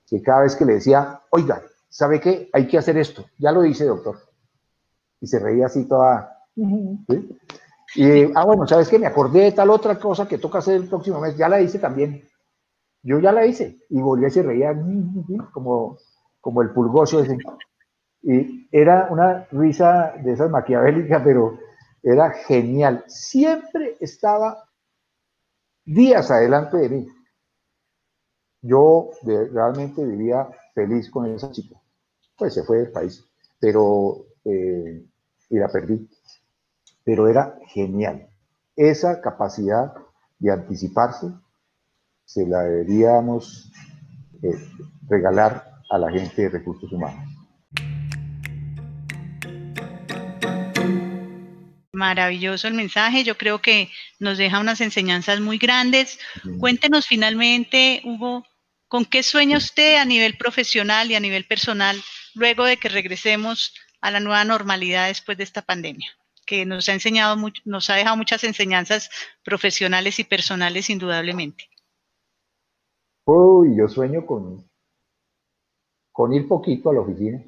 que 0.09 0.23
cada 0.23 0.43
vez 0.43 0.57
que 0.57 0.65
le 0.65 0.75
decía, 0.75 1.21
oiga, 1.31 1.63
¿sabe 1.89 2.21
qué? 2.21 2.49
Hay 2.53 2.67
que 2.69 2.79
hacer 2.79 2.97
esto. 2.97 3.25
Ya 3.39 3.53
lo 3.53 3.63
dice, 3.63 3.85
doctor. 3.85 4.17
Y 5.21 5.27
se 5.27 5.39
reía 5.39 5.67
así 5.67 5.87
toda. 5.87 6.45
Y, 7.95 8.25
ah, 8.35 8.45
bueno, 8.45 8.67
¿sabes 8.67 8.89
qué? 8.89 8.99
Me 8.99 9.07
acordé 9.07 9.45
de 9.45 9.53
tal 9.53 9.71
otra 9.71 9.99
cosa 9.99 10.29
que 10.29 10.39
toca 10.39 10.59
hacer 10.59 10.77
el 10.77 10.89
próximo 10.89 11.21
mes. 11.21 11.37
Ya 11.37 11.49
la 11.49 11.61
hice 11.61 11.79
también. 11.79 12.23
Yo 13.03 13.19
ya 13.19 13.33
la 13.33 13.47
hice. 13.47 13.79
Y 13.89 14.01
volvía 14.01 14.29
y 14.29 14.33
se 14.33 14.43
reía 14.43 14.75
como, 15.53 15.99
como 16.47 16.63
el 16.63 16.71
pulgoso 16.71 17.21
ese. 17.21 17.37
Y 18.23 18.69
era 18.71 19.09
una 19.11 19.49
risa 19.51 20.15
de 20.23 20.33
esas 20.33 20.49
maquiavélicas, 20.49 21.21
pero 21.25 21.59
era 22.01 22.31
genial. 22.31 23.03
Siempre 23.09 23.97
estaba 23.99 24.63
días 25.85 26.31
adelante 26.31 26.77
de 26.77 26.89
mí. 26.89 27.09
Yo 28.63 29.11
realmente 29.25 30.05
vivía 30.05 30.47
feliz 30.73 31.11
con 31.11 31.27
esa 31.27 31.51
chica. 31.51 31.81
pues 32.39 32.55
se 32.55 32.63
fue 32.63 32.79
del 32.79 32.93
país, 32.93 33.25
pero, 33.59 34.27
eh, 34.45 35.05
y 35.51 35.59
la 35.59 35.67
perdí. 35.67 36.09
Pero 37.03 37.27
era 37.27 37.59
genial. 37.67 38.29
Esa 38.77 39.21
capacidad 39.21 39.93
de 40.39 40.53
anticiparse 40.53 41.27
se 42.25 42.47
la 42.47 42.63
deberíamos 42.63 43.73
eh, 44.43 44.55
regalar 45.09 45.66
a 45.91 45.99
la 45.99 46.11
gente 46.11 46.43
de 46.43 46.49
recursos 46.49 46.91
humanos. 46.93 47.37
Maravilloso 51.93 52.69
el 52.69 52.75
mensaje, 52.75 53.25
yo 53.25 53.39
creo 53.39 53.63
que 53.63 53.91
nos 54.19 54.37
deja 54.37 54.61
unas 54.61 54.83
enseñanzas 54.83 55.41
muy 55.41 55.57
grandes. 55.57 56.19
Cuéntenos 56.61 57.07
finalmente, 57.07 58.03
Hugo, 58.05 58.45
¿con 58.87 59.07
qué 59.07 59.23
sueña 59.23 59.57
usted 59.57 59.97
a 59.97 60.05
nivel 60.05 60.37
profesional 60.37 61.11
y 61.11 61.15
a 61.15 61.21
nivel 61.21 61.47
personal 61.47 61.97
luego 62.35 62.65
de 62.65 62.77
que 62.77 62.91
regresemos 62.91 63.75
a 64.03 64.11
la 64.11 64.21
nueva 64.21 64.45
normalidad 64.45 65.09
después 65.09 65.39
de 65.39 65.45
esta 65.45 65.63
pandemia? 65.63 66.11
Que 66.45 66.67
nos 66.67 66.87
ha 66.91 66.93
enseñado, 66.93 67.35
nos 67.65 67.89
ha 67.89 67.95
dejado 67.95 68.17
muchas 68.19 68.45
enseñanzas 68.45 69.09
profesionales 69.43 70.19
y 70.19 70.25
personales 70.25 70.91
indudablemente. 70.91 71.71
Uy, 73.25 73.75
yo 73.77 73.89
sueño 73.89 74.27
con, 74.27 74.69
con 76.17 76.33
ir 76.33 76.49
poquito 76.49 76.91
a 76.91 76.95
la 76.95 77.01
oficina. 77.01 77.43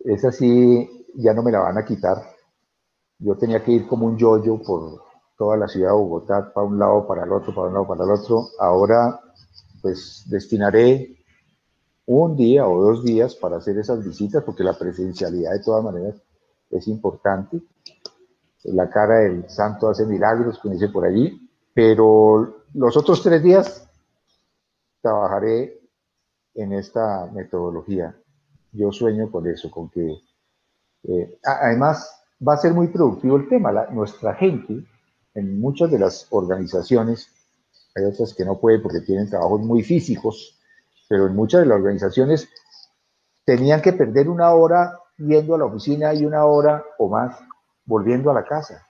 Esa 0.00 0.32
sí, 0.32 1.06
ya 1.14 1.34
no 1.34 1.42
me 1.42 1.52
la 1.52 1.60
van 1.60 1.78
a 1.78 1.84
quitar 1.84 2.32
yo 3.22 3.36
tenía 3.36 3.62
que 3.62 3.72
ir 3.72 3.86
como 3.86 4.06
un 4.06 4.18
yoyo 4.18 4.60
por 4.60 5.02
toda 5.38 5.56
la 5.56 5.68
ciudad 5.68 5.90
de 5.90 5.96
Bogotá, 5.96 6.52
para 6.52 6.66
un 6.66 6.78
lado, 6.78 7.06
para 7.06 7.24
el 7.24 7.32
otro, 7.32 7.54
para 7.54 7.68
un 7.68 7.74
lado, 7.74 7.86
para 7.86 8.04
el 8.04 8.10
otro. 8.10 8.48
Ahora, 8.58 9.20
pues 9.80 10.24
destinaré 10.26 11.16
un 12.06 12.36
día 12.36 12.66
o 12.66 12.82
dos 12.82 13.04
días 13.04 13.36
para 13.36 13.58
hacer 13.58 13.78
esas 13.78 14.04
visitas, 14.04 14.42
porque 14.42 14.64
la 14.64 14.76
presencialidad 14.76 15.52
de 15.52 15.62
todas 15.62 15.84
maneras 15.84 16.16
es 16.70 16.88
importante. 16.88 17.60
La 18.64 18.90
cara 18.90 19.20
del 19.20 19.48
santo 19.48 19.88
hace 19.88 20.04
milagros, 20.04 20.58
como 20.58 20.74
dice 20.74 20.88
por 20.88 21.04
allí, 21.04 21.48
pero 21.72 22.64
los 22.74 22.96
otros 22.96 23.22
tres 23.22 23.42
días 23.42 23.88
trabajaré 25.00 25.80
en 26.54 26.72
esta 26.72 27.30
metodología. 27.32 28.16
Yo 28.72 28.92
sueño 28.92 29.30
con 29.30 29.46
eso, 29.46 29.70
con 29.70 29.90
que, 29.90 30.18
eh, 31.04 31.38
además, 31.44 32.22
va 32.46 32.54
a 32.54 32.58
ser 32.58 32.72
muy 32.72 32.88
productivo 32.88 33.36
el 33.36 33.48
tema. 33.48 33.72
nuestra 33.90 34.34
gente, 34.34 34.84
en 35.34 35.60
muchas 35.60 35.90
de 35.90 35.98
las 35.98 36.26
organizaciones, 36.30 37.28
hay 37.94 38.04
otras 38.04 38.34
que 38.34 38.44
no 38.44 38.58
pueden 38.58 38.82
porque 38.82 39.00
tienen 39.00 39.28
trabajos 39.28 39.60
muy 39.60 39.82
físicos, 39.82 40.58
pero 41.08 41.26
en 41.26 41.34
muchas 41.34 41.60
de 41.60 41.66
las 41.66 41.76
organizaciones 41.76 42.48
tenían 43.44 43.82
que 43.82 43.92
perder 43.92 44.28
una 44.28 44.50
hora 44.52 44.98
yendo 45.18 45.54
a 45.54 45.58
la 45.58 45.66
oficina 45.66 46.14
y 46.14 46.24
una 46.24 46.44
hora 46.46 46.82
o 46.98 47.08
más 47.08 47.38
volviendo 47.84 48.30
a 48.30 48.34
la 48.34 48.44
casa. 48.44 48.86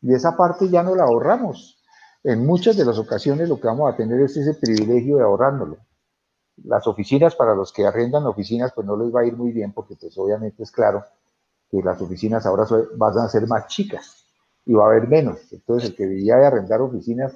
Y 0.00 0.12
esa 0.14 0.36
parte 0.36 0.68
ya 0.68 0.82
no 0.82 0.94
la 0.96 1.04
ahorramos. 1.04 1.78
En 2.24 2.44
muchas 2.44 2.76
de 2.76 2.84
las 2.84 2.98
ocasiones 2.98 3.48
lo 3.48 3.60
que 3.60 3.68
vamos 3.68 3.92
a 3.92 3.96
tener 3.96 4.20
es 4.20 4.36
ese 4.36 4.54
privilegio 4.54 5.16
de 5.16 5.22
ahorrándolo. 5.22 5.78
Las 6.64 6.86
oficinas, 6.86 7.34
para 7.34 7.54
los 7.54 7.72
que 7.72 7.86
arrendan 7.86 8.26
oficinas, 8.26 8.72
pues 8.74 8.86
no 8.86 8.96
les 8.96 9.14
va 9.14 9.20
a 9.20 9.26
ir 9.26 9.36
muy 9.36 9.52
bien 9.52 9.72
porque 9.72 9.96
pues 9.96 10.16
obviamente 10.18 10.62
es 10.62 10.70
claro 10.70 11.04
que 11.70 11.82
las 11.82 12.00
oficinas 12.00 12.44
ahora 12.44 12.66
van 12.96 13.18
a 13.18 13.28
ser 13.28 13.46
más 13.46 13.66
chicas 13.66 14.26
y 14.66 14.74
va 14.74 14.84
a 14.84 14.90
haber 14.90 15.08
menos. 15.08 15.52
Entonces, 15.52 15.90
el 15.90 15.96
que 15.96 16.06
vivía 16.06 16.36
de 16.36 16.46
arrendar 16.46 16.80
oficinas, 16.82 17.34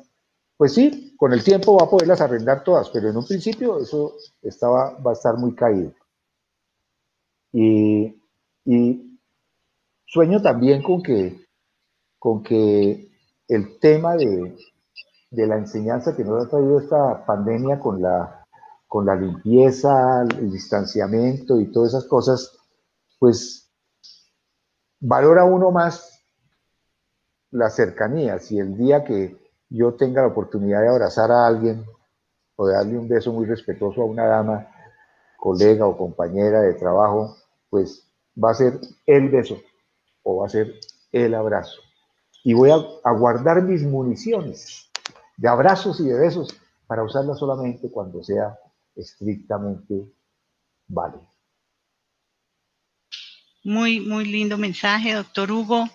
pues 0.56 0.74
sí, 0.74 1.14
con 1.16 1.32
el 1.32 1.42
tiempo 1.42 1.76
va 1.76 1.86
a 1.86 1.90
poderlas 1.90 2.20
arrendar 2.20 2.62
todas, 2.62 2.90
pero 2.90 3.08
en 3.08 3.16
un 3.16 3.26
principio 3.26 3.78
eso 3.78 4.14
estaba, 4.42 4.98
va 4.98 5.10
a 5.10 5.14
estar 5.14 5.36
muy 5.36 5.54
caído. 5.54 5.92
Y, 7.52 8.14
sueño 10.04 10.42
también 10.42 10.82
con 10.82 11.02
que, 11.02 11.46
con 12.18 12.42
que 12.42 13.10
el 13.48 13.78
tema 13.80 14.16
de, 14.16 14.56
de 15.30 15.46
la 15.46 15.56
enseñanza 15.56 16.14
que 16.14 16.24
nos 16.24 16.44
ha 16.44 16.50
traído 16.50 16.80
esta 16.80 17.24
pandemia 17.24 17.80
con 17.80 18.02
la, 18.02 18.35
con 18.86 19.06
la 19.06 19.14
limpieza, 19.14 20.22
el 20.22 20.50
distanciamiento 20.50 21.60
y 21.60 21.70
todas 21.70 21.90
esas 21.90 22.04
cosas, 22.04 22.58
pues 23.18 23.70
valora 25.00 25.44
uno 25.44 25.70
más 25.70 26.20
la 27.50 27.70
cercanía. 27.70 28.38
Si 28.38 28.58
el 28.58 28.76
día 28.76 29.04
que 29.04 29.36
yo 29.68 29.94
tenga 29.94 30.22
la 30.22 30.28
oportunidad 30.28 30.82
de 30.82 30.88
abrazar 30.88 31.30
a 31.32 31.46
alguien 31.46 31.84
o 32.56 32.66
de 32.66 32.74
darle 32.74 32.98
un 32.98 33.08
beso 33.08 33.32
muy 33.32 33.46
respetuoso 33.46 34.02
a 34.02 34.06
una 34.06 34.26
dama, 34.26 34.68
colega 35.38 35.86
o 35.86 35.96
compañera 35.96 36.60
de 36.60 36.74
trabajo, 36.74 37.36
pues 37.70 38.08
va 38.42 38.50
a 38.50 38.54
ser 38.54 38.80
el 39.06 39.28
beso 39.28 39.56
o 40.22 40.38
va 40.38 40.46
a 40.46 40.50
ser 40.50 40.74
el 41.12 41.34
abrazo. 41.34 41.80
Y 42.44 42.54
voy 42.54 42.70
a, 42.70 43.10
guardar 43.12 43.62
mis 43.62 43.82
municiones 43.82 44.90
de 45.36 45.48
abrazos 45.48 46.00
y 46.00 46.08
de 46.08 46.18
besos 46.18 46.56
para 46.86 47.02
usarlas 47.02 47.38
solamente 47.38 47.90
cuando 47.90 48.22
sea 48.22 48.56
estrictamente 48.96 49.94
válido. 50.88 51.30
Muy, 53.62 54.00
muy 54.00 54.24
lindo 54.24 54.58
mensaje, 54.58 55.12
doctor 55.12 55.50
Hugo. 55.50 55.90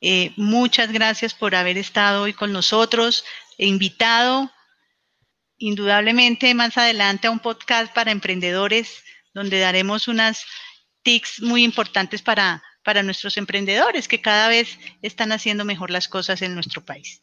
Eh, 0.00 0.32
muchas 0.36 0.90
gracias 0.92 1.34
por 1.34 1.54
haber 1.54 1.76
estado 1.76 2.22
hoy 2.22 2.32
con 2.32 2.52
nosotros, 2.52 3.24
e 3.58 3.66
invitado 3.66 4.50
indudablemente 5.58 6.54
más 6.54 6.78
adelante 6.78 7.28
a 7.28 7.30
un 7.30 7.38
podcast 7.38 7.92
para 7.92 8.10
emprendedores 8.10 9.04
donde 9.34 9.60
daremos 9.60 10.08
unas 10.08 10.44
tics 11.02 11.42
muy 11.42 11.62
importantes 11.62 12.22
para, 12.22 12.62
para 12.82 13.02
nuestros 13.02 13.36
emprendedores 13.36 14.08
que 14.08 14.22
cada 14.22 14.48
vez 14.48 14.78
están 15.02 15.32
haciendo 15.32 15.66
mejor 15.66 15.90
las 15.90 16.08
cosas 16.08 16.40
en 16.40 16.54
nuestro 16.54 16.82
país. 16.82 17.18